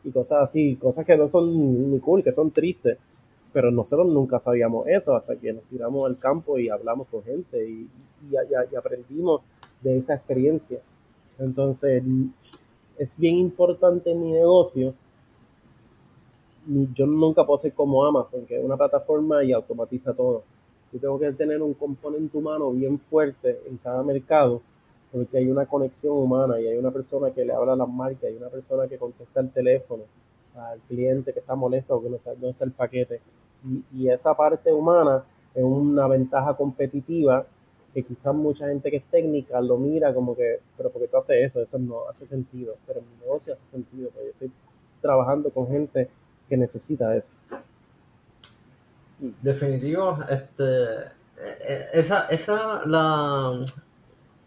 Y 0.05 0.11
cosas 0.11 0.43
así, 0.43 0.75
cosas 0.75 1.05
que 1.05 1.15
no 1.17 1.29
son 1.29 1.91
ni 1.91 1.99
cool, 1.99 2.23
que 2.23 2.31
son 2.31 2.51
tristes 2.51 2.97
pero 3.53 3.69
nosotros 3.69 4.07
nunca 4.07 4.39
sabíamos 4.39 4.87
eso 4.87 5.15
hasta 5.15 5.35
que 5.35 5.53
nos 5.53 5.63
tiramos 5.65 6.05
al 6.05 6.17
campo 6.17 6.57
y 6.57 6.69
hablamos 6.69 7.07
con 7.07 7.23
gente 7.23 7.69
y, 7.69 7.87
aprendimos 8.75 9.41
de 9.81 9.97
esa 9.97 10.15
experiencia. 10.15 10.79
Entonces, 11.37 12.03
es 12.97 13.17
bien 13.17 13.35
importante 13.35 14.11
en 14.11 14.21
mi 14.21 14.31
negocio. 14.31 14.93
Yo 16.65 17.05
nunca 17.05 17.45
puedo 17.45 17.57
ser 17.57 17.73
como 17.73 18.03
Amazon, 18.05 18.45
que 18.45 18.57
es 18.57 18.63
una 18.63 18.77
plataforma 18.77 19.43
y 19.43 19.51
automatiza 19.51 20.13
todo. 20.13 20.43
Yo 20.91 20.99
tengo 20.99 21.19
que 21.19 21.31
tener 21.33 21.61
un 21.61 21.73
componente 21.73 22.37
humano 22.37 22.71
bien 22.71 22.97
fuerte 22.97 23.61
en 23.67 23.77
cada 23.77 24.01
mercado, 24.03 24.61
porque 25.11 25.37
hay 25.37 25.51
una 25.51 25.65
conexión 25.65 26.17
humana 26.17 26.59
y 26.59 26.67
hay 26.67 26.77
una 26.77 26.91
persona 26.91 27.31
que 27.31 27.43
le 27.43 27.53
habla 27.53 27.73
a 27.73 27.75
las 27.75 27.89
marcas, 27.89 28.23
hay 28.23 28.37
una 28.37 28.49
persona 28.49 28.87
que 28.87 28.97
contesta 28.97 29.41
el 29.41 29.51
teléfono 29.51 30.03
al 30.55 30.79
cliente 30.79 31.33
que 31.33 31.39
está 31.39 31.55
molesto 31.55 31.95
o 31.95 32.01
que 32.01 32.09
no 32.09 32.19
dónde 32.23 32.51
está 32.51 32.63
el 32.63 32.71
paquete 32.71 33.19
y, 33.91 34.09
esa 34.09 34.35
parte 34.35 34.71
humana 34.71 35.23
es 35.53 35.63
una 35.63 36.07
ventaja 36.07 36.55
competitiva 36.55 37.45
que 37.93 38.03
quizás 38.03 38.33
mucha 38.33 38.67
gente 38.67 38.89
que 38.89 38.97
es 38.97 39.03
técnica 39.05 39.61
lo 39.61 39.77
mira 39.77 40.13
como 40.13 40.35
que, 40.35 40.59
pero 40.75 40.89
porque 40.89 41.07
tú 41.07 41.17
haces 41.17 41.45
eso? 41.45 41.61
Eso 41.61 41.77
no 41.77 42.09
hace 42.09 42.25
sentido, 42.25 42.75
pero 42.87 43.01
mi 43.01 43.23
negocio 43.23 43.53
hace 43.53 43.63
sentido, 43.71 44.09
porque 44.09 44.25
yo 44.25 44.31
estoy 44.31 44.51
trabajando 45.01 45.51
con 45.51 45.67
gente 45.67 46.09
que 46.49 46.57
necesita 46.57 47.15
eso. 47.15 47.29
Definitivo, 49.41 50.17
este, 50.27 50.63
e, 50.63 51.49
e, 51.67 51.89
esa, 51.93 52.27
esa, 52.27 52.81
la, 52.85 53.61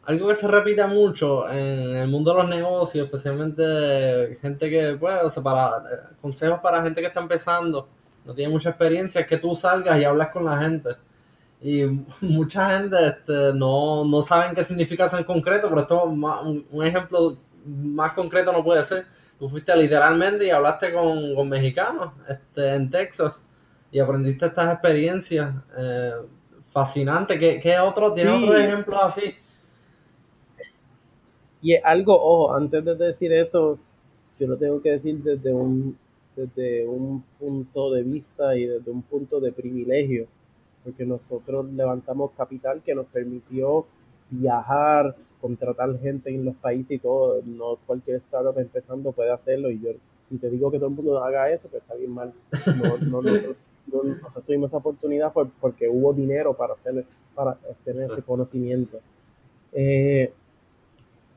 algo 0.07 0.29
que 0.29 0.35
se 0.37 0.47
repite 0.47 0.87
mucho 0.87 1.51
en 1.51 1.97
el 1.97 2.09
mundo 2.09 2.33
de 2.33 2.43
los 2.43 2.49
negocios, 2.49 3.07
especialmente 3.07 4.37
gente 4.41 4.71
que, 4.71 4.97
pues, 4.99 5.25
o 5.25 5.31
sea, 5.31 5.43
para, 5.43 6.11
consejos 6.21 6.61
para 6.61 6.83
gente 6.83 7.01
que 7.01 7.09
está 7.09 7.21
empezando, 7.21 7.89
no 8.27 8.35
tiene 8.35 8.53
mucha 8.53 8.71
experiencia, 8.71 9.21
es 9.21 9.27
que 9.27 9.39
tú 9.39 9.55
salgas 9.55 9.99
y 9.99 10.05
hablas 10.05 10.31
con 10.31 10.45
la 10.45 10.59
gente. 10.59 10.91
Y 11.61 11.85
mucha 12.21 12.79
gente 12.79 12.97
este, 13.07 13.53
no, 13.55 14.05
no 14.05 14.23
saben 14.23 14.55
qué 14.55 14.65
significa 14.65 15.07
eso 15.07 15.17
en 15.17 15.25
concreto, 15.25 15.69
pero 15.69 15.83
esto 15.83 16.05
un, 16.05 16.67
un, 16.71 16.87
ejemplo 16.87 17.39
más 17.65 18.13
concreto 18.13 18.53
no 18.53 18.65
puede 18.65 18.83
ser. 18.85 19.07
Tú 19.39 19.49
fuiste 19.49 19.75
literalmente 19.77 20.47
y 20.47 20.51
hablaste 20.51 20.93
con, 20.93 21.49
mexicanos 21.49 22.13
este, 22.29 22.75
en 22.75 22.91
Texas 22.91 23.45
y 23.93 24.01
aprendiste 24.01 24.47
estas 24.47 24.73
experiencias 24.73 25.55
eh, 25.79 26.13
fascinantes. 26.71 27.39
¿Qué, 27.39 27.61
qué 27.61 27.79
otro, 27.79 28.13
tiene 28.13 28.31
otro 28.31 28.57
ejemplo 28.57 29.01
así? 29.01 29.35
Y 31.63 31.75
algo, 31.77 32.15
ojo, 32.15 32.55
antes 32.55 32.85
de 32.85 32.95
decir 32.97 33.33
eso, 33.33 33.79
yo 34.39 34.47
lo 34.47 34.57
tengo 34.57 34.81
que 34.81 34.93
decir 34.93 35.23
desde 35.23 35.53
un 35.53 35.99
desde 36.37 36.87
un 36.87 37.25
punto 37.39 37.91
de 37.93 38.03
vista 38.03 38.57
y 38.57 38.67
desde 38.67 38.91
un 38.91 39.03
punto 39.03 39.41
de 39.41 39.53
privilegio, 39.53 40.27
porque 40.85 41.05
nosotros 41.05 41.67
levantamos 41.73 42.33
capital 42.37 42.83
que 42.83 42.95
nos 42.95 43.07
permitió 43.07 43.87
viajar, 44.31 45.17
contratar 45.41 45.99
gente 45.99 46.31
en 46.31 46.45
los 46.45 46.55
países 46.57 46.93
y 46.93 46.99
todo. 46.99 47.41
No 47.45 47.79
cualquier 47.87 48.19
startup 48.19 48.59
empezando 48.59 49.13
puede 49.13 49.33
hacerlo 49.33 49.71
y 49.71 49.81
yo, 49.81 49.91
si 50.21 50.37
te 50.37 50.51
digo 50.51 50.71
que 50.71 50.79
todo 50.79 50.89
el 50.89 50.95
mundo 50.95 51.23
haga 51.25 51.51
eso, 51.51 51.69
pues 51.69 51.83
está 51.83 51.95
bien 51.95 52.11
mal. 52.11 52.33
No, 52.77 52.99
no, 52.99 53.23
nosotros, 53.23 54.45
tuvimos 54.45 54.71
esa 54.71 54.79
oportunidad 54.79 55.33
porque 55.33 55.89
hubo 55.89 56.13
dinero 56.13 56.55
para 56.55 56.75
hacer, 56.75 57.05
para 57.35 57.57
tener 57.85 58.11
ese 58.11 58.23
conocimiento. 58.23 58.99
Eh, 59.73 60.33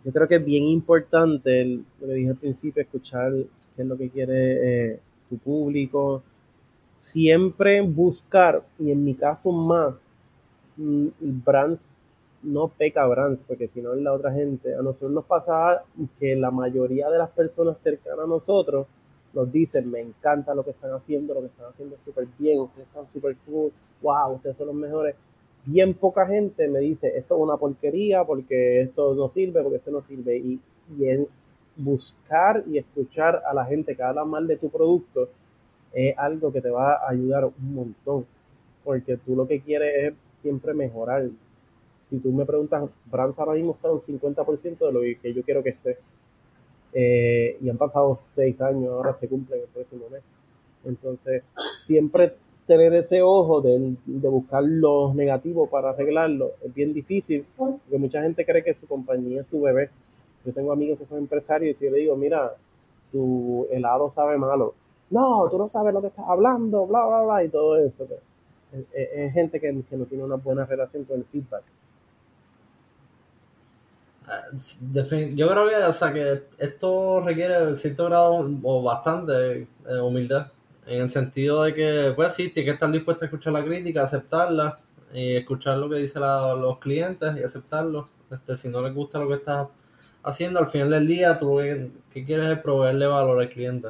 yo 0.03 0.11
creo 0.11 0.27
que 0.27 0.35
es 0.35 0.45
bien 0.45 0.63
importante, 0.63 1.65
lo 1.99 2.07
que 2.07 2.13
dije 2.13 2.29
al 2.29 2.37
principio, 2.37 2.81
escuchar 2.81 3.33
es 3.77 3.85
lo 3.85 3.97
que 3.97 4.09
quiere 4.09 4.91
eh, 4.91 4.99
tu 5.29 5.37
público. 5.37 6.23
Siempre 6.97 7.81
buscar, 7.81 8.63
y 8.77 8.91
en 8.91 9.03
mi 9.03 9.15
caso 9.15 9.51
más, 9.51 9.95
mm, 10.77 11.07
brands, 11.19 11.91
no 12.43 12.67
peca 12.69 13.05
brands, 13.05 13.43
porque 13.43 13.67
si 13.67 13.81
no 13.81 13.93
es 13.93 14.01
la 14.01 14.13
otra 14.13 14.31
gente. 14.33 14.73
A 14.75 14.81
nosotros 14.81 15.11
nos 15.11 15.25
pasa 15.25 15.83
que 16.19 16.35
la 16.35 16.51
mayoría 16.51 17.09
de 17.09 17.17
las 17.17 17.29
personas 17.31 17.79
cercanas 17.79 18.25
a 18.25 18.27
nosotros 18.27 18.87
nos 19.33 19.51
dicen, 19.51 19.89
me 19.91 19.99
encanta 19.99 20.55
lo 20.55 20.63
que 20.63 20.71
están 20.71 20.91
haciendo, 20.91 21.33
lo 21.33 21.41
que 21.41 21.47
están 21.47 21.67
haciendo 21.67 21.97
súper 21.99 22.27
bien, 22.37 22.59
ustedes 22.61 22.87
están 22.87 23.07
súper 23.07 23.35
cool, 23.45 23.71
wow, 24.01 24.33
ustedes 24.35 24.57
son 24.57 24.67
los 24.67 24.75
mejores. 24.75 25.15
Bien 25.65 25.93
poca 25.93 26.25
gente 26.25 26.67
me 26.67 26.79
dice, 26.79 27.15
esto 27.15 27.35
es 27.35 27.41
una 27.41 27.57
porquería, 27.57 28.23
porque 28.23 28.81
esto 28.81 29.13
no 29.13 29.29
sirve, 29.29 29.61
porque 29.61 29.77
esto 29.77 29.91
no 29.91 30.01
sirve. 30.01 30.37
Y, 30.37 30.59
y 30.97 31.27
buscar 31.75 32.63
y 32.67 32.77
escuchar 32.77 33.41
a 33.49 33.53
la 33.53 33.65
gente 33.65 33.95
que 33.95 34.03
habla 34.03 34.25
mal 34.25 34.47
de 34.47 34.57
tu 34.57 34.69
producto 34.69 35.29
es 35.93 36.17
algo 36.17 36.51
que 36.51 36.61
te 36.61 36.69
va 36.69 36.93
a 36.93 37.09
ayudar 37.09 37.45
un 37.45 37.73
montón, 37.73 38.25
porque 38.83 39.17
tú 39.17 39.35
lo 39.35 39.47
que 39.47 39.61
quieres 39.61 40.13
es 40.13 40.13
siempre 40.41 40.73
mejorar. 40.73 41.27
Si 42.03 42.19
tú 42.19 42.31
me 42.31 42.45
preguntas, 42.45 42.89
Brands 43.05 43.39
ahora 43.39 43.53
mismo 43.53 43.73
está 43.73 43.91
un 43.91 43.99
50% 43.99 44.77
de 44.79 44.91
lo 44.91 45.01
que 45.21 45.33
yo 45.33 45.43
quiero 45.43 45.63
que 45.63 45.69
esté. 45.69 45.97
Eh, 46.93 47.57
y 47.61 47.69
han 47.69 47.77
pasado 47.77 48.15
seis 48.15 48.61
años, 48.61 48.91
ahora 48.91 49.13
se 49.13 49.27
cumple 49.27 49.61
el 49.61 49.67
próximo 49.67 50.09
mes. 50.09 50.23
Entonces, 50.85 51.43
siempre 51.81 52.33
tener 52.65 52.93
ese 52.93 53.21
ojo 53.21 53.61
de, 53.61 53.95
de, 54.05 54.27
buscar 54.29 54.63
los 54.63 55.15
negativos 55.15 55.69
para 55.69 55.89
arreglarlo 55.89 56.51
es 56.63 56.73
bien 56.73 56.93
difícil, 56.93 57.45
porque 57.57 57.97
mucha 57.97 58.21
gente 58.21 58.45
cree 58.45 58.63
que 58.63 58.75
su 58.75 58.87
compañía 58.87 59.41
es 59.41 59.47
su 59.47 59.61
bebé 59.61 59.89
yo 60.49 60.53
tengo 60.53 60.71
amigos 60.71 60.99
que 60.99 61.05
son 61.05 61.19
empresarios 61.19 61.81
y 61.81 61.85
yo 61.85 61.91
le 61.91 61.99
digo, 61.99 62.15
mira, 62.15 62.55
tu 63.11 63.67
helado 63.71 64.09
sabe 64.09 64.37
malo. 64.37 64.73
No, 65.09 65.47
tú 65.49 65.57
no 65.57 65.69
sabes 65.69 65.93
lo 65.93 66.01
que 66.01 66.07
estás 66.07 66.25
hablando, 66.27 66.85
bla, 66.85 67.05
bla, 67.05 67.21
bla, 67.21 67.43
y 67.43 67.49
todo 67.49 67.77
eso. 67.77 68.07
Es, 68.93 69.33
gente 69.33 69.59
que, 69.59 69.71
no 69.71 70.05
tiene 70.05 70.23
una 70.23 70.35
buena 70.35 70.65
relación 70.65 71.03
con 71.05 71.17
el 71.17 71.25
feedback. 71.25 71.63
Ah, 74.27 74.43
yo 75.33 75.49
creo 75.49 75.69
que, 75.69 75.75
o 75.75 75.93
sea, 75.93 76.13
que 76.13 76.43
esto 76.59 77.21
requiere 77.21 77.75
cierto 77.75 78.05
grado 78.05 78.47
o 78.61 78.83
bastante 78.83 79.61
eh, 79.87 79.99
humildad, 80.03 80.51
en 80.85 81.01
el 81.01 81.09
sentido 81.09 81.63
de 81.63 81.73
que, 81.73 82.13
pues 82.15 82.35
sí, 82.35 82.49
tienes 82.49 82.71
que 82.71 82.73
estar 82.75 82.91
dispuesto 82.91 83.25
a 83.25 83.27
escuchar 83.27 83.53
la 83.53 83.63
crítica, 83.63 84.03
aceptarla, 84.03 84.79
y 85.13 85.35
escuchar 85.35 85.77
lo 85.77 85.89
que 85.89 85.95
dicen 85.95 86.21
los 86.21 86.77
clientes 86.79 87.35
y 87.37 87.43
aceptarlo. 87.43 88.07
Este, 88.29 88.55
si 88.55 88.69
no 88.69 88.81
les 88.81 88.93
gusta 88.93 89.19
lo 89.19 89.27
que 89.27 89.35
estás 89.35 89.67
haciendo, 90.23 90.59
al 90.59 90.67
final 90.67 90.89
del 90.89 91.07
día 91.07 91.37
tú 91.37 91.57
que, 91.57 92.25
quieres 92.25 92.51
es 92.51 92.59
proveerle 92.59 93.05
valor 93.05 93.41
al 93.41 93.49
cliente. 93.49 93.89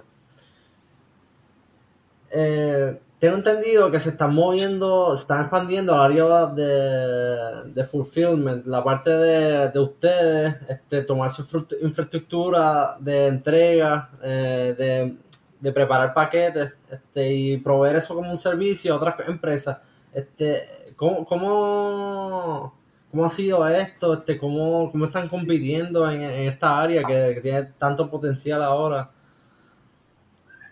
Eh, 2.32 3.00
tengo 3.20 3.36
entendido 3.36 3.92
que 3.92 4.00
se 4.00 4.12
están 4.12 4.34
moviendo, 4.34 5.14
se 5.16 5.24
están 5.24 5.42
expandiendo 5.42 5.94
al 5.94 6.12
área 6.12 6.46
de, 6.46 7.74
de 7.74 7.84
fulfillment, 7.84 8.66
la 8.66 8.82
parte 8.82 9.10
de, 9.10 9.70
de 9.70 9.80
ustedes, 9.80 10.56
este, 10.70 11.02
tomar 11.04 11.30
su 11.32 11.44
infraestructura 11.82 12.96
de 13.00 13.28
entrega, 13.28 14.10
eh, 14.24 14.74
de, 14.78 15.18
de, 15.60 15.72
preparar 15.74 16.14
paquetes 16.14 16.72
este, 16.90 17.34
y 17.34 17.58
proveer 17.58 17.98
eso 17.98 18.16
como 18.16 18.32
un 18.32 18.40
servicio 18.40 18.94
a 18.94 18.98
otras 18.98 19.16
empresas. 19.28 19.80
Este, 20.14 20.94
¿cómo, 20.96 21.26
cómo, 21.26 22.79
¿Cómo 23.12 23.26
ha 23.26 23.30
sido 23.30 23.68
esto? 23.68 24.14
Este, 24.14 24.38
¿cómo, 24.38 24.92
cómo 24.92 25.06
están 25.06 25.30
compitiendo 25.30 26.10
en, 26.10 26.22
esta 26.22 26.80
área 26.80 27.04
que, 27.04 27.40
tiene 27.42 27.64
tanto 27.80 28.10
potencial 28.10 28.62
ahora? 28.62 29.10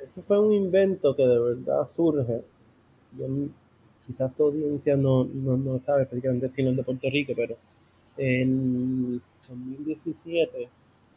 Ese 0.04 0.22
fue 0.22 0.40
un 0.40 0.54
invento 0.54 1.16
que 1.16 1.26
de 1.26 1.40
verdad 1.40 1.88
surge. 1.88 2.44
quizás 4.06 4.36
tu 4.36 4.44
audiencia 4.44 4.96
no, 4.96 5.26
no, 5.26 5.58
no 5.58 5.80
sabe 5.80 6.06
prácticamente 6.06 6.50
sino 6.50 6.70
el 6.70 6.76
de 6.76 6.84
Puerto 6.84 7.10
Rico, 7.10 7.34
pero 7.36 7.56
en 8.18 9.20
2017 9.50 10.70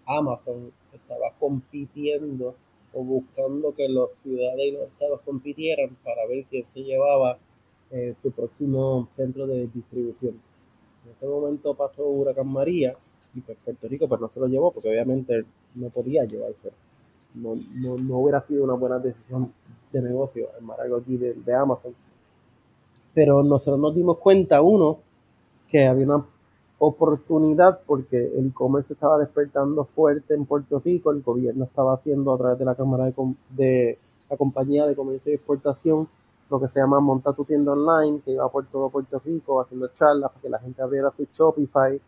Amazon 0.07 0.73
estaba 0.95 1.33
compitiendo 1.39 2.55
o 2.95 3.05
buscando 3.05 3.75
que 3.75 3.89
los 3.91 4.17
ciudades 4.19 4.69
y 4.69 4.73
los 4.73 4.89
estados 4.89 5.21
compitieran 5.21 5.97
para 6.03 6.27
ver 6.27 6.47
quién 6.49 6.65
se 6.73 6.81
llevaba 6.81 7.37
eh, 7.91 8.15
su 8.21 8.33
próximo 8.33 9.09
centro 9.13 9.47
de 9.47 9.69
distribución 9.69 10.50
en 11.05 11.13
ese 11.13 11.27
momento 11.27 11.75
pasó 11.75 12.07
Huracán 12.07 12.49
María 12.49 12.95
y 13.35 13.41
pues 13.41 13.59
Puerto 13.65 13.89
Rico 13.89 14.09
pues 14.09 14.21
no 14.21 14.29
se 14.29 14.41
lo 14.41 14.47
llevó 14.47 14.73
porque 14.73 14.89
obviamente 14.89 15.45
no 15.75 15.89
podía 15.89 16.25
llevarse. 16.25 16.73
No, 17.35 17.55
no, 17.77 17.97
no, 17.97 18.19
hubiera 18.19 18.41
sido 18.41 18.65
una 18.65 18.75
buena 18.75 18.99
decisión 18.99 19.53
de 19.93 20.03
negocio 20.03 20.49
armar 20.57 20.81
algo 20.81 20.97
aquí 20.97 21.17
de, 21.17 21.55
Amazon. 21.55 21.95
Pero 23.15 23.43
nosotros 23.43 23.81
nos 23.81 23.95
dimos 23.95 24.19
cuenta, 24.19 24.63
uno, 24.63 24.99
que 25.69 25.87
había 25.87 26.07
una 26.07 26.27
oportunidad 26.79 27.81
porque 27.87 28.33
el 28.37 28.49
e-commerce 28.49 28.95
estaba 28.95 29.19
despertando 29.19 29.85
fuerte 29.85 30.35
en 30.35 30.45
Puerto 30.45 30.81
Rico, 30.85 31.13
el 31.13 31.23
gobierno 31.23 31.65
estaba 31.65 31.95
haciendo 31.95 32.33
a 32.33 32.39
través 32.39 32.59
de 32.59 32.65
la 32.65 32.75
Cámara 32.75 33.05
de, 33.05 33.15
de 33.51 33.99
la 34.29 34.37
Compañía 34.37 34.87
de 34.87 34.97
Comercio 34.97 35.31
y 35.31 35.37
Exportación 35.37 36.09
lo 36.51 36.61
que 36.61 36.69
se 36.69 36.81
llama 36.81 37.01
Monta 37.01 37.33
tu 37.33 37.45
tienda 37.45 37.73
online, 37.73 38.21
que 38.25 38.33
iba 38.33 38.49
por 38.49 38.67
todo 38.67 38.91
Puerto 38.91 39.21
Rico 39.25 39.61
haciendo 39.61 39.89
charlas 39.89 40.31
para 40.31 40.43
que 40.43 40.49
la 40.49 40.59
gente 40.59 40.83
abriera 40.83 41.11
su 41.11 41.27
Shopify. 41.31 42.01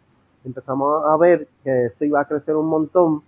Empezamos 0.45 1.05
a 1.07 1.17
ver 1.17 1.49
que 1.63 1.91
se 1.95 2.07
iba 2.07 2.21
a 2.21 2.25
crecer 2.25 2.57
un 2.57 2.67
montón, 2.67 3.23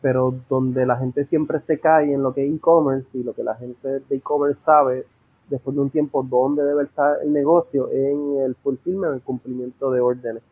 pero 0.00 0.34
donde 0.48 0.86
la 0.86 0.96
gente 0.96 1.24
siempre 1.24 1.60
se 1.60 1.78
cae 1.78 2.12
en 2.12 2.22
lo 2.22 2.32
que 2.32 2.46
es 2.46 2.54
e-commerce 2.54 3.18
y 3.18 3.22
lo 3.22 3.34
que 3.34 3.42
la 3.42 3.54
gente 3.54 4.00
de 4.00 4.16
e-commerce 4.16 4.62
sabe 4.62 5.06
después 5.50 5.76
de 5.76 5.82
un 5.82 5.90
tiempo 5.90 6.22
dónde 6.22 6.64
debe 6.64 6.84
estar 6.84 7.18
el 7.22 7.32
negocio 7.32 7.90
en 7.92 8.40
el 8.40 8.54
fulfillment, 8.54 9.14
el 9.14 9.22
cumplimiento 9.22 9.90
de 9.90 10.00
órdenes 10.00 10.42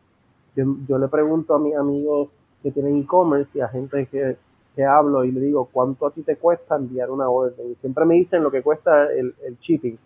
yo, 0.55 0.97
le 0.97 1.07
pregunto 1.07 1.55
a 1.55 1.59
mis 1.59 1.75
amigos 1.75 2.29
que 2.61 2.71
tienen 2.71 2.97
e-commerce 2.97 3.57
y 3.57 3.61
a 3.61 3.67
gente 3.67 4.05
que, 4.07 4.37
que, 4.75 4.83
hablo 4.83 5.23
y 5.23 5.31
le 5.31 5.41
digo, 5.41 5.69
¿cuánto 5.71 6.07
a 6.07 6.11
ti 6.11 6.21
te 6.21 6.37
cuesta 6.37 6.75
enviar 6.75 7.09
una 7.09 7.29
orden? 7.29 7.75
Siempre 7.79 8.05
me 8.05 8.15
dicen 8.15 8.43
lo 8.43 8.51
que 8.51 8.61
cuesta 8.61 9.11
el, 9.11 9.35
el 9.45 9.57
shipping. 9.59 9.97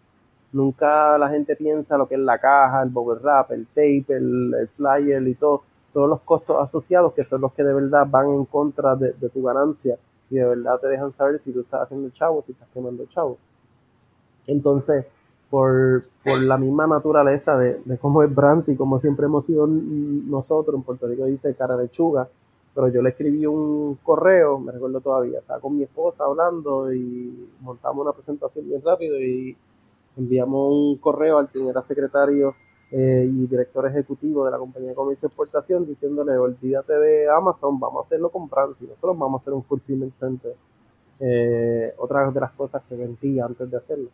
Nunca 0.53 1.17
la 1.17 1.29
gente 1.29 1.55
piensa 1.55 1.97
lo 1.97 2.07
que 2.07 2.15
es 2.15 2.21
la 2.21 2.39
caja, 2.39 2.83
el 2.83 2.89
bubble 2.89 3.19
wrap, 3.21 3.51
el 3.51 3.67
tape, 3.67 4.05
el, 4.09 4.69
flyer 4.75 5.27
y 5.27 5.35
todo, 5.35 5.63
todos 5.93 6.09
los 6.09 6.21
costos 6.21 6.57
asociados 6.61 7.13
que 7.13 7.23
son 7.23 7.41
los 7.41 7.53
que 7.53 7.63
de 7.63 7.73
verdad 7.73 8.07
van 8.09 8.29
en 8.29 8.45
contra 8.45 8.95
de, 8.95 9.13
de 9.13 9.29
tu 9.29 9.43
ganancia 9.43 9.97
y 10.29 10.35
de 10.35 10.45
verdad 10.45 10.79
te 10.79 10.87
dejan 10.87 11.13
saber 11.13 11.41
si 11.43 11.51
tú 11.51 11.61
estás 11.61 11.83
haciendo 11.83 12.09
chavo, 12.09 12.41
si 12.41 12.51
estás 12.51 12.67
quemando 12.73 13.05
chavo. 13.05 13.37
Entonces, 14.47 15.05
por, 15.49 16.03
por 16.23 16.41
la 16.41 16.57
misma 16.57 16.87
naturaleza 16.87 17.57
de, 17.57 17.79
de 17.85 17.97
cómo 17.97 18.23
es 18.23 18.33
Brands 18.33 18.69
y 18.69 18.75
como 18.75 18.99
siempre 18.99 19.25
hemos 19.25 19.45
sido 19.45 19.67
nosotros, 19.67 20.75
en 20.75 20.83
Puerto 20.83 21.07
Rico 21.07 21.25
dice 21.25 21.53
cara 21.55 21.77
de 21.77 21.89
chuga, 21.89 22.27
pero 22.77 22.89
yo 22.89 23.01
le 23.01 23.09
escribí 23.09 23.43
un 23.47 23.95
correo, 24.03 24.59
me 24.59 24.71
recuerdo 24.71 25.01
todavía, 25.01 25.39
estaba 25.39 25.59
con 25.59 25.75
mi 25.75 25.81
esposa 25.81 26.25
hablando 26.25 26.93
y 26.93 27.49
montamos 27.61 28.03
una 28.03 28.13
presentación 28.13 28.69
bien 28.69 28.83
rápido 28.85 29.19
y 29.19 29.57
enviamos 30.15 30.73
un 30.73 30.97
correo 30.97 31.39
al 31.39 31.47
quien 31.47 31.65
era 31.65 31.81
secretario 31.81 32.53
eh, 32.91 33.25
y 33.27 33.47
director 33.47 33.87
ejecutivo 33.87 34.45
de 34.45 34.51
la 34.51 34.59
compañía 34.59 34.89
de 34.89 34.95
comercio 34.95 35.25
y 35.25 35.29
exportación 35.29 35.87
diciéndole, 35.87 36.37
olvídate 36.37 36.93
de 36.93 37.27
Amazon, 37.27 37.79
vamos 37.79 37.97
a 37.97 38.01
hacerlo 38.05 38.29
con 38.29 38.47
Brands 38.47 38.79
y 38.83 38.85
nosotros 38.85 39.17
vamos 39.17 39.39
a 39.39 39.41
hacer 39.41 39.53
un 39.53 39.63
fulfillment 39.63 40.13
center. 40.13 40.53
Eh, 41.19 41.95
otra 41.97 42.29
de 42.29 42.39
las 42.39 42.51
cosas 42.51 42.83
que 42.87 42.95
vendí 42.95 43.39
antes 43.39 43.71
de 43.71 43.77
hacerlo. 43.77 44.09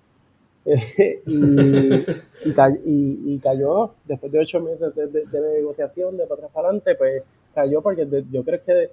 y, 0.65 2.05
y, 2.45 3.39
cayó, 3.39 3.91
después 4.05 4.31
de 4.31 4.39
ocho 4.39 4.61
meses 4.61 4.95
de, 4.95 5.41
negociación, 5.53 6.15
de 6.15 6.23
atrás 6.23 6.49
para 6.53 6.69
adelante, 6.69 6.95
pues 6.95 7.23
cayó 7.53 7.81
porque 7.81 8.07
yo 8.31 8.43
creo 8.43 8.63
que, 8.63 8.89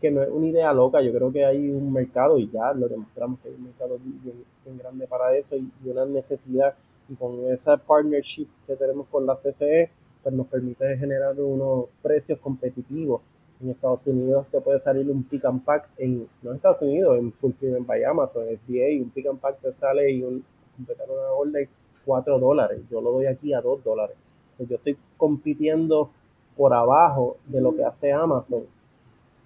que 0.00 0.10
no 0.10 0.22
es 0.22 0.28
una 0.30 0.46
idea 0.46 0.72
loca, 0.72 1.00
yo 1.00 1.12
creo 1.12 1.32
que 1.32 1.44
hay 1.44 1.70
un 1.70 1.92
mercado 1.92 2.38
y 2.38 2.50
ya 2.50 2.72
lo 2.72 2.88
demostramos 2.88 3.40
que 3.40 3.48
hay 3.48 3.54
un 3.54 3.64
mercado 3.64 3.98
bien, 4.02 4.78
grande 4.78 5.06
para 5.06 5.36
eso 5.36 5.56
y, 5.56 5.70
una 5.84 6.04
necesidad 6.04 6.74
y 7.08 7.14
con 7.14 7.50
esa 7.52 7.76
partnership 7.76 8.46
que 8.66 8.76
tenemos 8.76 9.06
con 9.08 9.26
la 9.26 9.34
CCE, 9.36 9.90
pues 10.22 10.34
nos 10.34 10.46
permite 10.46 10.96
generar 10.96 11.38
unos 11.40 11.86
precios 12.00 12.38
competitivos. 12.38 13.22
En 13.60 13.70
Estados 13.70 14.06
Unidos 14.06 14.46
te 14.50 14.60
puede 14.60 14.80
salir 14.80 15.08
un 15.10 15.22
pick 15.22 15.44
and 15.44 15.64
pack 15.64 15.88
en, 15.98 16.26
no 16.42 16.50
en 16.50 16.56
Estados 16.56 16.82
Unidos, 16.82 17.18
en 17.18 17.32
Fulfillment 17.32 17.86
by 17.86 18.02
Amazon, 18.04 18.44
FBA, 18.44 19.00
un 19.00 19.10
pick 19.10 19.26
and 19.26 19.38
pack 19.38 19.60
te 19.60 19.72
sale 19.72 20.10
y 20.10 20.22
un, 20.22 20.44
completar 20.76 21.08
una 21.08 21.30
orden 21.30 21.68
4 22.04 22.38
dólares. 22.38 22.80
Yo 22.90 23.00
lo 23.00 23.12
doy 23.12 23.26
aquí 23.26 23.52
a 23.52 23.60
2 23.60 23.84
dólares. 23.84 24.16
yo 24.58 24.76
estoy 24.76 24.96
compitiendo 25.16 26.10
por 26.56 26.74
abajo 26.74 27.36
de 27.46 27.60
lo 27.60 27.74
que 27.74 27.84
hace 27.84 28.12
Amazon, 28.12 28.64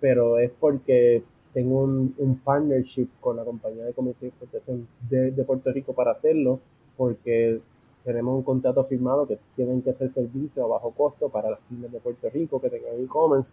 pero 0.01 0.39
es 0.39 0.51
porque 0.59 1.23
tengo 1.53 1.81
un, 1.81 2.41
partnership 2.45 3.09
con 3.21 3.37
la 3.37 3.45
compañía 3.45 3.85
de 3.85 3.95
comercio 3.95 4.27
y 4.27 4.29
exportación 4.29 4.87
de, 5.09 5.33
Puerto 5.45 5.73
Rico 5.73 5.95
para 5.95 6.13
hacerlo, 6.13 6.61
porque 6.97 7.61
tenemos 8.05 8.37
un 8.37 8.43
contrato 8.43 8.85
firmado 8.85 9.27
que 9.27 9.39
tienen 9.55 9.81
que 9.81 9.91
hacer 9.91 10.11
servicio 10.11 10.65
a 10.65 10.69
bajo 10.69 10.91
costo 10.91 11.29
para 11.29 11.51
las 11.51 11.61
pymes 11.69 11.91
de 11.91 11.99
Puerto 11.99 12.29
Rico 12.29 12.61
que 12.61 12.69
tengan 12.69 13.03
e-commerce 13.03 13.53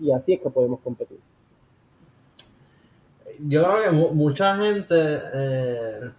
y, 0.00 0.10
así 0.10 0.32
es 0.32 0.40
que 0.40 0.48
podemos 0.48 0.80
competir. 0.80 1.18
Yo 3.46 3.62
creo 3.64 3.82
que 3.82 3.90
mucha 4.14 4.56
gente 4.56 4.94
eh, 4.96 6.10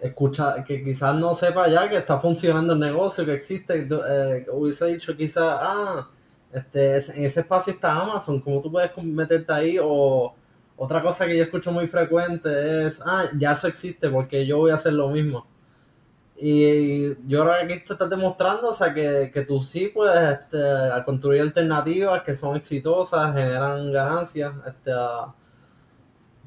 escucha, 0.00 0.64
que 0.64 0.82
quizás 0.82 1.14
no 1.16 1.34
sepa 1.34 1.68
ya 1.68 1.88
que 1.88 1.96
está 1.96 2.18
funcionando 2.18 2.72
el 2.74 2.80
negocio, 2.80 3.24
que 3.24 3.34
existe, 3.34 3.88
eh, 3.90 4.46
hubiese 4.52 4.86
dicho 4.86 5.16
quizás, 5.16 5.58
ah, 5.60 6.08
este, 6.52 6.96
en 6.96 7.24
ese 7.24 7.40
espacio 7.40 7.72
está 7.72 7.94
Amazon, 7.94 8.40
¿cómo 8.40 8.60
tú 8.62 8.70
puedes 8.70 8.90
meterte 9.04 9.52
ahí? 9.52 9.78
O 9.82 10.34
otra 10.76 11.02
cosa 11.02 11.26
que 11.26 11.36
yo 11.36 11.44
escucho 11.44 11.72
muy 11.72 11.86
frecuente 11.86 12.86
es, 12.86 13.00
ah, 13.04 13.24
ya 13.38 13.52
eso 13.52 13.68
existe 13.68 14.08
porque 14.08 14.46
yo 14.46 14.58
voy 14.58 14.70
a 14.70 14.74
hacer 14.74 14.92
lo 14.92 15.08
mismo. 15.08 15.46
Y 16.38 17.14
yo 17.26 17.42
creo 17.42 17.66
que 17.66 17.74
aquí 17.74 17.84
tú 17.86 17.94
estás 17.94 18.10
demostrando, 18.10 18.68
o 18.68 18.74
sea, 18.74 18.92
que, 18.92 19.30
que 19.32 19.42
tú 19.42 19.58
sí 19.58 19.88
puedes 19.88 20.38
este, 20.38 20.58
construir 21.06 21.40
alternativas 21.40 22.22
que 22.24 22.34
son 22.34 22.56
exitosas, 22.56 23.34
generan 23.34 23.90
ganancias, 23.90 24.52
este, 24.66 24.90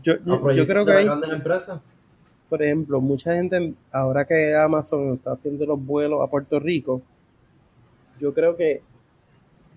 yo, 0.04 0.14
yo, 0.26 0.68
creo 0.68 0.86
que 0.86 0.91
hay, 0.93 1.06
grandes 1.06 1.32
empresas 1.32 1.80
por 2.50 2.64
ejemplo, 2.64 3.00
mucha 3.00 3.36
gente, 3.36 3.74
ahora 3.91 4.26
que 4.26 4.56
Amazon 4.56 5.14
está 5.14 5.34
haciendo 5.34 5.66
los 5.66 5.86
vuelos 5.86 6.22
a 6.22 6.28
Puerto 6.28 6.60
Rico, 6.60 7.02
yo 8.20 8.34
creo 8.34 8.58
que, 8.58 8.82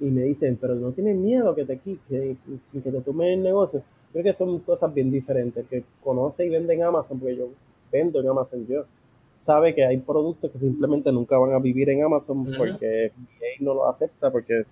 y 0.01 0.07
me 0.07 0.23
dicen, 0.23 0.57
pero 0.61 0.75
no 0.75 0.91
tienen 0.93 1.23
miedo 1.23 1.55
que 1.55 1.65
te, 1.67 1.79
que, 1.79 2.37
que 2.73 2.81
te 2.81 3.01
tomen 3.03 3.29
el 3.29 3.43
negocio. 3.43 3.83
Creo 4.11 4.25
que 4.25 4.33
son 4.33 4.59
cosas 4.61 4.93
bien 4.93 5.11
diferentes. 5.11 5.67
que 5.69 5.85
conoce 6.03 6.47
y 6.47 6.49
vende 6.49 6.75
en 6.75 6.83
Amazon, 6.83 7.21
porque 7.21 7.37
yo 7.37 7.49
vendo 7.93 8.21
en 8.21 8.29
Amazon 8.29 8.67
yo, 8.67 8.85
sabe 9.31 9.75
que 9.75 9.85
hay 9.85 9.99
productos 9.99 10.51
que 10.51 10.59
simplemente 10.59 11.13
nunca 11.13 11.37
van 11.37 11.53
a 11.53 11.59
vivir 11.59 11.91
en 11.91 12.05
Amazon 12.05 12.45
porque 12.57 13.13
FDA 13.15 13.65
no 13.65 13.75
lo 13.75 13.89
acepta, 13.89 14.31
porque 14.31 14.65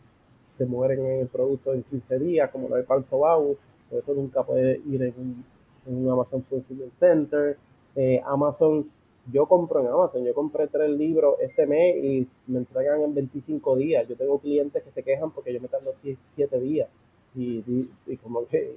se 0.48 0.64
mueren 0.64 1.04
en 1.04 1.20
el 1.20 1.26
producto 1.28 1.74
en 1.74 1.82
15 1.82 2.18
días, 2.18 2.50
como 2.50 2.68
lo 2.68 2.76
de 2.76 2.82
Pan 2.82 3.02
por 3.10 3.98
eso 3.98 4.14
nunca 4.14 4.42
puede 4.42 4.80
ir 4.86 5.02
en 5.02 5.14
un, 5.18 5.44
en 5.86 5.96
un 5.96 6.10
Amazon 6.10 6.42
Fulfillment 6.42 6.92
Center 6.92 7.56
eh, 7.96 8.20
Amazon, 8.24 8.88
yo 9.30 9.46
compro 9.46 9.80
en 9.80 9.86
Amazon, 9.88 10.24
yo 10.24 10.34
compré 10.34 10.66
tres 10.68 10.90
libros 10.90 11.36
este 11.40 11.66
mes 11.66 11.96
y 11.96 12.50
me 12.50 12.58
entregan 12.58 13.02
en 13.02 13.14
25 13.14 13.76
días. 13.76 14.08
Yo 14.08 14.16
tengo 14.16 14.38
clientes 14.38 14.82
que 14.82 14.90
se 14.90 15.02
quejan 15.02 15.30
porque 15.30 15.52
yo 15.52 15.60
me 15.60 15.68
tardo 15.68 15.90
7 15.92 16.60
días. 16.60 16.88
Y, 17.34 17.86
como 18.22 18.46
que 18.46 18.74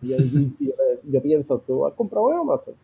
yo, 0.00 1.22
pienso, 1.22 1.58
¿tú 1.58 1.86
has 1.86 1.94
comprado 1.94 2.30
en 2.32 2.38
Amazon? 2.38 2.74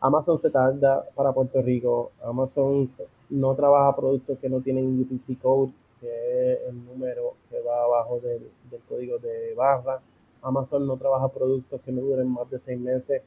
Amazon 0.00 0.38
se 0.38 0.50
tarda 0.50 1.08
para 1.14 1.32
Puerto 1.32 1.62
Rico. 1.62 2.10
Amazon 2.22 2.90
no 3.30 3.54
trabaja 3.54 3.94
productos 3.94 4.38
que 4.38 4.48
no 4.48 4.60
tienen 4.60 5.00
UPC 5.00 5.40
code, 5.40 5.72
que 6.00 6.52
es 6.52 6.58
el 6.68 6.84
número 6.84 7.34
que 7.48 7.60
va 7.60 7.84
abajo 7.84 8.20
del, 8.20 8.50
del 8.70 8.80
código 8.88 9.18
de 9.18 9.54
barra. 9.54 10.00
Amazon 10.42 10.86
no 10.86 10.96
trabaja 10.96 11.28
productos 11.28 11.80
que 11.80 11.92
no 11.92 12.02
duren 12.02 12.28
más 12.28 12.50
de 12.50 12.58
6 12.58 12.80
meses. 12.80 13.22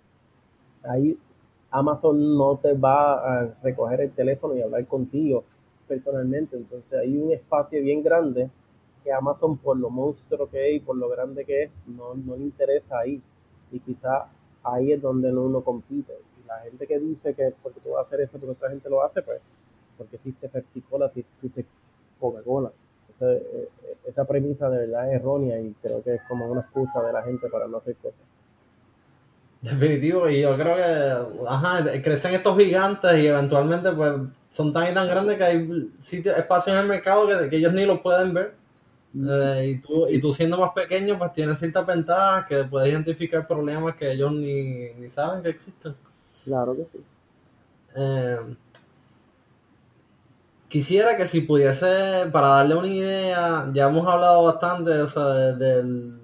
Ahí 0.84 1.18
Amazon 1.72 2.38
no 2.38 2.58
te 2.58 2.74
va 2.74 3.42
a 3.42 3.56
recoger 3.62 4.02
el 4.02 4.12
teléfono 4.12 4.56
y 4.56 4.62
hablar 4.62 4.86
contigo 4.88 5.44
personalmente. 5.88 6.58
Entonces 6.58 7.00
hay 7.00 7.18
un 7.18 7.32
espacio 7.32 7.82
bien 7.82 8.02
grande 8.04 8.50
que 9.04 9.12
Amazon, 9.12 9.58
por 9.58 9.78
lo 9.78 9.90
monstruo 9.90 10.50
que 10.50 10.70
es 10.70 10.76
y 10.78 10.80
por 10.80 10.96
lo 10.98 11.10
grande 11.10 11.46
que 11.46 11.64
es, 11.64 11.72
no, 11.88 12.16
no 12.16 12.36
le 12.36 12.44
interesa 12.44 13.00
ahí. 13.00 13.22
Y 13.72 13.80
quizá 13.80 14.28
ahí 14.64 14.92
es 14.94 15.02
donde 15.02 15.32
uno 15.32 15.62
compite. 15.62 16.14
Y 16.42 16.48
la 16.48 16.60
gente 16.60 16.88
que 16.88 17.00
dice 17.00 17.34
que 17.34 17.54
porque 17.62 17.80
tú 17.82 17.92
vas 17.92 18.00
a 18.00 18.08
hacer 18.08 18.22
eso, 18.22 18.38
pero 18.40 18.54
otra 18.54 18.70
gente 18.70 18.90
lo 18.90 19.04
hace, 19.04 19.22
pues 19.22 19.42
porque 19.98 20.16
existe 20.16 20.48
Pepsi 20.48 20.82
Cola, 20.82 21.08
existe 21.08 21.66
Coca-Cola. 22.20 22.72
Eh, 23.22 23.70
esa 24.06 24.26
premisa 24.26 24.70
de 24.70 24.88
verdad 24.88 25.10
es 25.10 25.20
errónea 25.20 25.60
y 25.60 25.74
creo 25.82 26.02
que 26.02 26.16
es 26.16 26.22
como 26.28 26.50
una 26.50 26.62
excusa 26.62 27.04
de 27.04 27.12
la 27.12 27.22
gente 27.22 27.50
para 27.50 27.68
no 27.68 27.78
hacer 27.78 27.96
cosas. 27.98 28.22
Definitivo, 29.62 30.30
y 30.30 30.42
yo 30.42 30.56
creo 30.56 30.76
que 30.78 31.46
ajá, 31.50 31.84
crecen 32.02 32.34
estos 32.34 32.58
gigantes 32.58 33.12
y 33.18 33.28
eventualmente 33.28 33.92
pues 33.92 34.14
son 34.52 34.72
tan 34.72 34.90
y 34.90 34.94
tan 34.94 35.08
grandes 35.08 35.38
que 35.38 35.44
hay 35.44 35.92
sitios, 36.00 36.38
espacios 36.38 36.76
en 36.76 36.84
el 36.84 36.88
mercado 36.88 37.28
que, 37.28 37.58
ellos 37.58 37.74
ni 37.74 37.86
lo 37.86 38.02
pueden 38.02 38.34
ver. 38.34 38.56
Eh, 39.14 39.72
y, 39.72 39.80
tú, 39.80 40.08
y 40.08 40.22
tú 40.22 40.32
siendo 40.32 40.58
más 40.58 40.72
pequeño 40.72 41.18
pues 41.18 41.34
tienes 41.34 41.60
ciertas 41.60 41.86
ventajas 41.86 42.46
que 42.48 42.64
puedes 42.64 42.90
identificar 42.92 43.46
problemas 43.48 43.96
que 43.96 44.12
ellos 44.12 44.32
ni, 44.32 44.94
ni 44.94 45.10
saben 45.10 45.44
que 45.44 45.50
existen. 45.50 45.94
Claro 46.46 46.76
que 46.76 46.86
sí. 46.92 47.04
Eh, 47.96 48.38
quisiera 50.70 51.18
que 51.18 51.26
si 51.26 51.42
pudiese, 51.42 52.28
para 52.32 52.48
darle 52.50 52.76
una 52.76 52.88
idea, 52.88 53.70
ya 53.74 53.88
hemos 53.90 54.08
hablado 54.08 54.44
bastante 54.44 54.92
o 55.00 55.08
sea, 55.08 55.24
del 55.24 56.19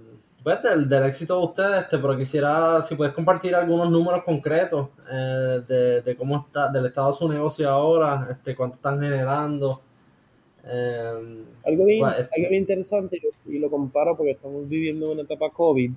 pues, 0.46 0.62
del, 0.62 1.04
éxito 1.06 1.40
de 1.40 1.46
ustedes, 1.48 1.82
este, 1.82 1.98
pero 1.98 2.16
quisiera, 2.16 2.80
si 2.84 2.94
puedes 2.94 3.16
compartir 3.16 3.56
algunos 3.56 3.90
números 3.90 4.24
concretos 4.24 4.90
eh, 5.12 5.62
de, 5.68 6.02
de, 6.04 6.16
cómo 6.16 6.38
está, 6.38 6.72
del 6.72 6.86
estado 6.86 7.12
de 7.12 7.18
su 7.18 7.28
negocio 7.28 7.68
ahora, 7.68 8.28
este, 8.30 8.56
cuánto 8.56 8.76
están 8.76 9.02
generando. 9.02 9.82
Eh, 10.64 11.44
algo, 11.66 11.86
bien, 11.86 12.00
pues, 12.00 12.16
algo 12.16 12.50
bien 12.50 12.62
interesante, 12.62 13.20
y 13.48 13.58
lo 13.58 13.72
comparo 13.72 14.16
porque 14.16 14.34
estamos 14.34 14.70
viviendo 14.70 15.12
una 15.12 15.24
etapa 15.24 15.50
COVID, 15.50 15.92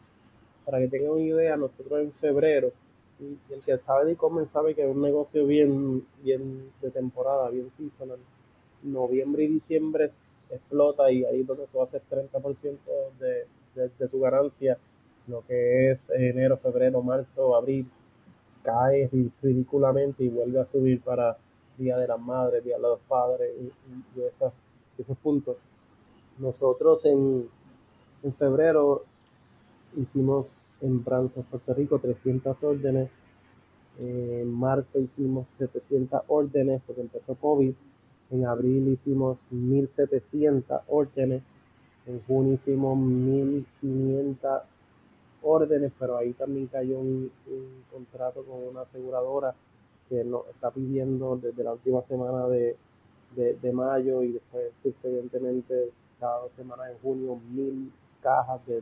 para 0.65 0.79
que 0.79 0.89
tengan 0.89 1.11
una 1.11 1.25
idea, 1.25 1.55
nosotros 1.59 2.01
en 2.01 2.13
febrero, 2.13 2.73
y 3.21 3.37
el 3.53 3.61
que 3.61 3.77
sabe 3.77 4.07
de 4.07 4.13
e-commerce 4.13 4.51
sabe 4.51 4.75
que 4.75 4.83
es 4.83 4.89
un 4.89 5.03
negocio 5.03 5.45
bien, 5.45 6.07
bien 6.23 6.71
de 6.81 6.91
temporada, 6.91 7.51
bien 7.51 7.71
seasonal. 7.77 8.19
Noviembre 8.83 9.45
y 9.45 9.49
diciembre 9.49 10.09
explota 10.51 11.13
y 11.13 11.27
ahí 11.27 11.41
es 11.41 11.47
donde 11.47 11.67
tú 11.71 11.83
haces 11.83 12.01
30% 12.09 12.79
de, 13.21 13.45
de, 13.79 14.09
tu 14.09 14.21
ganancia, 14.21 14.79
lo 15.27 15.45
que 15.47 15.91
es 15.91 16.11
enero, 16.11 16.57
febrero, 16.57 17.03
marzo, 17.03 17.55
abril, 17.57 17.89
cae 18.63 19.09
ridículamente 19.43 20.25
y 20.25 20.29
vuelve 20.29 20.61
a 20.61 20.67
subir 20.67 21.01
para 21.01 21.37
Día 21.77 21.97
de 21.97 22.09
las 22.09 22.21
Madres, 22.21 22.65
Día 22.65 22.77
de 22.77 22.83
los 22.83 23.01
Padres 23.01 23.51
y, 23.61 24.21
esos 25.01 25.17
puntos. 25.19 25.57
Nosotros 26.39 27.05
en, 27.05 27.49
en 28.23 28.33
febrero 28.35 29.05
hicimos 29.97 30.67
en 30.81 31.05
Branson, 31.05 31.45
Puerto 31.45 31.75
Rico, 31.75 31.99
300 31.99 32.57
órdenes. 32.63 33.11
En 33.99 34.53
marzo 34.53 35.01
hicimos 35.01 35.47
700 35.59 36.23
órdenes 36.29 36.83
porque 36.87 37.03
empezó 37.03 37.35
COVID. 37.35 37.75
En 38.31 38.47
abril 38.47 38.89
hicimos 38.89 39.39
1700 39.51 40.83
órdenes. 40.89 41.43
En 42.09 42.23
junio 42.23 42.55
hicimos 42.55 42.97
1500 42.97 44.63
órdenes, 45.43 45.93
pero 45.99 46.17
ahí 46.17 46.33
también 46.33 46.67
cayó 46.67 46.99
un, 46.99 47.31
contrato 47.93 48.43
con 48.45 48.67
una 48.67 48.81
aseguradora 48.83 49.55
que 50.09 50.25
nos 50.25 50.49
está 50.49 50.71
pidiendo 50.71 51.37
desde 51.37 51.63
la 51.63 51.73
última 51.73 52.03
semana 52.03 52.47
de, 52.49 52.77
mayo 53.73 54.23
y 54.23 54.33
después 54.33 54.73
sucesivamente 54.83 55.91
cada 56.19 56.41
dos 56.41 56.53
semanas 56.57 56.91
en 56.91 56.99
junio 56.99 57.39
mil 57.51 57.93
cajas 58.23 58.67
de, 58.67 58.77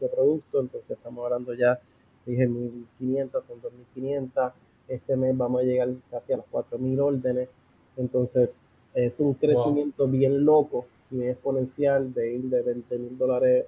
de, 0.00 0.08
producto, 0.08 0.60
entonces 0.60 0.92
estamos 0.92 1.24
hablando 1.24 1.54
ya, 1.54 1.80
dije 2.24 2.46
1500, 2.46 3.44
son 3.46 3.60
2500, 3.60 4.52
este 4.88 5.16
mes 5.16 5.36
vamos 5.36 5.60
a 5.60 5.64
llegar 5.64 5.88
casi 6.10 6.32
a 6.32 6.36
las 6.36 6.46
4000 6.46 7.00
órdenes, 7.00 7.48
entonces 7.96 8.78
es 8.94 9.18
un 9.18 9.34
crecimiento 9.34 10.06
bien 10.06 10.44
loco 10.44 10.86
exponencial 11.10 12.12
de 12.12 12.34
ir 12.34 12.42
de 12.44 12.62
20 12.62 12.98
mil 12.98 13.18
dólares 13.18 13.66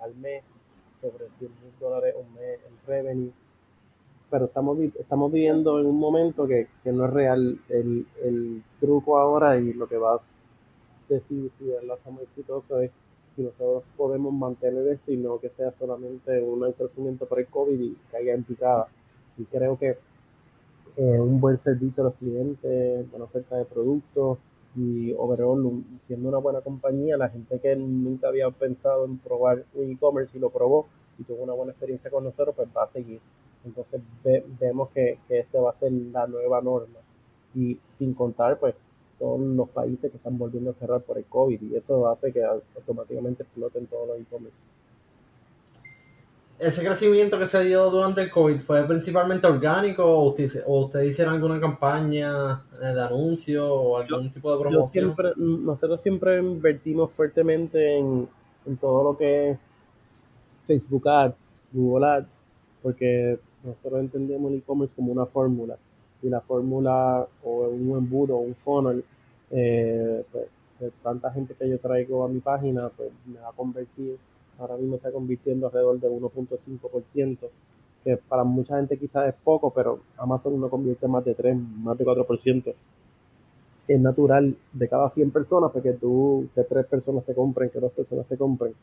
al 0.00 0.14
mes 0.16 0.42
sobre 1.00 1.28
100 1.38 1.50
mil 1.62 1.72
dólares 1.80 2.14
un 2.18 2.34
mes 2.34 2.58
en 2.66 2.86
revenue. 2.86 3.32
Pero 4.30 4.44
estamos, 4.44 4.78
estamos 4.78 5.32
viviendo 5.32 5.80
en 5.80 5.86
un 5.86 5.98
momento 5.98 6.46
que, 6.46 6.68
que 6.84 6.92
no 6.92 7.06
es 7.06 7.12
real. 7.12 7.60
El, 7.68 8.06
el, 8.22 8.62
truco 8.80 9.18
ahora 9.18 9.58
y 9.58 9.74
lo 9.74 9.86
que 9.86 9.98
va 9.98 10.14
a 10.14 10.20
decir 11.08 11.50
si 11.58 11.64
la 11.86 11.98
somos 12.02 12.22
exitosos 12.22 12.82
es 12.82 12.90
si 13.36 13.42
nosotros 13.42 13.82
podemos 13.96 14.32
mantener 14.32 14.86
esto 14.88 15.12
y 15.12 15.18
no 15.18 15.38
que 15.38 15.50
sea 15.50 15.70
solamente 15.70 16.40
un 16.40 16.72
crecimiento 16.72 17.26
por 17.26 17.40
el 17.40 17.46
COVID 17.46 17.78
y 17.78 17.96
caiga 18.10 18.32
en 18.32 18.44
picada. 18.44 18.88
Y 19.36 19.44
creo 19.44 19.78
que 19.78 19.98
eh, 20.96 21.20
un 21.20 21.40
buen 21.40 21.58
servicio 21.58 22.02
a 22.02 22.06
los 22.06 22.14
clientes, 22.14 23.10
buena 23.10 23.24
oferta 23.24 23.56
de 23.56 23.64
productos, 23.64 24.38
y 24.76 25.12
overall 25.12 25.84
siendo 26.00 26.28
una 26.28 26.38
buena 26.38 26.60
compañía, 26.60 27.16
la 27.16 27.28
gente 27.28 27.58
que 27.58 27.74
nunca 27.76 28.28
había 28.28 28.50
pensado 28.50 29.04
en 29.04 29.18
probar 29.18 29.64
un 29.74 29.90
e-commerce 29.90 30.36
y 30.36 30.40
lo 30.40 30.50
probó 30.50 30.86
y 31.18 31.24
tuvo 31.24 31.42
una 31.42 31.52
buena 31.52 31.72
experiencia 31.72 32.10
con 32.10 32.24
nosotros, 32.24 32.54
pues 32.54 32.68
va 32.76 32.84
a 32.84 32.90
seguir. 32.90 33.20
Entonces 33.64 34.00
vemos 34.58 34.90
que, 34.90 35.18
que 35.28 35.40
este 35.40 35.58
va 35.58 35.70
a 35.70 35.78
ser 35.78 35.92
la 35.92 36.26
nueva 36.26 36.62
norma 36.62 36.98
y 37.54 37.78
sin 37.98 38.14
contar 38.14 38.58
pues 38.58 38.74
todos 39.18 39.40
los 39.40 39.68
países 39.68 40.10
que 40.10 40.16
están 40.16 40.38
volviendo 40.38 40.70
a 40.70 40.74
cerrar 40.74 41.02
por 41.02 41.18
el 41.18 41.24
COVID 41.24 41.60
y 41.60 41.76
eso 41.76 42.08
hace 42.08 42.32
que 42.32 42.42
automáticamente 42.42 43.42
exploten 43.42 43.86
todos 43.86 44.08
los 44.08 44.18
e-commerce 44.18 44.56
ese 46.60 46.84
crecimiento 46.84 47.38
que 47.38 47.46
se 47.46 47.64
dio 47.64 47.90
durante 47.90 48.20
el 48.20 48.30
COVID 48.30 48.60
fue 48.60 48.86
principalmente 48.86 49.46
orgánico 49.46 50.04
o 50.04 50.28
ustedes 50.28 50.62
usted 50.66 51.02
hicieron 51.02 51.34
alguna 51.34 51.58
campaña 51.58 52.62
eh, 52.80 52.86
de 52.86 53.02
anuncio 53.02 53.66
o 53.66 53.96
algún 53.96 54.30
tipo 54.30 54.52
de 54.52 54.60
promoción? 54.60 55.14
siempre, 55.14 55.32
nosotros 55.36 56.00
siempre 56.02 56.38
invertimos 56.38 57.14
fuertemente 57.14 57.98
en, 57.98 58.28
todo 58.78 59.02
lo 59.02 59.18
que 59.18 59.50
es 59.50 59.58
Facebook 60.64 61.08
Ads, 61.08 61.52
Google 61.72 62.06
Ads, 62.06 62.44
porque 62.82 63.38
nosotros 63.64 64.00
entendemos 64.00 64.52
el 64.52 64.58
e-commerce 64.58 64.94
como 64.94 65.12
una 65.12 65.26
fórmula 65.26 65.76
y 66.22 66.28
la 66.28 66.40
fórmula 66.40 67.26
o 67.42 67.68
un 67.68 67.96
embudo 67.96 68.36
o 68.36 68.40
un 68.40 68.54
funnel, 68.54 69.02
eh, 69.50 70.24
pues, 70.30 70.92
tanta 71.02 71.32
gente 71.32 71.54
que 71.54 71.68
yo 71.68 71.78
traigo 71.78 72.24
a 72.24 72.28
mi 72.28 72.40
página, 72.40 72.90
pues 72.90 73.10
me 73.26 73.40
va 73.40 73.48
a 73.48 73.52
convertir 73.52 74.18
ahora 74.60 74.76
mismo 74.76 74.96
está 74.96 75.10
convirtiendo 75.10 75.66
alrededor 75.66 75.98
de 75.98 76.08
1.5%, 76.08 77.38
que 78.04 78.16
para 78.16 78.44
mucha 78.44 78.76
gente 78.76 78.98
quizás 78.98 79.28
es 79.28 79.34
poco, 79.42 79.70
pero 79.70 80.00
Amazon 80.16 80.60
no 80.60 80.68
convierte 80.68 81.06
más 81.08 81.24
de 81.24 81.34
3, 81.34 81.56
más 81.56 81.98
de 81.98 82.04
4%. 82.04 82.74
Es 83.88 84.00
natural 84.00 84.54
de 84.72 84.88
cada 84.88 85.08
100 85.08 85.30
personas, 85.30 85.70
porque 85.72 85.92
tú, 85.92 86.48
que 86.54 86.62
3 86.62 86.86
personas 86.86 87.24
te 87.24 87.34
compren, 87.34 87.70
que 87.70 87.80
2 87.80 87.92
personas 87.92 88.26
te 88.26 88.36
compren. 88.36 88.74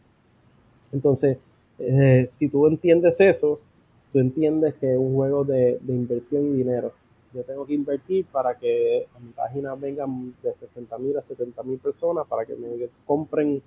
Entonces, 0.91 1.37
eh, 1.79 2.27
si 2.29 2.49
tú 2.49 2.67
entiendes 2.67 3.19
eso, 3.21 3.59
tú 4.11 4.19
entiendes 4.19 4.75
que 4.75 4.93
es 4.93 4.97
un 4.97 5.15
juego 5.15 5.43
de, 5.43 5.79
de 5.81 5.93
inversión 5.93 6.47
y 6.47 6.57
dinero. 6.57 6.91
Yo 7.33 7.43
tengo 7.43 7.65
que 7.65 7.73
invertir 7.73 8.25
para 8.25 8.57
que 8.57 9.07
a 9.15 9.19
mi 9.19 9.31
página 9.31 9.75
vengan 9.75 10.33
de 10.41 10.53
60 10.53 10.97
mil 10.97 11.17
a 11.17 11.21
70 11.21 11.61
mil 11.63 11.77
personas 11.77 12.25
para 12.27 12.45
que 12.45 12.55
me 12.55 12.89
compren 13.05 13.61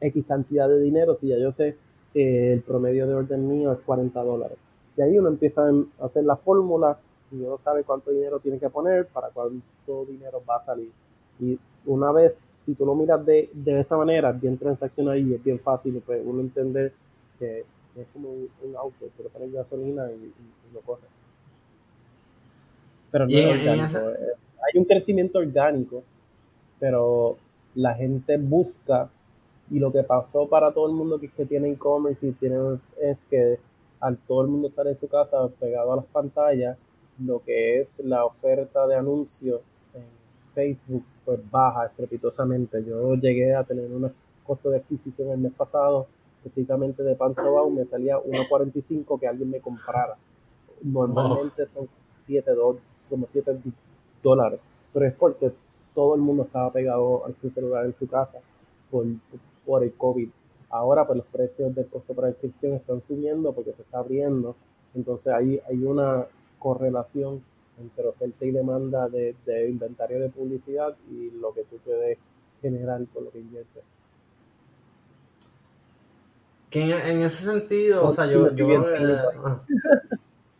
X 0.00 0.24
cantidad 0.26 0.68
de 0.68 0.80
dinero 0.80 1.14
si 1.14 1.28
ya 1.28 1.38
yo 1.38 1.52
sé 1.52 1.76
que 2.12 2.52
el 2.52 2.62
promedio 2.62 3.06
de 3.06 3.14
orden 3.14 3.48
mío 3.48 3.72
es 3.72 3.78
40 3.80 4.22
dólares. 4.22 4.58
Y 4.96 5.02
ahí 5.02 5.18
uno 5.18 5.28
empieza 5.28 5.68
a 5.68 6.04
hacer 6.04 6.24
la 6.24 6.36
fórmula 6.36 6.98
y 7.30 7.36
uno 7.36 7.58
sabe 7.58 7.84
cuánto 7.84 8.10
dinero 8.10 8.38
tiene 8.40 8.58
que 8.58 8.70
poner 8.70 9.06
para 9.06 9.28
cuánto 9.28 10.04
dinero 10.06 10.42
va 10.48 10.56
a 10.56 10.62
salir. 10.62 10.90
Y 11.38 11.58
una 11.84 12.12
vez, 12.12 12.34
si 12.34 12.74
tú 12.74 12.86
lo 12.86 12.94
miras 12.94 13.24
de, 13.24 13.50
de 13.52 13.80
esa 13.80 13.96
manera, 13.96 14.30
es 14.30 14.40
bien 14.40 14.56
transaccional 14.56 15.18
y 15.18 15.34
es 15.34 15.44
bien 15.44 15.60
fácil, 15.60 16.02
pues 16.04 16.22
uno 16.24 16.40
entender 16.40 16.92
que 17.38 17.64
es 17.96 18.06
como 18.12 18.30
un, 18.30 18.76
auto, 18.76 19.08
que 19.16 19.22
le 19.22 19.28
pones 19.28 19.52
gasolina 19.52 20.10
y, 20.10 20.32
lo 20.72 20.80
corre. 20.80 21.06
Pero 23.10 23.26
no 23.26 23.36
es 23.36 23.60
orgánico. 23.60 24.10
Eh, 24.10 24.32
hay 24.66 24.80
un 24.80 24.84
crecimiento 24.84 25.38
orgánico, 25.38 26.02
pero 26.78 27.36
la 27.74 27.94
gente 27.94 28.36
busca 28.36 29.08
y 29.70 29.78
lo 29.78 29.92
que 29.92 30.02
pasó 30.02 30.48
para 30.48 30.72
todo 30.72 30.86
el 30.86 30.94
mundo 30.94 31.18
que, 31.18 31.28
que 31.28 31.44
tiene 31.44 31.70
e-commerce 31.70 32.26
y 32.26 32.32
tiene 32.32 32.78
es 33.00 33.22
que 33.30 33.58
al 34.00 34.16
todo 34.18 34.42
el 34.42 34.48
mundo 34.48 34.68
estar 34.68 34.86
en 34.86 34.96
su 34.96 35.08
casa 35.08 35.48
pegado 35.58 35.92
a 35.92 35.96
las 35.96 36.04
pantallas, 36.06 36.76
lo 37.18 37.42
que 37.42 37.80
es 37.80 38.00
la 38.00 38.24
oferta 38.24 38.86
de 38.86 38.96
anuncios 38.96 39.60
en 39.94 40.04
Facebook 40.54 41.04
pues 41.24 41.40
baja 41.50 41.86
estrepitosamente. 41.86 42.84
Yo 42.84 43.14
llegué 43.14 43.54
a 43.54 43.64
tener 43.64 43.90
un 43.90 44.12
costo 44.44 44.70
de 44.70 44.78
adquisición 44.78 45.30
el 45.30 45.38
mes 45.38 45.52
pasado, 45.52 46.06
específicamente 46.44 47.02
de 47.02 47.16
Panzobau, 47.16 47.70
me 47.70 47.84
salía 47.86 48.16
1.45 48.18 49.18
que 49.18 49.26
alguien 49.26 49.50
me 49.50 49.60
comprara. 49.60 50.16
Normalmente 50.82 51.66
son 51.66 51.88
7 52.04 52.52
como 53.10 53.26
7 53.26 53.58
dólares, 54.22 54.60
pero 54.92 55.06
es 55.06 55.14
porque 55.14 55.52
todo 55.94 56.14
el 56.14 56.20
mundo 56.20 56.44
estaba 56.44 56.70
pegado 56.70 57.26
a 57.26 57.32
su 57.32 57.50
celular 57.50 57.86
en 57.86 57.94
su 57.94 58.06
casa 58.06 58.38
por, 58.90 59.04
por 59.66 59.82
el 59.82 59.92
COVID. 59.92 60.28
Ahora 60.70 61.06
pues 61.06 61.18
los 61.18 61.26
precios 61.26 61.74
del 61.74 61.86
costo 61.86 62.14
para 62.14 62.28
adquisición 62.28 62.74
están 62.74 63.02
subiendo 63.02 63.52
porque 63.52 63.72
se 63.72 63.82
está 63.82 63.98
abriendo. 63.98 64.56
Entonces 64.94 65.32
ahí 65.32 65.60
hay 65.68 65.84
una 65.84 66.26
correlación 66.58 67.42
entre 67.78 68.06
oferta 68.06 68.44
y 68.44 68.50
demanda 68.50 69.08
de, 69.08 69.34
inventario 69.68 70.20
de 70.20 70.30
publicidad 70.30 70.94
y 71.10 71.30
lo 71.30 71.52
que 71.52 71.64
tú 71.64 71.76
puedes 71.84 72.18
generar 72.62 73.04
con 73.12 73.24
lo 73.24 73.30
que 73.30 73.40
inviertes. 73.40 73.82
Que 76.70 76.82
en, 76.82 77.22
ese 77.22 77.44
sentido, 77.44 78.06
o 78.06 78.12
sea, 78.12 78.26
yo, 78.26 78.52
yo 78.54 78.66
ah. 79.44 79.62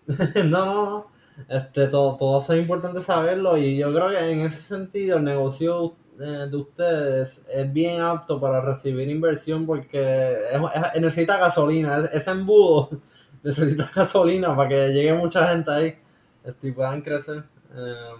no, 0.44 1.06
este, 1.48 1.88
todo, 1.88 2.16
todo 2.16 2.38
eso 2.40 2.54
es 2.54 2.60
importante 2.60 3.00
saberlo 3.00 3.56
y 3.56 3.76
yo 3.76 3.92
creo 3.92 4.10
que 4.10 4.30
en 4.30 4.40
ese 4.40 4.62
sentido 4.62 5.18
el 5.18 5.24
negocio 5.24 5.94
eh, 6.20 6.48
de 6.50 6.56
ustedes 6.56 7.42
es 7.52 7.72
bien 7.72 8.00
apto 8.00 8.40
para 8.40 8.60
recibir 8.60 9.08
inversión 9.08 9.66
porque 9.66 10.36
necesita 10.94 11.38
gasolina. 11.38 12.08
Ese 12.12 12.30
embudo 12.30 12.90
necesita 13.42 13.90
gasolina 13.94 14.54
para 14.54 14.68
que 14.68 14.88
llegue 14.88 15.14
mucha 15.14 15.48
gente 15.48 15.70
ahí 15.70 15.94
y 16.62 16.70
puedan 16.72 17.02
crecer. 17.02 17.42
Eh, 17.74 18.14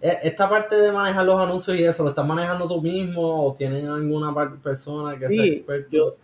e, 0.00 0.18
esta 0.22 0.48
parte 0.48 0.76
de 0.76 0.92
manejar 0.92 1.24
los 1.24 1.40
anuncios 1.40 1.76
y 1.76 1.84
eso, 1.84 2.04
¿lo 2.04 2.10
estás 2.10 2.26
manejando 2.26 2.68
tú 2.68 2.80
mismo 2.80 3.46
o 3.46 3.54
tienen 3.54 3.88
alguna 3.88 4.34
persona 4.62 5.16
que 5.16 5.26
sea 5.26 5.44
experto? 5.44 6.16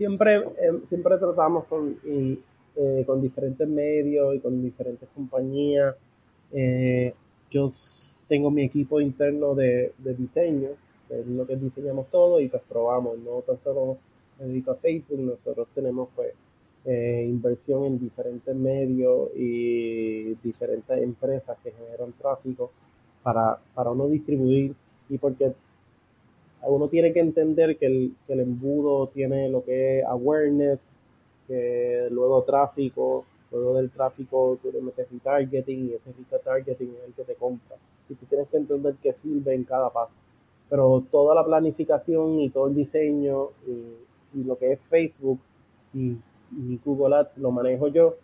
siempre, 0.00 0.36
eh, 0.36 0.80
siempre 0.88 1.18
tratamos 1.18 1.66
con, 1.66 1.94
eh, 2.06 3.04
con 3.04 3.20
diferentes 3.20 3.68
medios 3.68 4.34
y 4.34 4.38
con 4.38 4.62
diferentes 4.62 5.06
compañías. 5.14 5.94
Eh, 6.52 7.12
yo 7.50 7.66
tengo 8.28 8.50
mi 8.50 8.62
equipo 8.62 9.00
interno 9.00 9.54
de, 9.54 9.92
de 9.98 10.14
diseño, 10.14 10.70
es 11.08 11.26
lo 11.26 11.46
que 11.46 11.56
diseñamos 11.56 12.06
todo 12.10 12.40
y 12.40 12.48
pues 12.48 12.62
probamos. 12.68 13.18
No 13.18 13.42
tan 13.42 13.58
solo 13.62 13.98
me 14.38 14.46
dedico 14.46 14.70
a 14.72 14.76
Facebook, 14.76 15.18
nosotros 15.18 15.68
tenemos 15.74 16.08
pues 16.14 16.34
inversión 16.86 17.84
en 17.84 17.98
diferentes 17.98 18.54
medios 18.56 19.28
y 19.36 20.34
diferentes 20.36 21.02
empresas 21.02 21.58
que 21.62 21.72
generan 21.72 22.12
tráfico 22.12 22.70
para, 23.22 23.58
para 23.74 23.90
uno 23.90 24.08
distribuir 24.08 24.74
y 25.08 25.18
porque 25.18 25.52
uno 26.62 26.88
tiene 26.88 27.12
que 27.12 27.20
entender 27.20 27.76
que 27.76 27.86
el, 27.86 28.14
que 28.26 28.32
el 28.32 28.40
embudo 28.40 29.08
tiene 29.08 29.48
lo 29.48 29.64
que 29.64 29.98
es 29.98 30.04
awareness, 30.06 30.96
que 31.46 32.08
luego 32.10 32.42
tráfico, 32.44 33.24
luego 33.50 33.74
del 33.74 33.90
tráfico 33.90 34.58
tú 34.62 34.70
le 34.72 34.80
metes 34.80 35.10
retargeting 35.10 35.90
y 35.90 35.94
ese 35.94 36.12
retargeting 36.30 36.94
es 36.96 37.08
el 37.08 37.14
que 37.14 37.24
te 37.24 37.34
compra. 37.34 37.76
Y 38.08 38.14
tú 38.14 38.26
tienes 38.26 38.48
que 38.48 38.56
entender 38.56 38.96
qué 39.02 39.12
sirve 39.12 39.54
en 39.54 39.64
cada 39.64 39.90
paso. 39.90 40.16
Pero 40.68 41.04
toda 41.10 41.34
la 41.34 41.44
planificación 41.44 42.40
y 42.40 42.50
todo 42.50 42.68
el 42.68 42.74
diseño 42.74 43.48
y, 43.66 44.40
y 44.40 44.44
lo 44.44 44.56
que 44.56 44.72
es 44.72 44.80
Facebook 44.80 45.40
y, 45.92 46.16
y, 46.56 46.80
Google 46.84 47.16
Ads 47.16 47.38
lo 47.38 47.50
manejo 47.50 47.88
yo 47.88 48.16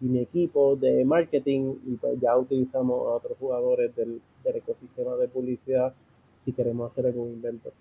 y 0.00 0.06
mi 0.06 0.20
equipo 0.20 0.76
de 0.76 1.04
marketing 1.04 1.74
y 1.86 1.96
pues 1.96 2.18
ya 2.20 2.36
utilizamos 2.36 3.06
a 3.06 3.10
otros 3.16 3.36
jugadores 3.38 3.94
del, 3.94 4.20
del 4.42 4.56
ecosistema 4.56 5.16
de 5.16 5.28
publicidad 5.28 5.94
si 6.40 6.52
queremos 6.52 6.90
hacer 6.90 7.06
algún 7.06 7.28
invento. 7.28 7.72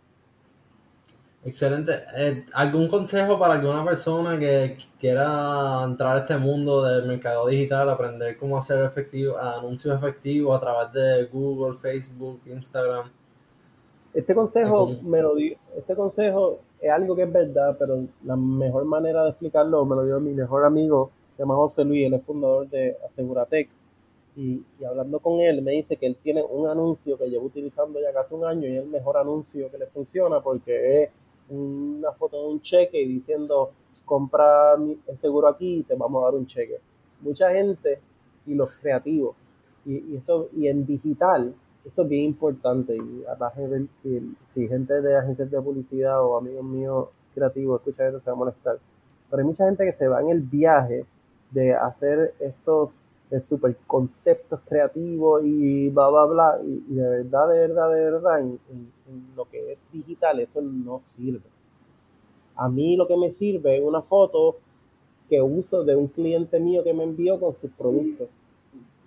Excelente. 1.43 1.91
Eh, 2.15 2.45
¿Algún 2.53 2.87
consejo 2.87 3.39
para 3.39 3.55
alguna 3.55 3.83
persona 3.83 4.37
que 4.37 4.77
quiera 4.99 5.83
entrar 5.83 6.17
a 6.17 6.19
este 6.19 6.37
mundo 6.37 6.83
del 6.83 7.07
mercado 7.07 7.47
digital, 7.47 7.89
aprender 7.89 8.37
cómo 8.37 8.57
hacer 8.57 8.83
efectivo, 8.83 9.37
anuncios 9.37 9.95
efectivos 9.95 10.55
a 10.55 10.59
través 10.59 10.93
de 10.93 11.25
Google, 11.25 11.77
Facebook, 11.77 12.41
Instagram? 12.45 13.09
Este 14.13 14.35
consejo, 14.35 14.91
me 15.01 15.21
lo 15.21 15.35
dio, 15.35 15.57
este 15.75 15.95
consejo 15.95 16.59
es 16.79 16.91
algo 16.91 17.15
que 17.15 17.23
es 17.23 17.31
verdad, 17.31 17.75
pero 17.79 18.03
la 18.23 18.35
mejor 18.35 18.85
manera 18.85 19.23
de 19.23 19.29
explicarlo 19.29 19.85
me 19.85 19.95
lo 19.95 20.05
dio 20.05 20.19
mi 20.19 20.33
mejor 20.33 20.65
amigo, 20.65 21.11
se 21.35 21.41
llama 21.41 21.55
José 21.55 21.85
Luis, 21.85 22.05
él 22.05 22.13
es 22.13 22.23
fundador 22.23 22.69
de 22.69 22.97
Aseguratec 23.07 23.69
y, 24.35 24.63
hablando 24.85 25.19
con 25.19 25.39
él, 25.41 25.61
me 25.61 25.71
dice 25.71 25.97
que 25.97 26.05
él 26.05 26.17
tiene 26.21 26.43
un 26.43 26.67
anuncio 26.67 27.17
que 27.17 27.29
lleva 27.29 27.43
utilizando 27.43 27.99
ya 27.99 28.13
casi 28.13 28.33
un 28.35 28.45
año 28.45 28.67
y 28.67 28.77
es 28.77 28.83
el 28.83 28.89
mejor 28.89 29.17
anuncio 29.17 29.69
que 29.71 29.77
le 29.77 29.87
funciona 29.87 30.39
porque 30.41 31.03
es 31.03 31.09
una 31.49 32.11
foto 32.13 32.41
de 32.41 32.53
un 32.53 32.61
cheque 32.61 33.01
y 33.01 33.07
diciendo 33.07 33.71
compra 34.05 34.75
el 34.75 35.17
seguro 35.17 35.47
aquí 35.47 35.79
y 35.79 35.83
te 35.83 35.95
vamos 35.95 36.21
a 36.21 36.25
dar 36.25 36.35
un 36.35 36.45
cheque. 36.45 36.79
Mucha 37.21 37.51
gente 37.51 37.99
y 38.45 38.55
los 38.55 38.71
creativos. 38.81 39.35
Y, 39.85 40.15
esto 40.15 40.49
y 40.55 40.67
en 40.67 40.85
digital 40.85 41.53
esto 41.85 42.03
es 42.03 42.09
bien 42.09 42.25
importante. 42.25 42.95
Y 42.95 43.23
si, 43.95 44.35
si 44.53 44.67
gente 44.67 45.01
de 45.01 45.17
agencias 45.17 45.49
de 45.49 45.61
publicidad 45.61 46.23
o 46.23 46.37
amigos 46.37 46.63
míos 46.63 47.07
creativos 47.33 47.79
escuchan 47.79 48.07
esto 48.07 48.19
se 48.19 48.29
va 48.29 48.35
a 48.35 48.39
molestar. 48.39 48.79
Pero 49.29 49.41
hay 49.41 49.47
mucha 49.47 49.65
gente 49.65 49.85
que 49.85 49.93
se 49.93 50.07
va 50.07 50.21
en 50.21 50.29
el 50.29 50.41
viaje 50.41 51.05
de 51.51 51.73
hacer 51.73 52.33
estos 52.39 53.03
el 53.31 53.45
super 53.45 53.75
conceptos 53.87 54.59
creativos 54.67 55.41
y 55.45 55.89
bla, 55.89 56.09
bla, 56.09 56.25
bla. 56.25 56.59
Y, 56.63 56.93
de 56.93 57.09
verdad, 57.09 57.49
de 57.49 57.59
verdad, 57.59 57.91
de 57.93 58.01
verdad, 58.03 58.39
en, 58.41 58.59
lo 59.35 59.45
que 59.45 59.71
es 59.71 59.83
digital, 59.91 60.39
eso 60.39 60.61
no 60.61 60.99
sirve. 61.01 61.49
A 62.55 62.69
mí 62.69 62.95
lo 62.97 63.07
que 63.07 63.17
me 63.17 63.31
sirve 63.31 63.77
es 63.77 63.83
una 63.83 64.01
foto 64.01 64.57
que 65.29 65.41
uso 65.41 65.83
de 65.83 65.95
un 65.95 66.07
cliente 66.07 66.59
mío 66.59 66.83
que 66.83 66.93
me 66.93 67.03
envió 67.03 67.39
con 67.39 67.55
sus 67.55 67.71
productos, 67.71 68.27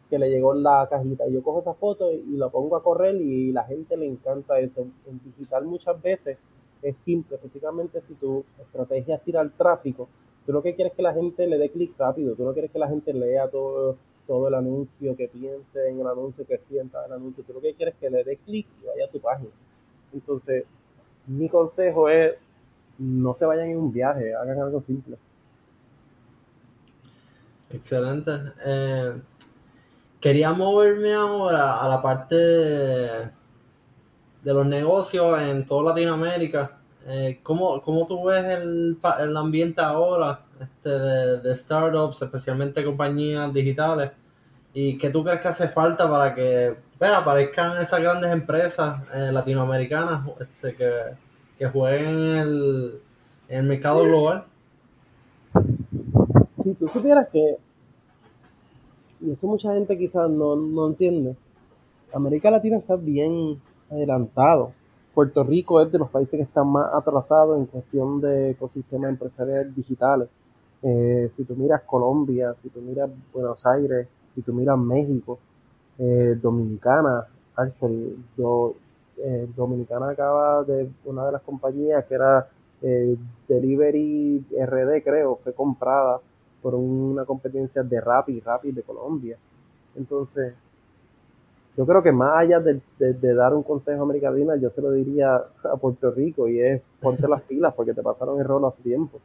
que 0.08 0.18
le 0.18 0.30
llegó 0.30 0.54
en 0.54 0.62
la 0.62 0.86
cajita. 0.88 1.28
Yo 1.28 1.42
cojo 1.42 1.60
esa 1.60 1.74
foto 1.74 2.10
y, 2.10 2.22
la 2.36 2.48
pongo 2.48 2.76
a 2.76 2.82
correr 2.82 3.16
y 3.16 3.52
la 3.52 3.64
gente 3.64 3.96
le 3.96 4.06
encanta 4.06 4.58
eso. 4.58 4.86
En 5.06 5.20
digital 5.22 5.66
muchas 5.66 6.00
veces 6.00 6.38
es 6.80 6.96
simple, 6.96 7.36
específicamente 7.36 8.00
si 8.00 8.14
tu 8.14 8.44
estrategia 8.58 9.16
es 9.16 9.22
tirar 9.22 9.50
tráfico, 9.50 10.08
tú 10.44 10.52
lo 10.52 10.62
que 10.62 10.74
quieres 10.74 10.92
es 10.92 10.96
que 10.96 11.02
la 11.02 11.14
gente 11.14 11.46
le 11.46 11.56
dé 11.56 11.70
clic 11.70 11.94
rápido, 11.98 12.34
tú 12.34 12.44
no 12.44 12.52
quieres 12.52 12.70
que 12.70 12.78
la 12.78 12.88
gente 12.88 13.14
lea 13.14 13.48
todo 13.48 13.96
todo 14.26 14.48
el 14.48 14.54
anuncio, 14.54 15.16
que 15.16 15.28
piense 15.28 15.88
en 15.88 16.00
el 16.00 16.06
anuncio, 16.06 16.46
que 16.46 16.58
sienta 16.58 17.04
el 17.06 17.12
anuncio. 17.12 17.44
Tú 17.44 17.52
lo 17.52 17.60
que 17.60 17.74
quieres 17.74 17.94
es 17.94 18.00
que 18.00 18.10
le 18.10 18.24
dé 18.24 18.36
clic 18.38 18.66
y 18.82 18.86
vaya 18.86 19.04
a 19.06 19.10
tu 19.10 19.20
página. 19.20 19.50
Entonces, 20.12 20.64
mi 21.26 21.48
consejo 21.48 22.08
es, 22.08 22.34
no 22.98 23.34
se 23.34 23.44
vayan 23.44 23.70
en 23.70 23.78
un 23.78 23.92
viaje, 23.92 24.34
hagan 24.34 24.60
algo 24.60 24.80
simple. 24.80 25.16
Excelente. 27.70 28.32
Eh, 28.64 29.20
quería 30.20 30.52
moverme 30.52 31.12
ahora 31.12 31.80
a 31.80 31.88
la 31.88 32.00
parte 32.00 32.34
de, 32.36 33.30
los 34.44 34.66
negocios 34.66 35.40
en 35.40 35.66
toda 35.66 35.90
Latinoamérica. 35.90 36.78
Eh, 37.06 37.40
¿cómo, 37.42 37.82
¿cómo, 37.82 38.06
tú 38.06 38.24
ves 38.24 38.44
el, 38.44 38.96
el 39.18 39.36
ambiente 39.36 39.80
ahora 39.82 40.40
este, 40.64 40.90
de, 40.90 41.56
startups, 41.56 42.22
especialmente 42.22 42.84
compañías 42.84 43.52
digitales? 43.52 44.10
¿Y 44.72 44.98
qué 44.98 45.10
tú 45.10 45.22
crees 45.22 45.40
que 45.40 45.48
hace 45.48 45.68
falta 45.68 46.10
para 46.10 46.34
que 46.34 46.76
pues, 46.98 47.10
aparezcan 47.10 47.80
esas 47.80 48.00
grandes 48.00 48.32
empresas 48.32 49.00
eh, 49.14 49.30
latinoamericanas 49.32 50.26
este, 50.40 50.74
que, 50.76 51.66
jueguen 51.68 52.08
en 52.08 52.36
el, 52.36 53.00
el 53.48 53.62
mercado 53.62 54.02
global? 54.02 54.44
Si 56.46 56.74
tú 56.74 56.88
supieras 56.88 57.28
que, 57.32 57.56
y 59.20 59.30
esto 59.32 59.46
mucha 59.46 59.72
gente 59.72 59.96
quizás 59.96 60.28
no, 60.28 60.56
no 60.56 60.88
entiende, 60.88 61.36
América 62.12 62.50
Latina 62.50 62.78
está 62.78 62.96
bien 62.96 63.60
adelantado. 63.90 64.72
Puerto 65.14 65.44
Rico 65.44 65.80
es 65.80 65.90
de 65.92 65.98
los 65.98 66.10
países 66.10 66.36
que 66.36 66.42
están 66.42 66.68
más 66.68 66.92
atrasados 66.92 67.58
en 67.58 67.66
cuestión 67.66 68.20
de 68.20 68.50
ecosistemas 68.50 69.10
empresariales 69.10 69.74
digitales. 69.74 70.28
Eh, 70.87 71.30
si 71.35 71.45
tú 71.45 71.57
miras 71.57 71.80
Colombia, 71.82 72.55
si 72.55 72.68
tú 72.68 72.82
miras 72.82 73.09
Buenos 73.32 73.64
Aires, 73.64 74.07
si 74.35 74.43
tú 74.43 74.53
miras 74.53 74.78
México, 74.78 75.39
eh, 75.99 76.39
Dominicana, 76.41 77.26
actually, 77.57 78.14
yo, 78.37 78.74
eh, 79.16 79.49
Dominicana 79.57 80.11
acaba 80.11 80.62
de 80.62 80.91
una 81.07 81.24
de 81.24 81.32
las 81.32 81.43
compañías 81.43 82.05
que 82.05 82.14
era 82.14 82.47
Delivery 83.49 84.45
RD, 84.61 85.03
creo, 85.03 85.37
fue 85.37 85.55
comprada 85.55 86.20
por 86.61 86.74
una 86.74 87.24
competencia 87.24 87.82
de 87.82 87.99
Rappi, 87.99 88.41
Rappi 88.41 88.72
de 88.72 88.82
Colombia. 88.82 89.39
Entonces, 89.97 90.53
yo 91.78 91.87
creo 91.87 92.03
que 92.03 92.12
más 92.12 92.43
allá 92.43 92.61
de, 92.61 93.35
dar 93.35 93.55
un 93.55 93.62
consejo 93.62 94.01
a 94.01 94.05
América 94.05 94.30
Latina, 94.30 94.57
yo 94.57 94.68
se 94.68 94.82
lo 94.82 94.93
diría 94.93 95.37
a 95.37 95.76
Puerto 95.76 96.11
Rico 96.11 96.47
y 96.47 96.61
es 96.61 96.82
ponte 97.01 97.26
las 97.26 97.41
pilas 97.43 97.72
porque 97.72 97.95
te 97.95 98.03
pasaron 98.03 98.39
el 98.39 98.45
rol 98.45 98.66
hace 98.66 98.82
tiempo. 98.82 99.18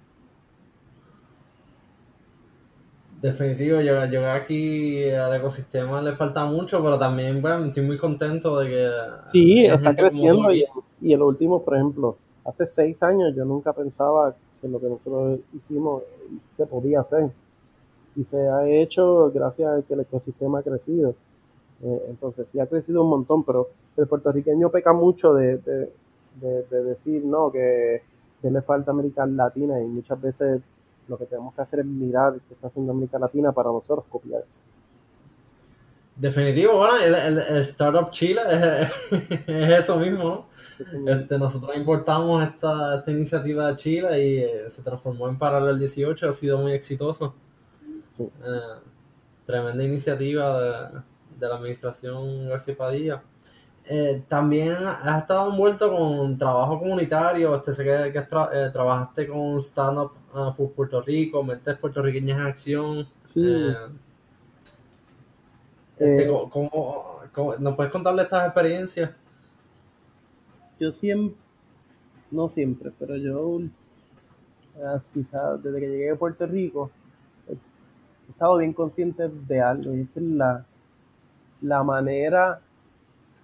Definitivo, 3.21 3.81
llegar, 3.81 4.37
aquí 4.37 5.09
al 5.09 5.35
ecosistema 5.35 6.01
le 6.01 6.15
falta 6.15 6.45
mucho, 6.45 6.81
pero 6.81 6.97
también 6.97 7.41
bueno, 7.41 7.65
estoy 7.65 7.83
muy 7.83 7.97
contento 7.97 8.59
de 8.59 8.69
que... 8.69 8.89
Sí, 9.25 9.65
está 9.65 9.93
creciendo 9.93 10.51
y, 10.53 10.65
y 11.01 11.13
el 11.13 11.21
último, 11.21 11.61
por 11.61 11.75
ejemplo, 11.75 12.17
hace 12.45 12.65
seis 12.65 13.03
años 13.03 13.35
yo 13.35 13.43
nunca 13.43 13.73
pensaba 13.73 14.35
que 14.61 14.67
lo 14.67 14.79
que 14.79 14.87
nosotros 14.87 15.39
hicimos 15.53 16.03
se 16.49 16.65
podía 16.65 17.01
hacer. 17.01 17.31
Y 18.15 18.23
se 18.23 18.37
ha 18.47 18.67
hecho 18.67 19.31
gracias 19.31 19.69
a 19.69 19.81
que 19.81 19.93
el 19.93 20.01
ecosistema 20.01 20.59
ha 20.59 20.63
crecido. 20.63 21.15
Eh, 21.81 22.05
entonces 22.09 22.49
sí 22.49 22.59
ha 22.59 22.67
crecido 22.67 23.03
un 23.03 23.09
montón, 23.09 23.43
pero 23.43 23.69
el 23.95 24.07
puertorriqueño 24.07 24.69
peca 24.69 24.93
mucho 24.93 25.33
de, 25.33 25.57
de, 25.57 26.83
decir, 26.83 27.23
no, 27.23 27.51
que, 27.51 28.01
que 28.41 28.51
le 28.51 28.61
falta 28.61 28.91
América 28.91 29.25
Latina 29.25 29.81
y 29.81 29.85
muchas 29.85 30.19
veces 30.21 30.61
lo 31.09 31.17
que 31.17 31.25
tenemos 31.25 31.53
que 31.53 31.61
hacer 31.61 31.79
es 31.79 31.85
mirar 31.85 32.33
qué 32.47 32.53
está 32.53 32.67
haciendo 32.67 32.91
América 32.91 33.19
Latina 33.19 33.51
para 33.51 33.69
nosotros 33.69 34.05
copiar. 34.09 34.43
Definitivo, 36.15 36.77
bueno, 36.77 36.97
el, 36.97 37.37
Startup 37.61 38.11
Chile 38.11 38.41
es, 39.11 39.47
eso 39.47 39.97
mismo, 39.97 40.47
este, 41.07 41.37
nosotros 41.37 41.75
importamos 41.75 42.43
esta, 42.45 43.03
iniciativa 43.07 43.67
de 43.69 43.75
Chile 43.77 44.25
y 44.25 44.37
eh, 44.39 44.69
se 44.69 44.83
transformó 44.83 45.29
en 45.29 45.37
Paralel 45.37 45.79
18, 45.79 46.29
ha 46.29 46.33
sido 46.33 46.57
muy 46.57 46.73
exitoso. 46.73 47.33
Eh, 48.19 48.25
tremenda 49.45 49.83
iniciativa 49.83 50.59
de, 50.59 50.99
de, 51.39 51.47
la 51.47 51.55
administración 51.55 52.49
García 52.49 52.75
Padilla. 52.77 53.23
Eh, 53.91 54.23
también 54.27 54.75
has 54.85 55.21
estado 55.21 55.49
envuelto 55.49 55.89
con 55.89 56.37
trabajo 56.37 56.77
comunitario, 56.77 57.55
este, 57.55 57.73
sé 57.73 57.83
que, 57.83 58.11
que 58.13 58.19
eh, 58.19 58.69
trabajaste 58.71 59.27
con 59.27 59.57
Stand 59.59 59.97
Up 59.97 60.11
uh, 60.33 60.51
for 60.51 60.71
Puerto 60.71 61.01
Rico, 61.01 61.43
Mentes 61.43 61.77
Puertorriqueñas 61.77 62.37
en 62.37 62.45
Acción. 62.45 63.07
Sí. 63.23 63.41
Eh, 63.45 63.73
este, 65.97 66.27
¿cómo, 66.27 67.19
nos 67.59 67.75
puedes 67.75 67.91
contarle 67.91 68.23
estas 68.23 68.45
experiencias? 68.45 69.11
Yo 70.79 70.91
siempre, 70.91 71.35
no 72.31 72.47
siempre, 72.47 72.91
pero 72.97 73.17
yo 73.17 73.59
quizás 75.13 75.61
desde 75.61 75.79
que 75.81 75.89
llegué 75.89 76.11
a 76.11 76.15
Puerto 76.15 76.45
Rico, 76.45 76.89
he 77.49 78.31
estado 78.31 78.57
bien 78.57 78.71
consciente 78.71 79.27
de 79.27 79.59
algo, 79.59 79.93
y 79.93 80.01
es 80.01 80.09
que 80.11 80.21
la, 80.21 80.65
la 81.61 81.83
manera, 81.83 82.61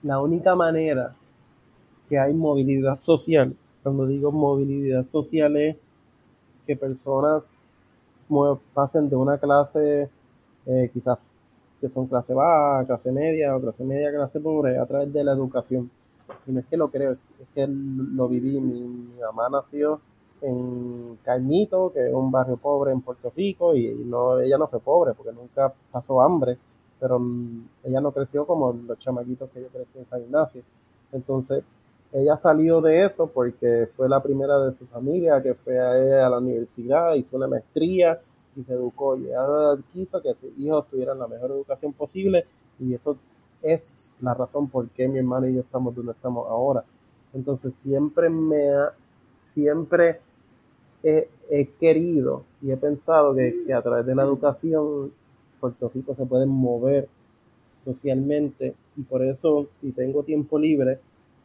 la 0.02 0.22
única 0.22 0.56
manera 0.56 1.14
que 2.08 2.18
hay 2.18 2.34
movilidad 2.34 2.96
social, 2.96 3.54
cuando 3.84 4.08
digo 4.08 4.32
movilidad 4.32 5.04
social 5.06 5.58
es 5.58 5.76
que 6.66 6.76
personas 6.76 7.74
pasen 8.74 9.10
de 9.10 9.16
una 9.16 9.38
clase, 9.38 10.10
eh, 10.66 10.90
quizás 10.94 11.20
que 11.80 11.90
son 11.90 12.08
clase 12.08 12.34
baja, 12.34 12.86
clase 12.86 13.12
media 13.12 13.56
o 13.56 13.62
clase 13.62 13.84
media, 13.84 14.12
clase 14.12 14.40
pobre, 14.40 14.78
a 14.78 14.86
través 14.86 15.12
de 15.14 15.24
la 15.24 15.34
educación. 15.34 15.90
Y 16.48 16.52
no 16.52 16.60
es 16.60 16.66
que 16.66 16.78
lo 16.78 16.90
creo, 16.90 17.14
es 17.14 17.48
que 17.54 17.68
lo 17.68 18.28
viví. 18.28 18.60
Mi, 18.60 19.20
mamá 19.22 19.50
nació 19.50 20.02
en 20.42 21.18
Cañito, 21.24 21.92
que 21.94 22.08
es 22.08 22.14
un 22.14 22.32
barrio 22.32 22.58
pobre 22.58 22.92
en 22.92 23.02
Puerto 23.02 23.32
Rico, 23.36 23.76
y 23.76 23.94
no, 24.06 24.40
ella 24.40 24.58
no 24.58 24.68
fue 24.68 24.80
pobre 24.80 25.14
porque 25.14 25.34
nunca 25.34 25.74
pasó 25.92 26.22
hambre, 26.22 26.58
pero 27.00 27.22
ella 27.84 28.02
no 28.02 28.12
creció 28.12 28.46
como 28.46 28.74
los 28.74 28.98
chamaquitos 29.00 29.50
que 29.52 29.62
yo 29.62 29.68
crecí 29.70 30.00
en 30.00 30.06
San 30.08 30.22
Ignacio. 30.22 30.64
Entonces, 31.12 31.64
ella 32.16 32.38
salió 32.38 32.80
de 32.80 33.04
eso 33.04 33.28
porque 33.28 33.90
fue 33.94 34.08
la 34.08 34.24
primera 34.24 34.58
de 34.60 34.74
su 34.74 34.86
familia 34.86 35.44
que 35.44 35.54
fue 35.54 35.78
a, 35.78 36.26
a 36.26 36.30
la 36.30 36.38
universidad, 36.38 37.14
hizo 37.16 37.36
una 37.36 37.48
maestría 37.48 38.22
y 38.56 38.64
se 38.64 38.72
educó. 38.72 39.18
Y 39.18 39.26
ella 39.26 39.78
quiso 39.92 40.22
que 40.22 40.34
sus 40.36 40.58
hijos 40.58 40.88
tuvieran 40.88 41.20
la 41.20 41.28
mejor 41.28 41.52
educación 41.52 41.92
posible 41.92 42.46
y 42.80 42.94
eso 42.94 43.18
es 43.62 44.10
la 44.22 44.34
razón 44.34 44.70
por 44.70 44.88
qué 44.90 45.10
mi 45.10 45.18
hermano 45.18 45.50
y 45.50 45.56
yo 45.56 45.60
estamos 45.60 45.94
donde 45.94 46.14
estamos 46.14 46.48
ahora. 46.50 46.86
Entonces 47.34 47.76
siempre 47.76 48.30
me 48.30 48.70
ha, 48.70 48.94
siempre 49.34 50.22
he, 51.04 51.28
querido 51.82 52.44
y 52.62 52.72
he 52.72 52.78
pensado 52.78 53.36
que, 53.36 53.64
que, 53.68 53.74
a 53.74 53.82
través 53.82 54.06
de 54.06 54.16
la 54.16 54.24
educación 54.24 55.12
Puerto 55.60 55.92
Rico 55.94 56.16
se 56.16 56.26
puede 56.26 56.46
mover 56.46 57.10
socialmente 57.84 58.74
y 58.96 59.02
por 59.02 59.22
eso 59.22 59.68
si 59.70 59.92
tengo 59.92 60.24
tiempo 60.24 60.58
libre 60.58 60.98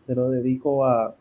se 0.06 0.14
lo 0.14 0.30
dedico 0.30 0.84
a, 0.84 1.14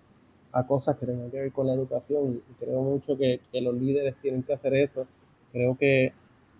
a 0.51 0.67
cosas 0.67 0.97
que 0.97 1.05
tengan 1.05 1.29
que 1.29 1.39
ver 1.39 1.51
con 1.51 1.67
la 1.67 1.73
educación 1.73 2.41
y 2.49 2.53
creo 2.63 2.81
mucho 2.81 3.17
que, 3.17 3.39
que 3.51 3.61
los 3.61 3.75
líderes 3.75 4.15
tienen 4.21 4.43
que 4.43 4.53
hacer 4.53 4.73
eso. 4.73 5.05
Creo 5.51 5.77
que, 5.77 6.13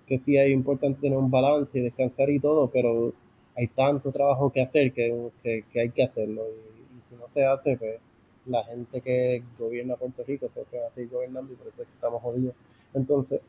que 0.05 0.17
sí 0.17 0.37
es 0.37 0.49
importante 0.49 1.01
tener 1.01 1.17
un 1.17 1.31
balance 1.31 1.77
y 1.77 1.81
descansar 1.81 2.29
y 2.29 2.39
todo, 2.39 2.69
pero 2.69 3.13
hay 3.55 3.67
tanto 3.67 4.11
trabajo 4.11 4.51
que 4.51 4.61
hacer 4.61 4.93
que, 4.93 5.31
que, 5.43 5.65
que 5.71 5.81
hay 5.81 5.89
que 5.89 6.03
hacerlo 6.03 6.43
y, 6.49 6.79
si 7.09 7.15
no 7.15 7.27
se 7.29 7.43
hace, 7.43 7.75
pues 7.75 7.99
la 8.45 8.63
gente 8.63 9.01
que 9.01 9.43
gobierna 9.57 9.95
Puerto 9.95 10.23
Rico 10.27 10.47
se 10.47 10.61
va 10.61 10.87
a 10.87 10.91
seguir 10.91 11.09
gobernando 11.09 11.51
y 11.53 11.55
por 11.55 11.67
eso 11.67 11.81
es 11.81 11.87
que 11.87 11.93
estamos 11.95 12.21
jodidos. 12.21 12.53
Entonces, 12.93 13.41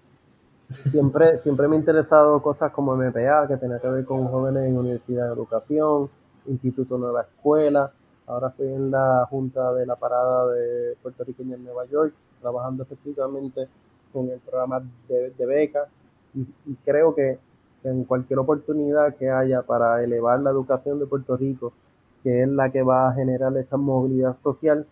siempre, 0.87 1.37
siempre 1.37 1.69
me 1.69 1.77
ha 1.77 1.79
interesado 1.79 2.41
cosas 2.43 2.73
como 2.73 2.97
MPA, 2.97 3.49
que 3.49 3.57
tenía 3.57 3.79
que 3.79 3.89
ver 3.89 4.05
con 4.05 4.25
jóvenes 4.25 4.65
en 4.65 4.77
universidad 4.77 5.27
de 5.27 5.35
educación, 5.35 6.09
Instituto 6.47 6.97
Nueva 6.97 7.23
Escuela, 7.23 7.93
Ahora 8.31 8.47
estoy 8.47 8.69
en 8.69 8.93
la 8.93 9.27
junta 9.29 9.73
de 9.73 9.85
la 9.85 9.97
parada 9.97 10.53
de 10.53 10.95
Puerto 11.03 11.25
Rico 11.25 11.43
en 11.43 11.65
Nueva 11.65 11.85
York, 11.87 12.15
trabajando 12.41 12.85
específicamente 12.85 13.67
con 14.13 14.31
el 14.31 14.39
programa 14.39 14.81
de, 15.09 15.31
de 15.31 15.47
becas 15.47 15.89
y, 16.33 16.47
creo 16.85 17.13
que 17.13 17.41
en 17.83 18.05
cualquier 18.05 18.39
oportunidad 18.39 19.17
que 19.17 19.29
haya 19.29 19.63
para 19.63 20.05
elevar 20.05 20.39
la 20.39 20.51
educación 20.51 21.01
de 21.01 21.07
Puerto 21.07 21.37
Rico, 21.37 21.73
que 22.23 22.43
es 22.45 22.49
la 22.49 22.71
que 22.71 22.83
va 22.83 23.09
a 23.09 23.15
generar 23.15 23.57
esa 23.57 23.77
movilidad 23.77 24.37
social, 24.37 24.87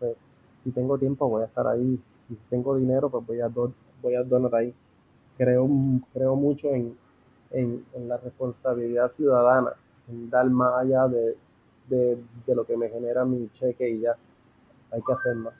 pues 0.00 0.16
si 0.56 0.72
tengo 0.72 0.98
tiempo 0.98 1.28
voy 1.28 1.42
a 1.42 1.46
estar 1.46 1.68
ahí, 1.68 1.96
si 2.26 2.34
tengo 2.48 2.74
dinero 2.74 3.08
pues 3.08 3.24
voy 3.24 3.40
a, 3.40 3.48
voy 4.02 4.16
a 4.16 4.24
donar 4.24 4.52
ahí. 4.56 4.74
Creo, 5.38 5.68
creo 6.12 6.34
mucho 6.34 6.70
en, 6.70 6.96
en, 7.52 7.84
en 7.94 8.08
la 8.08 8.16
responsabilidad 8.16 9.12
ciudadana, 9.12 9.74
en 10.08 10.28
dar 10.28 10.50
más 10.50 10.74
allá 10.80 11.06
de, 11.06 11.36
de, 11.90 12.18
de, 12.46 12.54
lo 12.54 12.64
que 12.64 12.76
me 12.76 12.88
genera 12.88 13.24
mi 13.24 13.50
cheque 13.52 13.90
y 13.90 14.00
ya. 14.00 14.16
Hay 14.92 15.00
que 15.06 15.12
hacer 15.12 15.36
más. 15.36 15.54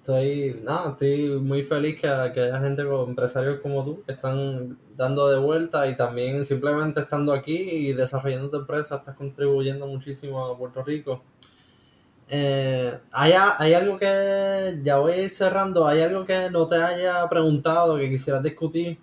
Estoy, 0.00 0.60
nada, 0.64 0.92
estoy 0.92 1.38
muy 1.40 1.62
feliz 1.62 2.00
que, 2.00 2.08
que 2.34 2.40
haya 2.40 2.58
gente, 2.58 2.84
con 2.86 3.10
empresarios 3.10 3.60
como 3.60 3.84
tú, 3.84 4.02
que 4.04 4.12
están 4.12 4.78
dando 4.96 5.28
de 5.28 5.38
vuelta 5.38 5.86
y 5.86 5.96
también 5.96 6.44
simplemente 6.46 7.00
estando 7.00 7.34
aquí 7.34 7.52
y 7.52 7.92
desarrollando 7.92 8.50
tu 8.50 8.56
empresa, 8.56 8.96
estás 8.96 9.14
contribuyendo 9.14 9.86
muchísimo 9.86 10.44
a 10.44 10.56
Puerto 10.56 10.82
Rico. 10.82 11.22
Eh, 12.28 12.98
¿hay, 13.12 13.32
¿Hay 13.58 13.74
algo 13.74 13.98
que, 13.98 14.80
ya 14.82 14.98
voy 14.98 15.12
a 15.12 15.22
ir 15.22 15.34
cerrando, 15.34 15.86
hay 15.86 16.00
algo 16.00 16.24
que 16.24 16.48
no 16.50 16.66
te 16.66 16.76
haya 16.76 17.28
preguntado, 17.28 17.98
que 17.98 18.08
quisieras 18.08 18.42
discutir? 18.42 18.98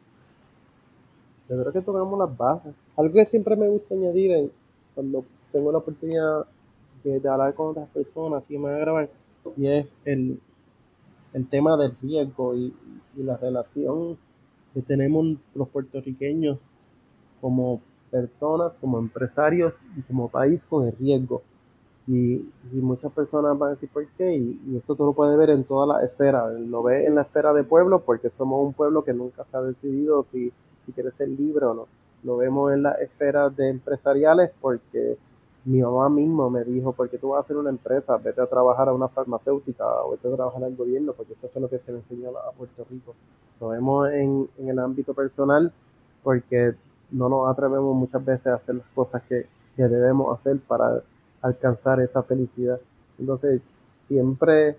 Yo 1.48 1.62
creo 1.62 1.72
que 1.72 1.82
tocamos 1.82 2.18
las 2.18 2.36
bases. 2.36 2.74
Algo 2.98 3.14
que 3.14 3.26
siempre 3.26 3.56
me 3.56 3.68
gusta 3.70 3.94
añadir 3.94 4.32
en, 4.32 4.52
cuando 4.98 5.26
tengo 5.52 5.72
la 5.72 5.78
oportunidad 5.78 6.48
de, 7.04 7.30
hablar 7.30 7.54
con 7.54 7.68
otras 7.68 7.88
personas 7.90 8.50
y 8.50 8.58
me 8.58 8.64
voy 8.64 8.72
a 8.72 8.78
grabar, 8.80 9.10
y 9.56 9.68
es 9.68 9.86
el, 10.06 10.40
el 11.34 11.48
tema 11.50 11.78
del 11.78 11.96
riesgo 12.02 12.56
y, 12.56 12.74
y, 13.16 13.22
la 13.22 13.38
relación 13.38 14.18
que 14.74 14.82
tenemos 14.82 15.38
los 15.54 15.70
puertorriqueños 15.70 16.60
como 17.40 17.80
personas, 18.10 18.76
como 18.78 18.98
empresarios 18.98 19.84
y 19.96 20.02
como 20.02 20.30
país 20.30 20.66
con 20.66 20.88
el 20.88 20.98
riesgo. 20.98 21.44
Y, 22.08 22.50
y 22.74 22.82
muchas 22.82 23.12
personas 23.12 23.56
van 23.56 23.68
a 23.68 23.72
decir 23.74 23.90
por 23.94 24.08
qué, 24.18 24.36
y, 24.36 24.60
y, 24.66 24.78
esto 24.78 24.96
tú 24.96 25.06
lo 25.06 25.14
puedes 25.14 25.38
ver 25.38 25.52
en 25.52 25.64
toda 25.64 25.86
la 25.86 26.04
esfera, 26.04 26.50
lo 26.50 26.82
ves 26.82 27.08
en 27.08 27.14
la 27.14 27.22
esfera 27.22 27.54
de 27.54 27.64
pueblo 27.64 28.02
porque 28.04 28.32
somos 28.32 28.66
un 28.66 28.74
pueblo 28.74 29.04
que 29.04 29.14
nunca 29.14 29.46
se 29.46 29.58
ha 29.58 29.62
decidido 29.62 30.24
si, 30.24 30.52
si 30.88 30.92
quiere 30.92 31.12
ser 31.12 31.30
libre 31.30 31.68
o 31.68 31.76
no 31.76 31.88
lo 32.24 32.38
vemos 32.38 32.74
en 32.74 32.84
las 32.84 33.00
esferas 33.00 33.56
de 33.56 33.70
empresariales 33.70 34.52
porque 34.62 35.18
mi 35.66 35.82
mamá 35.82 36.10
mismo 36.10 36.50
me 36.50 36.64
dijo, 36.64 36.94
porque 36.94 37.18
tú 37.18 37.30
vas 37.30 37.38
a 37.38 37.42
hacer 37.42 37.58
una 37.58 37.70
empresa, 37.70 38.18
vete 38.18 38.42
a 38.42 38.48
trabajar 38.48 38.90
a 38.90 38.94
una 38.94 39.08
farmacéutica 39.08 39.86
o 40.04 40.12
vete 40.12 40.28
a 40.32 40.36
trabajar 40.36 40.64
al 40.64 40.76
gobierno, 40.76 41.14
porque 41.14 41.34
eso 41.34 41.50
fue 41.50 41.62
lo 41.62 41.70
que 41.70 41.78
se 41.78 41.92
le 41.92 42.00
enseñó 42.00 42.30
a 42.30 42.52
Puerto 42.52 42.86
Rico. 42.90 43.14
Lo 43.60 43.70
vemos 43.70 44.10
en, 44.12 44.50
en 44.58 44.70
el 44.70 44.80
ámbito 44.80 45.14
personal 45.14 45.72
porque 46.24 46.74
no 47.12 47.30
nos 47.30 47.50
atrevemos 47.50 47.96
muchas 47.96 48.24
veces 48.24 48.48
a 48.48 48.56
hacer 48.56 48.76
las 48.76 48.88
cosas 48.96 49.22
que, 49.24 49.46
que 49.76 49.84
debemos 49.84 50.34
hacer 50.34 50.60
para 50.60 51.02
alcanzar 51.42 52.00
esa 52.02 52.24
felicidad. 52.24 52.80
Entonces, 53.20 53.62
siempre, 53.92 54.78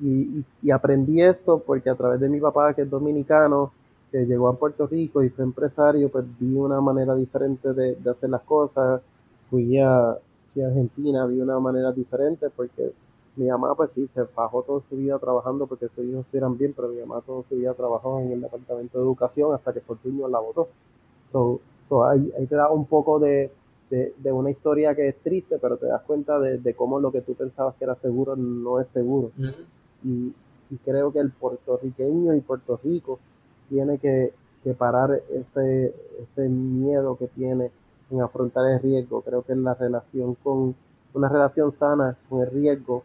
y, 0.00 0.70
aprendí 0.70 1.22
esto 1.22 1.62
porque 1.64 1.90
a 1.90 1.94
través 1.94 2.20
de 2.20 2.28
mi 2.28 2.40
papá, 2.40 2.74
que 2.74 2.82
es 2.82 2.90
dominicano, 2.90 3.72
que 4.12 4.26
llegó 4.26 4.48
a 4.48 4.56
Puerto 4.58 4.86
Rico 4.86 5.24
y 5.24 5.30
fue 5.30 5.44
empresario, 5.44 6.10
pues 6.10 6.26
vi 6.38 6.54
una 6.54 6.80
manera 6.82 7.14
diferente 7.14 7.72
de, 7.72 7.96
de 7.96 8.10
hacer 8.10 8.28
las 8.28 8.42
cosas. 8.42 9.00
Fui 9.40 9.78
a, 9.78 10.18
fui 10.48 10.62
a 10.62 10.66
Argentina, 10.68 11.24
vi 11.26 11.40
una 11.40 11.58
manera 11.58 11.90
diferente 11.92 12.50
porque 12.50 12.92
mi 13.36 13.46
mamá 13.48 13.74
pues 13.74 13.92
sí, 13.92 14.06
se 14.12 14.26
fajó 14.26 14.62
toda 14.62 14.82
su 14.88 14.96
vida 14.96 15.18
trabajando 15.18 15.66
porque 15.66 15.88
sus 15.88 16.04
hijos 16.04 16.26
estuvieran 16.26 16.58
bien, 16.58 16.74
pero 16.76 16.88
mi 16.88 17.00
mamá 17.00 17.22
toda 17.22 17.42
su 17.44 17.56
vida 17.56 17.72
trabajó 17.72 18.20
en 18.20 18.32
el 18.32 18.42
departamento 18.42 18.98
de 18.98 19.04
educación 19.04 19.54
hasta 19.54 19.72
que 19.72 19.80
Fortunio 19.80 20.28
la 20.28 20.38
votó. 20.38 20.68
So, 21.24 21.60
so 21.86 22.04
ahí, 22.04 22.30
ahí, 22.38 22.46
te 22.46 22.54
da 22.54 22.70
un 22.70 22.84
poco 22.84 23.18
de, 23.18 23.50
de, 23.88 24.12
de, 24.18 24.32
una 24.32 24.50
historia 24.50 24.94
que 24.94 25.08
es 25.08 25.16
triste, 25.22 25.58
pero 25.58 25.78
te 25.78 25.86
das 25.86 26.02
cuenta 26.02 26.38
de, 26.38 26.58
de, 26.58 26.74
cómo 26.74 27.00
lo 27.00 27.10
que 27.10 27.22
tú 27.22 27.34
pensabas 27.34 27.74
que 27.76 27.84
era 27.84 27.94
seguro 27.94 28.36
no 28.36 28.78
es 28.78 28.88
seguro. 28.88 29.30
Uh 29.38 29.42
-huh. 29.42 29.64
y, 30.04 30.34
y 30.70 30.76
creo 30.84 31.10
que 31.10 31.20
el 31.20 31.30
puertorriqueño 31.30 32.34
y 32.34 32.40
Puerto 32.42 32.78
Rico 32.84 33.18
tiene 33.68 33.98
que, 33.98 34.32
que 34.64 34.74
parar 34.74 35.22
ese, 35.30 35.94
ese 36.22 36.48
miedo 36.48 37.16
que 37.16 37.28
tiene 37.28 37.70
en 38.10 38.20
afrontar 38.20 38.70
el 38.70 38.80
riesgo. 38.80 39.22
Creo 39.22 39.42
que 39.42 39.54
la 39.54 39.74
relación 39.74 40.34
con 40.34 40.74
una 41.14 41.28
relación 41.28 41.72
sana 41.72 42.16
con 42.28 42.40
el 42.40 42.50
riesgo 42.50 43.02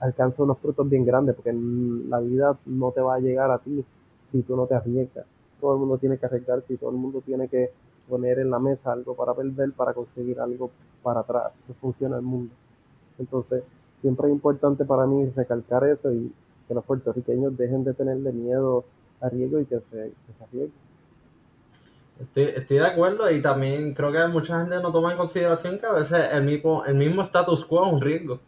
alcanza 0.00 0.42
unos 0.42 0.58
frutos 0.58 0.88
bien 0.88 1.04
grandes 1.04 1.34
porque 1.34 1.52
la 1.52 2.20
vida 2.20 2.56
no 2.66 2.92
te 2.92 3.00
va 3.00 3.16
a 3.16 3.20
llegar 3.20 3.50
a 3.50 3.58
ti 3.58 3.84
si 4.30 4.42
tú 4.42 4.56
no 4.56 4.66
te 4.66 4.74
arriesgas. 4.74 5.26
Todo 5.60 5.74
el 5.74 5.80
mundo 5.80 5.98
tiene 5.98 6.18
que 6.18 6.26
arriesgarse 6.26 6.74
y 6.74 6.76
todo 6.76 6.90
el 6.90 6.96
mundo 6.96 7.20
tiene 7.24 7.48
que 7.48 7.70
poner 8.08 8.38
en 8.38 8.50
la 8.50 8.58
mesa 8.58 8.92
algo 8.92 9.14
para 9.14 9.34
perder 9.34 9.72
para 9.72 9.92
conseguir 9.92 10.40
algo 10.40 10.70
para 11.02 11.20
atrás. 11.20 11.52
Eso 11.64 11.74
funciona 11.80 12.16
el 12.16 12.22
mundo. 12.22 12.54
Entonces, 13.18 13.62
siempre 14.00 14.28
es 14.28 14.32
importante 14.32 14.84
para 14.84 15.06
mí 15.06 15.26
recalcar 15.34 15.84
eso 15.84 16.12
y 16.12 16.32
que 16.66 16.74
los 16.74 16.84
puertorriqueños 16.84 17.56
dejen 17.56 17.84
de 17.84 17.94
tenerle 17.94 18.32
miedo 18.32 18.84
a 19.20 19.28
riesgo 19.28 19.60
y 19.60 19.64
que 19.64 19.80
se, 19.80 20.12
que 20.26 20.32
se 20.36 20.44
arriesgue. 20.44 20.72
Estoy, 22.20 22.44
estoy, 22.44 22.78
de 22.78 22.86
acuerdo 22.86 23.30
y 23.30 23.40
también 23.40 23.94
creo 23.94 24.10
que 24.10 24.26
mucha 24.26 24.58
gente 24.58 24.80
no 24.80 24.90
toma 24.90 25.12
en 25.12 25.18
consideración 25.18 25.78
que 25.78 25.86
a 25.86 25.92
veces 25.92 26.26
el 26.32 26.42
mismo, 26.42 26.84
el 26.84 26.96
mismo 26.96 27.22
status 27.22 27.64
quo 27.64 27.86
es 27.86 27.92
un 27.92 28.00
riesgo. 28.00 28.40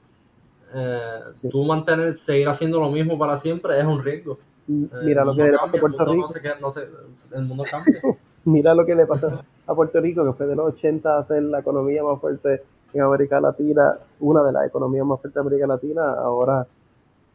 Eh, 0.75 1.21
sí. 1.37 1.49
Tú 1.49 1.65
mantener, 1.65 2.13
seguir 2.15 2.49
haciendo 2.49 2.81
lo 2.81 2.91
mismo 2.91 3.17
para 3.17 3.39
siempre 3.39 3.79
es 3.79 3.85
un 3.85 4.03
riesgo. 4.03 4.39
Mira 4.67 5.23
eh, 5.23 5.25
lo 5.25 5.35
que 5.35 5.43
le 5.45 5.59
pasa 5.59 5.77
a 5.77 5.81
Puerto 5.81 6.05
Rico. 6.05 6.23
No 6.23 6.29
se 6.29 6.41
queda, 6.41 6.57
no 6.61 6.73
se, 6.73 6.89
el 7.33 7.43
mundo 7.43 7.65
cambia. 7.71 7.95
Mira 8.45 8.75
lo 8.75 8.87
que 8.87 8.95
le 8.95 9.07
pasa 9.07 9.45
a 9.67 9.75
Puerto 9.75 10.01
Rico, 10.01 10.25
que 10.25 10.33
fue 10.33 10.47
de 10.47 10.57
los 10.57 10.75
80 10.75 11.19
a 11.19 11.27
ser 11.27 11.43
la 11.45 11.61
economía 11.61 12.03
más 12.03 12.21
fuerte 12.21 12.63
en 12.93 13.03
América 13.03 13.41
Latina, 13.41 13.99
una 14.19 14.43
de 14.43 14.53
las 14.53 14.67
economías 14.67 15.07
más 15.07 15.21
fuertes 15.21 15.35
de 15.35 15.41
América 15.41 15.67
Latina, 15.67 16.13
ahora 16.13 16.67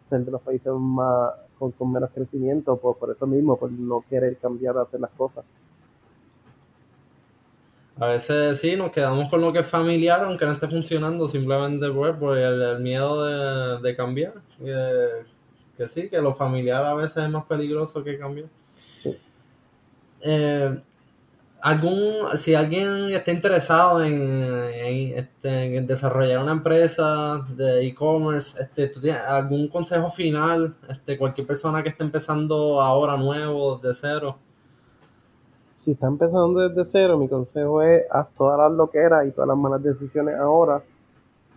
ser 0.09 0.25
de 0.25 0.31
los 0.31 0.41
países 0.41 0.73
más 0.73 1.33
con, 1.57 1.73
menos 1.91 2.09
crecimiento, 2.13 2.77
por, 2.77 2.97
por 2.97 3.11
eso 3.11 3.25
mismo, 3.25 3.57
por 3.57 3.71
no 3.71 4.03
querer 4.09 4.37
cambiar 4.37 4.77
a 4.77 4.81
hacer 4.81 4.99
las 4.99 5.11
cosas. 5.11 5.45
A 7.97 8.07
veces 8.07 8.59
sí, 8.59 8.75
nos 8.75 8.91
quedamos 8.91 9.29
con 9.29 9.39
lo 9.39 9.53
que 9.53 9.59
es 9.59 9.67
familiar, 9.67 10.23
aunque 10.25 10.45
no 10.45 10.51
esté 10.51 10.67
funcionando, 10.67 11.29
simplemente 11.29 11.89
pues, 11.89 12.15
por 12.17 12.37
el, 12.37 12.81
miedo 12.81 13.79
de, 13.79 13.95
cambiar. 13.95 14.33
Que, 15.77 15.87
sí, 15.87 16.09
que 16.09 16.19
lo 16.19 16.33
familiar 16.33 16.85
a 16.85 16.93
veces 16.93 17.23
es 17.23 17.31
más 17.31 17.45
peligroso 17.45 18.03
que 18.03 18.17
cambiar. 18.17 18.47
Sí. 18.95 19.17
Eh, 20.21 20.77
algún, 21.65 22.37
si 22.37 22.53
alguien 22.53 23.11
está 23.11 23.31
interesado 23.31 24.03
en, 24.03 24.13
este, 25.15 25.77
en, 25.77 25.87
desarrollar 25.87 26.43
una 26.43 26.51
empresa 26.51 27.43
de 27.49 27.87
e-commerce, 27.87 28.55
este, 28.61 28.89
¿tú 28.89 29.01
tienes 29.01 29.21
algún 29.23 29.67
consejo 29.69 30.07
final? 30.11 30.75
Este, 30.87 31.17
cualquier 31.17 31.47
persona 31.47 31.81
que 31.81 31.89
esté 31.89 32.03
empezando 32.03 32.79
ahora 32.79 33.17
nuevo, 33.17 33.77
de 33.77 33.95
cero 33.95 34.37
si 35.73 35.91
está 35.91 36.07
empezando 36.07 36.69
desde 36.69 36.85
cero, 36.85 37.17
mi 37.17 37.27
consejo 37.27 37.81
es 37.81 38.05
haz 38.09 38.27
todas 38.37 38.57
las 38.57 38.71
loqueras 38.71 39.27
y 39.27 39.31
todas 39.31 39.49
las 39.49 39.57
malas 39.57 39.83
decisiones 39.83 40.35
ahora, 40.35 40.81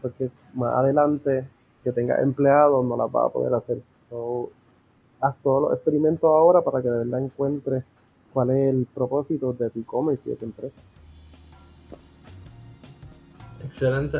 porque 0.02 0.30
más 0.54 0.74
adelante 0.74 1.46
que 1.84 1.92
tengas 1.92 2.20
empleados 2.20 2.84
no 2.84 2.96
las 2.96 3.12
vas 3.12 3.26
a 3.26 3.28
poder 3.28 3.54
hacer. 3.54 3.78
haz 5.20 5.36
todos 5.42 5.62
los 5.62 5.72
experimentos 5.74 6.24
ahora 6.24 6.62
para 6.62 6.82
que 6.82 6.88
de 6.88 6.98
verdad 6.98 7.20
encuentres 7.20 7.84
cuál 8.38 8.50
es 8.50 8.72
el 8.72 8.86
propósito 8.94 9.52
de 9.52 9.68
tu 9.68 9.80
e-commerce 9.80 10.22
y 10.26 10.30
de 10.30 10.36
tu 10.36 10.44
empresa. 10.44 10.78
Excelente. 13.64 14.18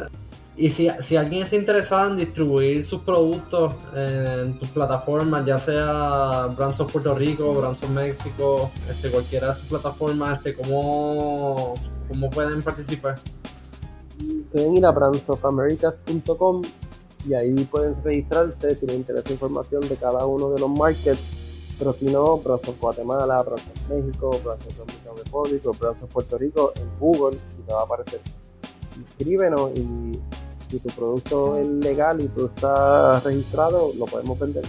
Y 0.56 0.70
si, 0.70 0.88
si, 0.98 1.14
alguien 1.14 1.44
está 1.44 1.54
interesado 1.54 2.10
en 2.10 2.16
distribuir 2.16 2.84
sus 2.84 3.02
productos 3.02 3.74
en 3.94 4.58
tus 4.58 4.70
plataformas, 4.70 5.46
ya 5.46 5.56
sea 5.56 6.52
Brands 6.56 6.80
of 6.80 6.92
Puerto 6.92 7.14
Rico, 7.14 7.54
Brands 7.54 7.80
of 7.84 7.90
México, 7.90 8.72
este, 8.90 9.08
cualquiera 9.08 9.50
de 9.50 9.54
sus 9.54 9.68
plataformas, 9.68 10.38
este, 10.38 10.56
¿cómo, 10.56 11.74
¿cómo 12.08 12.28
pueden 12.28 12.60
participar? 12.60 13.20
Pueden 14.50 14.78
ir 14.78 14.84
a 14.84 14.90
brandsofamerica.com 14.90 16.62
y 17.28 17.34
ahí 17.34 17.54
pueden 17.70 17.94
registrarse 18.02 18.74
si 18.74 18.84
les 18.84 18.96
interesa 18.96 19.32
información 19.32 19.88
de 19.88 19.94
cada 19.94 20.26
uno 20.26 20.50
de 20.50 20.58
los 20.58 20.70
markets. 20.70 21.47
Pero 21.79 21.93
si 21.93 22.07
no, 22.07 22.24
of 22.24 22.81
Guatemala, 22.81 23.41
of 23.41 23.62
México, 23.89 24.31
Brands 24.43 24.66
of 24.66 24.76
Dominican 24.79 25.16
Republic 25.16 25.79
Brands 25.79 26.03
of 26.03 26.11
Puerto 26.11 26.37
Rico 26.39 26.72
en 26.74 26.89
Google 26.99 27.37
y 27.59 27.62
te 27.62 27.72
va 27.72 27.83
a 27.83 27.85
aparecer. 27.85 28.20
Inscríbenos 28.97 29.70
y 29.76 30.18
si 30.68 30.79
tu 30.81 30.89
producto 30.89 31.57
es 31.57 31.68
legal 31.68 32.20
y 32.20 32.29
tú 32.29 32.47
estás 32.47 33.22
registrado, 33.22 33.93
lo 33.97 34.07
podemos 34.07 34.39
vender. 34.39 34.64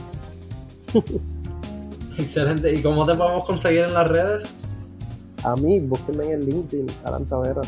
Excelente. 2.18 2.74
¿Y 2.74 2.82
cómo 2.82 3.06
te 3.06 3.16
podemos 3.16 3.46
conseguir 3.46 3.82
en 3.82 3.94
las 3.94 4.08
redes? 4.08 4.44
A 5.44 5.56
mí, 5.56 5.80
búsquenme 5.80 6.26
en 6.26 6.32
el 6.34 6.46
LinkedIn, 6.46 6.88
Alan 7.06 7.26
Tavera. 7.26 7.62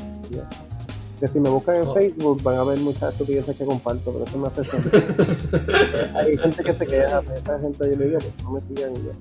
Que 1.22 1.28
si 1.28 1.40
me 1.40 1.50
buscan 1.50 1.76
en 1.76 1.88
oh. 1.88 1.94
Facebook 1.94 2.42
van 2.42 2.58
a 2.58 2.64
ver 2.64 2.80
muchas 2.80 3.12
estupideces 3.12 3.56
que 3.56 3.64
comparto, 3.64 4.12
pero 4.12 4.26
eso 4.26 4.40
me 4.40 4.48
hace 4.48 4.64
Hay 6.16 6.36
gente 6.36 6.64
que 6.64 6.74
se 6.74 6.88
queda, 6.88 7.22
esa 7.36 7.60
gente 7.60 7.92
yo 7.92 7.96
le 7.96 8.06
digo, 8.08 8.18
pues 8.18 8.44
no 8.44 8.52
me 8.52 8.60
sigan 8.62 8.92
y 8.96 9.06
ya. 9.06 9.14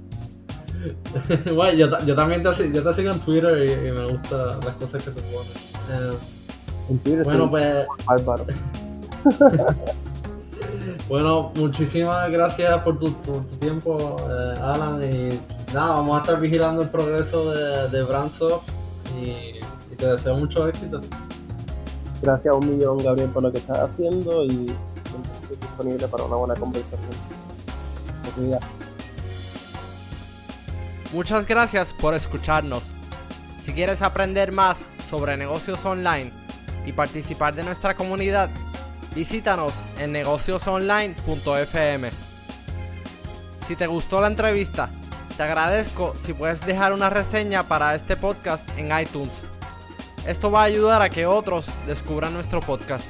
bueno, 1.53 1.72
yo, 1.74 2.07
yo, 2.07 2.16
también 2.16 2.42
te, 2.42 2.72
yo 2.72 2.82
te 2.82 2.94
sigo 2.94 3.12
en 3.12 3.20
Twitter 3.20 3.68
y, 3.68 3.92
me 3.92 4.12
gustan 4.12 4.61
las 4.64 4.74
cosas 4.76 5.03
que 5.05 5.11
te 5.11 5.20
pones. 5.20 5.53
Eh, 5.90 6.16
en 6.88 6.98
Twitter 7.01 7.24
bueno, 7.24 7.51
pues... 7.51 7.86
Bárbaro. 8.07 8.46
bueno, 11.11 11.53
muchísimas 11.57 12.30
gracias 12.30 12.82
por 12.82 12.98
tu, 12.98 13.11
tiempo, 13.61 14.16
eh, 14.26 14.55
Alan. 14.59 15.05
Y 15.05 15.38
nada, 15.74 15.96
vamos 15.96 16.16
a 16.16 16.22
estar 16.22 16.40
vigilando 16.40 16.80
el 16.80 16.88
progreso 16.88 17.53
de, 17.53 17.90
de 17.90 18.03
Brandsoft 18.05 18.62
y, 19.22 19.61
te 19.96 20.07
deseo 20.07 20.34
mucho 20.34 20.66
éxito. 20.66 21.03
Gracias 22.23 22.53
a 22.53 22.57
un 22.57 22.71
millón, 22.71 22.99
Gabriel, 22.99 23.31
por 23.31 23.43
lo 23.43 23.51
que 23.51 23.59
estás 23.59 23.79
haciendo 23.79 24.45
y 24.45 24.66
estoy 24.66 25.57
disponible 25.61 26.07
para 26.09 26.25
una 26.25 26.37
buena 26.37 26.55
conversación. 26.55 27.01
Muchas 31.12 31.47
gracias 31.47 31.93
por 31.95 32.14
escucharnos. 32.14 32.91
Si 33.64 33.73
quieres 33.73 34.03
aprender 34.03 34.53
más 34.53 34.79
sobre 35.09 35.37
negocios 35.37 35.85
online 35.85 36.31
y 36.87 36.93
participar 36.93 37.55
de 37.55 37.62
nuestra 37.62 37.95
comunidad, 37.95 38.51
visítanos 39.14 39.73
en 39.99 40.12
negociosonline.fm. 40.12 42.11
Si 43.66 43.77
te 43.77 43.87
gustó 43.87 44.21
la 44.21 44.27
entrevista, 44.27 44.91
te 45.37 45.43
agradezco 45.43 46.14
si 46.23 46.35
puedes 46.35 46.64
dejar 46.66 46.93
una 46.93 47.09
reseña 47.09 47.62
para 47.64 47.95
este 47.95 48.16
podcast 48.16 48.68
en 48.77 48.97
iTunes. 49.01 49.49
Esto 50.27 50.51
va 50.51 50.62
a 50.62 50.64
ayudar 50.64 51.03
a 51.03 51.11
que 51.11 51.27
otros 51.27 51.64
descubran 51.87 52.33
nuestro 52.33 52.61
podcast. 52.61 53.07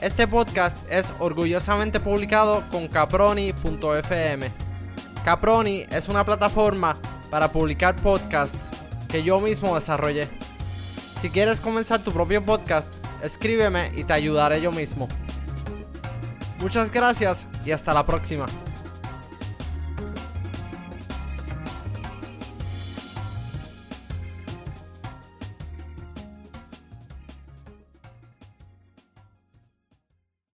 Este 0.00 0.26
podcast 0.26 0.76
es 0.90 1.06
orgullosamente 1.20 2.00
publicado 2.00 2.62
con 2.70 2.88
caproni.fm. 2.88 4.50
Caproni 5.24 5.86
es 5.90 6.08
una 6.08 6.24
plataforma 6.24 6.96
para 7.30 7.52
publicar 7.52 7.94
podcasts 7.94 8.70
que 9.08 9.22
yo 9.22 9.38
mismo 9.40 9.74
desarrollé. 9.76 10.28
Si 11.20 11.30
quieres 11.30 11.60
comenzar 11.60 12.02
tu 12.02 12.10
propio 12.10 12.44
podcast, 12.44 12.88
escríbeme 13.22 13.92
y 13.94 14.02
te 14.02 14.12
ayudaré 14.12 14.60
yo 14.60 14.72
mismo. 14.72 15.06
Muchas 16.60 16.90
gracias 16.90 17.44
y 17.64 17.70
hasta 17.70 17.94
la 17.94 18.04
próxima. 18.04 18.46